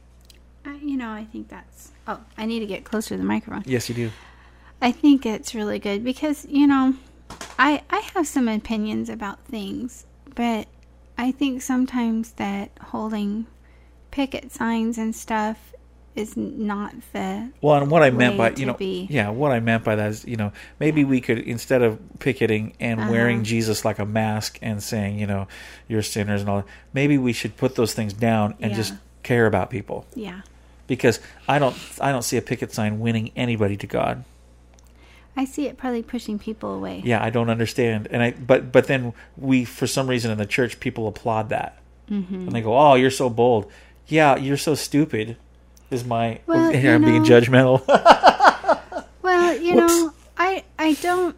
[0.65, 1.91] I, you know, I think that's.
[2.07, 3.63] Oh, I need to get closer to the microphone.
[3.65, 4.11] Yes, you do.
[4.81, 6.95] I think it's really good because you know,
[7.57, 10.05] I I have some opinions about things,
[10.35, 10.67] but
[11.17, 13.47] I think sometimes that holding
[14.11, 15.73] picket signs and stuff
[16.17, 19.07] is not the Well, and what I meant by you know, be.
[19.09, 22.73] yeah, what I meant by that is you know maybe we could instead of picketing
[22.79, 23.11] and Uh-huh.
[23.11, 25.47] wearing Jesus like a mask and saying you know
[25.87, 29.45] you're sinners and all, that, maybe we should put those things down and just care
[29.45, 30.41] about people yeah.
[30.87, 34.23] because I don't I don't see a picket sign winning anybody to God.
[35.39, 37.03] I see it probably pushing people away.
[37.05, 40.47] Yeah, I don't understand, and I but but then we for some reason in the
[40.47, 41.77] church people applaud that
[42.09, 42.47] Mhm.
[42.47, 43.69] and they go, "Oh, you're so bold."
[44.07, 45.37] Yeah, you're so stupid.
[45.89, 47.83] Is my Well, here I'm being judgmental.
[49.21, 49.93] Well, you Whoops.
[49.93, 51.35] know, I I don't.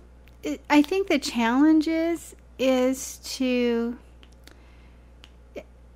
[0.69, 3.97] I think the challenge is is to.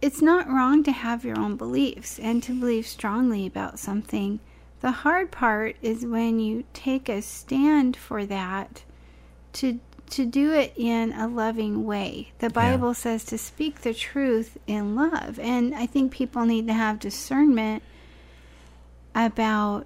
[0.01, 4.39] It's not wrong to have your own beliefs and to believe strongly about something.
[4.81, 8.83] The hard part is when you take a stand for that
[9.53, 12.31] to to do it in a loving way.
[12.39, 16.73] The Bible says to speak the truth in love, and I think people need to
[16.73, 17.83] have discernment
[19.15, 19.85] about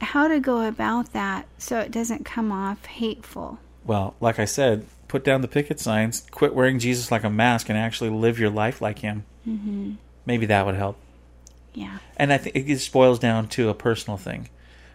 [0.00, 3.58] how to go about that so it doesn't come off hateful.
[3.84, 7.68] Well, like I said, put down the picket signs, quit wearing Jesus like a mask,
[7.68, 9.24] and actually live your life like Him.
[9.48, 9.92] Mm-hmm.
[10.26, 10.98] Maybe that would help.
[11.72, 11.98] Yeah.
[12.16, 14.48] And I think it just boils down to a personal thing.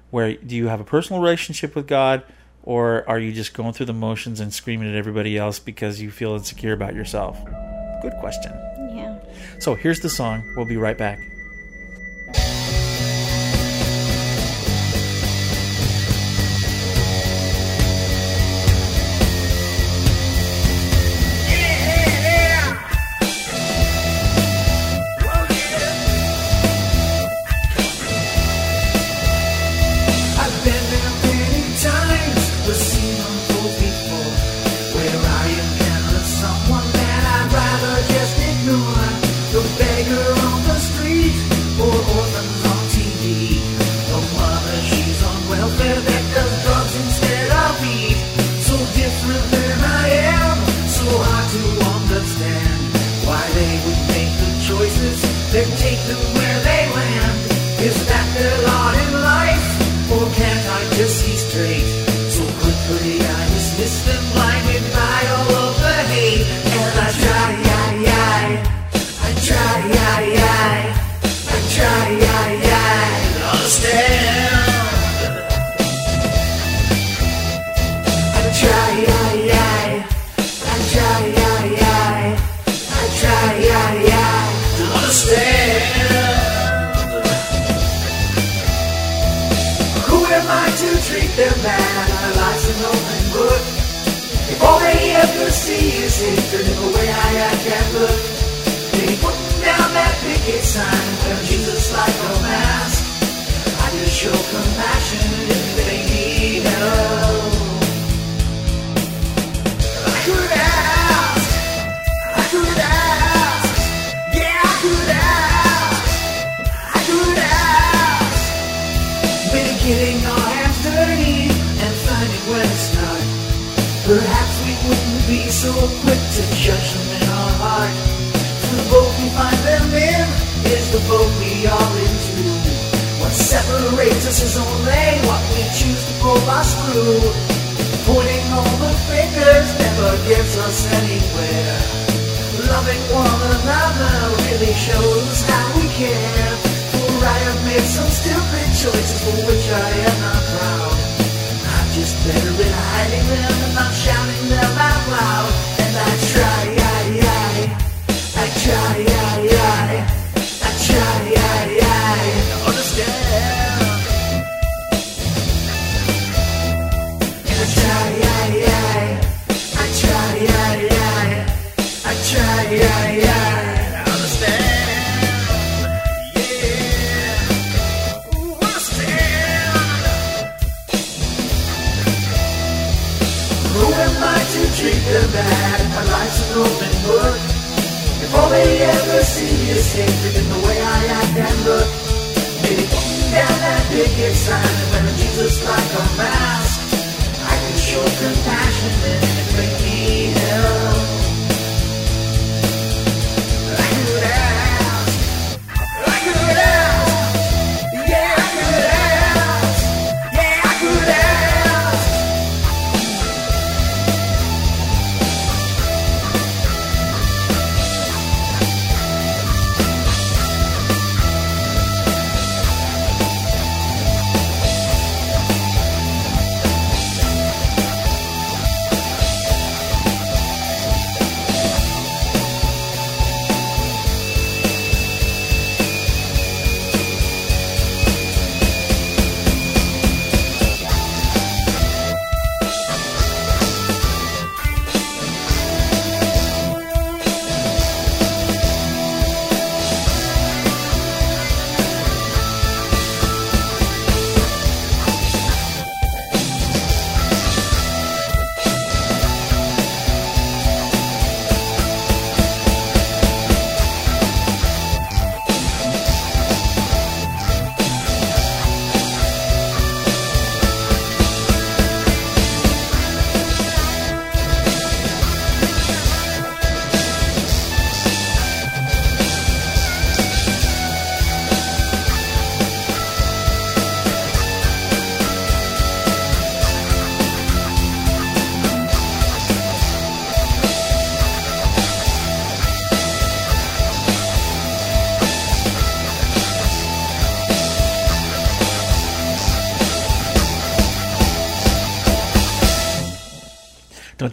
[0.09, 2.23] Where do you have a personal relationship with God,
[2.63, 6.11] or are you just going through the motions and screaming at everybody else because you
[6.11, 7.39] feel insecure about yourself?
[8.01, 8.51] Good question.
[8.93, 9.19] Yeah.
[9.59, 10.43] So here's the song.
[10.57, 11.19] We'll be right back.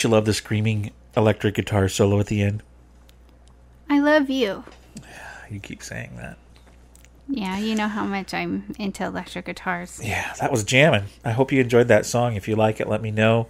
[0.08, 2.62] You love the screaming electric guitar solo at the end?
[3.90, 4.64] I love you.
[5.50, 6.38] You keep saying that.
[7.28, 10.00] Yeah, you know how much I'm into electric guitars.
[10.02, 11.04] Yeah, that was jamming.
[11.26, 12.36] I hope you enjoyed that song.
[12.36, 13.48] If you like it, let me know.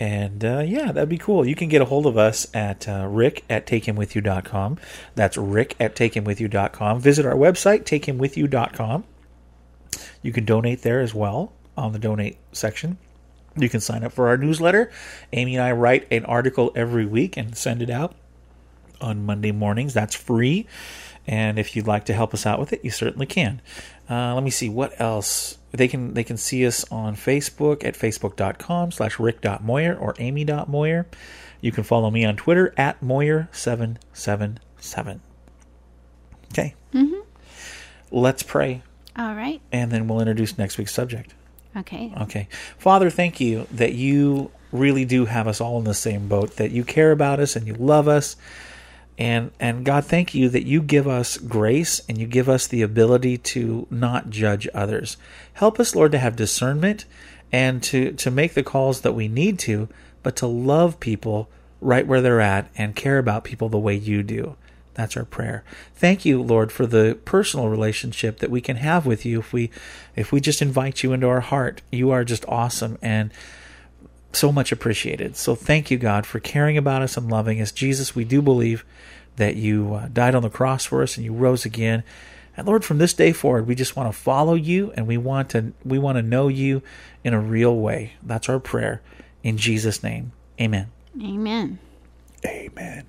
[0.00, 1.46] And uh, yeah, that'd be cool.
[1.46, 4.78] You can get a hold of us at uh, rick at takehimwithyou.com.
[5.14, 7.00] That's rick at takehimwithyou.com.
[7.00, 9.04] Visit our website, takehimwithyou.com.
[10.20, 12.98] You can donate there as well on the donate section.
[13.56, 14.90] You can sign up for our newsletter.
[15.32, 18.14] Amy and I write an article every week and send it out
[19.00, 19.94] on Monday mornings.
[19.94, 20.66] That's free.
[21.26, 23.60] And if you'd like to help us out with it, you certainly can.
[24.10, 25.58] Uh, let me see what else.
[25.70, 31.06] They can they can see us on Facebook at facebook.com slash rick.moyer or amy.moyer.
[31.60, 35.20] You can follow me on Twitter at moyer777.
[36.52, 36.74] Okay.
[36.92, 37.20] Mm-hmm.
[38.10, 38.82] Let's pray,
[39.16, 39.60] All right.
[39.70, 41.34] and then we'll introduce next week's subject.
[41.76, 42.12] Okay.
[42.22, 42.48] Okay.
[42.78, 46.70] Father, thank you that you really do have us all in the same boat, that
[46.70, 48.36] you care about us and you love us.
[49.18, 52.82] And and God, thank you that you give us grace and you give us the
[52.82, 55.16] ability to not judge others.
[55.54, 57.04] Help us, Lord, to have discernment
[57.52, 59.88] and to to make the calls that we need to,
[60.22, 61.48] but to love people
[61.80, 64.56] right where they're at and care about people the way you do.
[64.94, 65.64] That's our prayer.
[65.94, 69.70] Thank you, Lord, for the personal relationship that we can have with you if we
[70.14, 71.82] if we just invite you into our heart.
[71.90, 73.32] You are just awesome and
[74.32, 75.36] so much appreciated.
[75.36, 77.72] So thank you, God, for caring about us and loving us.
[77.72, 78.84] Jesus, we do believe
[79.36, 82.02] that you uh, died on the cross for us and you rose again.
[82.56, 85.50] And Lord, from this day forward, we just want to follow you and we want
[85.50, 86.82] to we want to know you
[87.24, 88.12] in a real way.
[88.22, 89.00] That's our prayer
[89.42, 90.32] in Jesus' name.
[90.60, 90.90] Amen.
[91.20, 91.78] Amen.
[92.44, 93.06] Amen.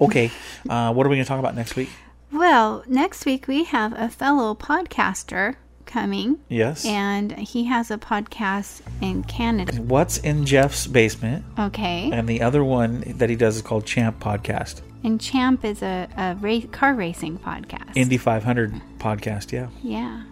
[0.00, 0.30] Okay,
[0.68, 1.88] uh, what are we going to talk about next week?
[2.32, 5.56] Well, next week we have a fellow podcaster
[5.86, 6.38] coming.
[6.48, 6.84] Yes.
[6.86, 9.80] And he has a podcast in Canada.
[9.82, 11.44] What's in Jeff's basement?
[11.58, 12.10] Okay.
[12.12, 14.82] And the other one that he does is called Champ Podcast.
[15.02, 17.96] And Champ is a, a ra- car racing podcast.
[17.96, 19.68] Indy 500 podcast, yeah.
[19.82, 20.24] yeah.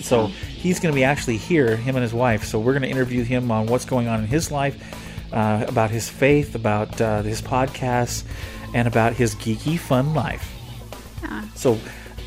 [0.00, 2.44] So he's going to be actually here, him and his wife.
[2.44, 4.76] So we're going to interview him on what's going on in his life,
[5.32, 8.24] uh, about his faith, about uh, his podcasts,
[8.74, 10.52] and about his geeky fun life.
[11.22, 11.44] Yeah.
[11.54, 11.78] So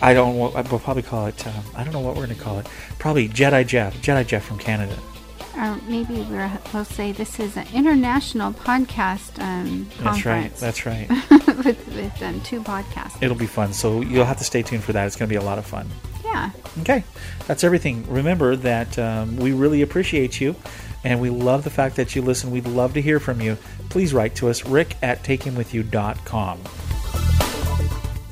[0.01, 0.37] I don't.
[0.37, 1.45] We'll probably call it.
[1.45, 2.67] Um, I don't know what we're going to call it.
[2.99, 3.95] Probably Jedi Jeff.
[4.01, 4.97] Jedi Jeff from Canada.
[5.57, 10.55] Or maybe we're, we'll say this is an international podcast um, That's right.
[10.55, 11.09] That's right.
[11.29, 13.21] with with um, two podcasts.
[13.21, 13.73] It'll be fun.
[13.73, 15.05] So you'll have to stay tuned for that.
[15.05, 15.89] It's going to be a lot of fun.
[16.23, 16.51] Yeah.
[16.81, 17.03] Okay,
[17.47, 18.09] that's everything.
[18.09, 20.55] Remember that um, we really appreciate you,
[21.03, 22.51] and we love the fact that you listen.
[22.51, 23.57] We'd love to hear from you.
[23.89, 26.59] Please write to us, rick at takehimwithyou.com.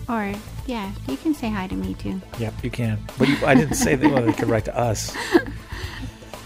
[0.09, 0.33] Or
[0.65, 2.21] yeah, you can say hi to me too.
[2.39, 2.99] Yep, you can.
[3.17, 5.15] But you, I didn't say that well, they could write to us.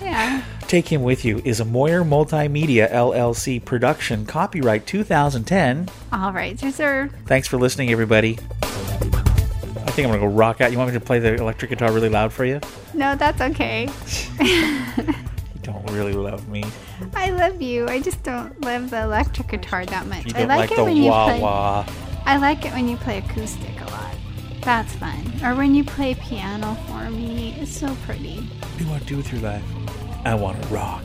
[0.01, 0.43] Yeah.
[0.67, 5.89] Take Him With You is a Moyer Multimedia LLC production, copyright 2010.
[6.11, 7.15] All right, reserved.
[7.27, 8.39] Thanks for listening, everybody.
[8.63, 10.71] I think I'm going to go rock out.
[10.71, 12.59] You want me to play the electric guitar really loud for you?
[12.93, 13.89] No, that's okay.
[15.72, 16.64] Don't really love me.
[17.15, 17.88] I love you.
[17.88, 20.26] I just don't love the electric guitar that much.
[20.26, 21.39] You I don't like, like, it when you play.
[21.39, 21.85] wah.
[22.26, 24.15] I like it when you play acoustic a lot.
[24.61, 25.31] That's fun.
[25.43, 27.56] Or when you play piano for me.
[27.60, 28.41] It's so pretty.
[28.41, 29.64] What do you want to do with your life?
[30.23, 31.03] I want to rock.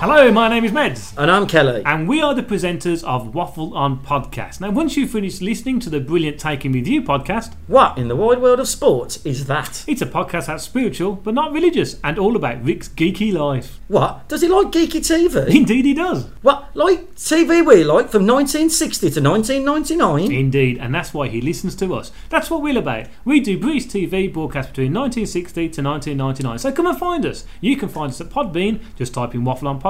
[0.00, 1.12] Hello, my name is Meds.
[1.18, 1.82] And I'm Kelly.
[1.84, 4.60] And we are the presenters of Waffle On Podcast.
[4.60, 8.06] Now, once you've finished listening to the brilliant Take Him With You podcast, What in
[8.06, 9.84] the wide world of sports is that?
[9.88, 13.80] it's a podcast that's spiritual but not religious and all about Rick's geeky life.
[13.88, 14.28] What?
[14.28, 15.48] Does he like geeky TV?
[15.52, 16.26] Indeed, he does.
[16.42, 16.70] What?
[16.76, 20.30] Like TV we like from 1960 to 1999?
[20.30, 22.12] Indeed, and that's why he listens to us.
[22.28, 23.06] That's what we're about.
[23.24, 26.58] We do British TV broadcast between 1960 to 1999.
[26.60, 27.44] So come and find us.
[27.60, 29.87] You can find us at Podbean, just type in Waffle On Podcast,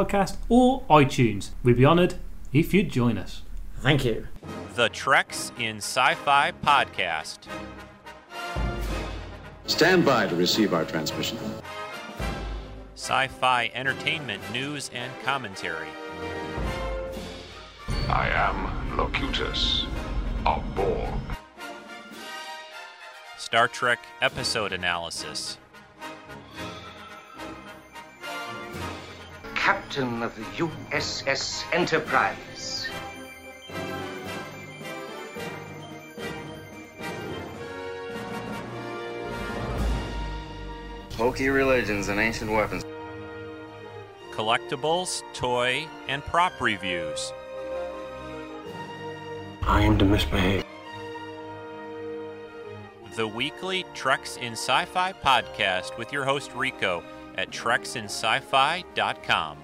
[0.49, 1.51] or iTunes.
[1.63, 2.15] We'd be honoured
[2.53, 3.43] if you'd join us.
[3.81, 4.27] Thank you.
[4.75, 7.39] The Treks in Sci Fi Podcast.
[9.67, 11.39] Stand by to receive our transmission.
[12.95, 15.87] Sci fi entertainment news and commentary.
[18.09, 19.85] I am Locutus
[20.45, 21.15] of Borg.
[23.37, 25.59] Star Trek episode analysis.
[29.69, 32.89] Captain of the USS Enterprise.
[41.19, 42.83] Hokey religions and ancient weapons.
[44.33, 47.31] Collectibles, toy, and prop reviews.
[49.65, 50.65] I am to misbehave.
[53.17, 57.05] The weekly Treks in Sci Fi podcast with your host Rico
[57.39, 59.59] at treksinsci-fi.com.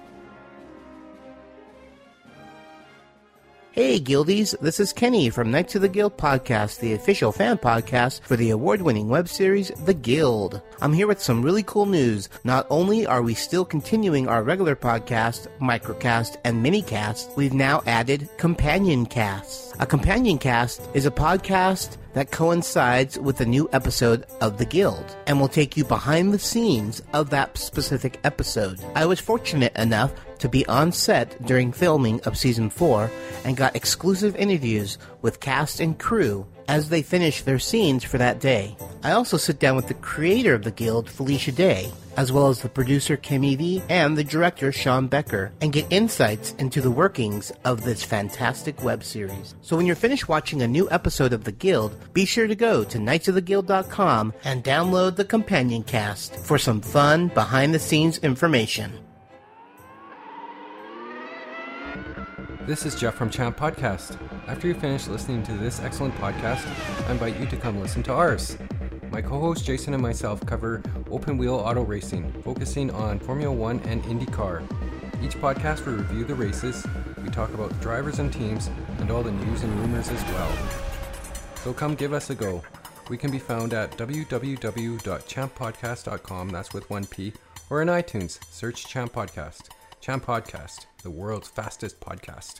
[3.73, 8.21] Hey, Guildies, this is Kenny from Knights of the Guild podcast, the official fan podcast
[8.21, 10.61] for the award winning web series The Guild.
[10.79, 12.29] I'm here with some really cool news.
[12.45, 18.29] Not only are we still continuing our regular podcast, microcast, and minicast, we've now added
[18.37, 19.73] companion casts.
[19.81, 25.15] A companion cast is a podcast that coincides with a new episode of The Guild
[25.27, 28.79] and will take you behind the scenes of that specific episode.
[28.95, 33.11] I was fortunate enough to be on set during filming of season 4
[33.43, 38.39] and got exclusive interviews with cast and crew as they finish their scenes for that
[38.39, 38.77] day.
[39.03, 42.61] I also sit down with the creator of the guild, Felicia Day, as well as
[42.61, 47.51] the producer Kim Evey and the director Sean Becker, and get insights into the workings
[47.63, 49.55] of this fantastic web series.
[49.61, 52.83] So when you're finished watching a new episode of The Guild, be sure to go
[52.83, 58.99] to knightsoftheguild.com and download the companion cast for some fun behind the scenes information.
[62.65, 64.17] This is Jeff from Champ Podcast.
[64.47, 66.65] After you finish listening to this excellent podcast,
[67.07, 68.57] I invite you to come listen to ours.
[69.15, 73.79] My co host Jason and myself cover open wheel auto racing, focusing on Formula One
[73.85, 74.61] and IndyCar.
[75.23, 76.85] Each podcast we review the races,
[77.23, 78.69] we talk about drivers and teams,
[78.99, 80.51] and all the news and rumors as well.
[81.63, 82.61] So come give us a go.
[83.09, 87.31] We can be found at www.champpodcast.com, that's with one P,
[87.69, 89.69] or in iTunes, search Champ Podcast.
[90.01, 92.59] Champ Podcast, the world's fastest podcast.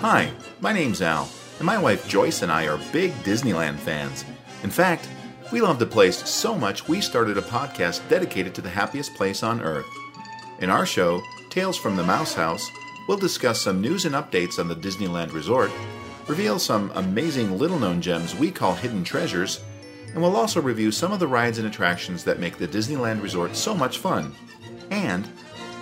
[0.00, 1.28] Hi, my name's Al,
[1.58, 4.24] and my wife Joyce and I are big Disneyland fans.
[4.62, 5.08] In fact,
[5.52, 9.42] we love the place so much we started a podcast dedicated to the happiest place
[9.42, 9.86] on earth.
[10.60, 12.70] In our show, Tales from the Mouse House,
[13.08, 15.70] we'll discuss some news and updates on the Disneyland Resort,
[16.26, 19.60] reveal some amazing little known gems we call hidden treasures,
[20.12, 23.56] and we'll also review some of the rides and attractions that make the Disneyland Resort
[23.56, 24.34] so much fun.
[24.90, 25.28] And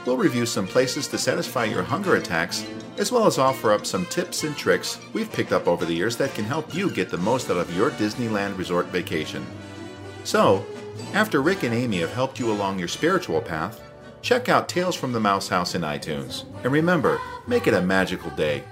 [0.06, 2.64] we'll review some places to satisfy your hunger attacks,
[2.96, 6.16] as well as offer up some tips and tricks we've picked up over the years
[6.16, 9.44] that can help you get the most out of your Disneyland Resort vacation.
[10.24, 10.64] So,
[11.12, 13.82] after Rick and Amy have helped you along your spiritual path,
[14.22, 16.44] check out Tales from the Mouse House in iTunes.
[16.62, 18.64] And remember, make it a magical day.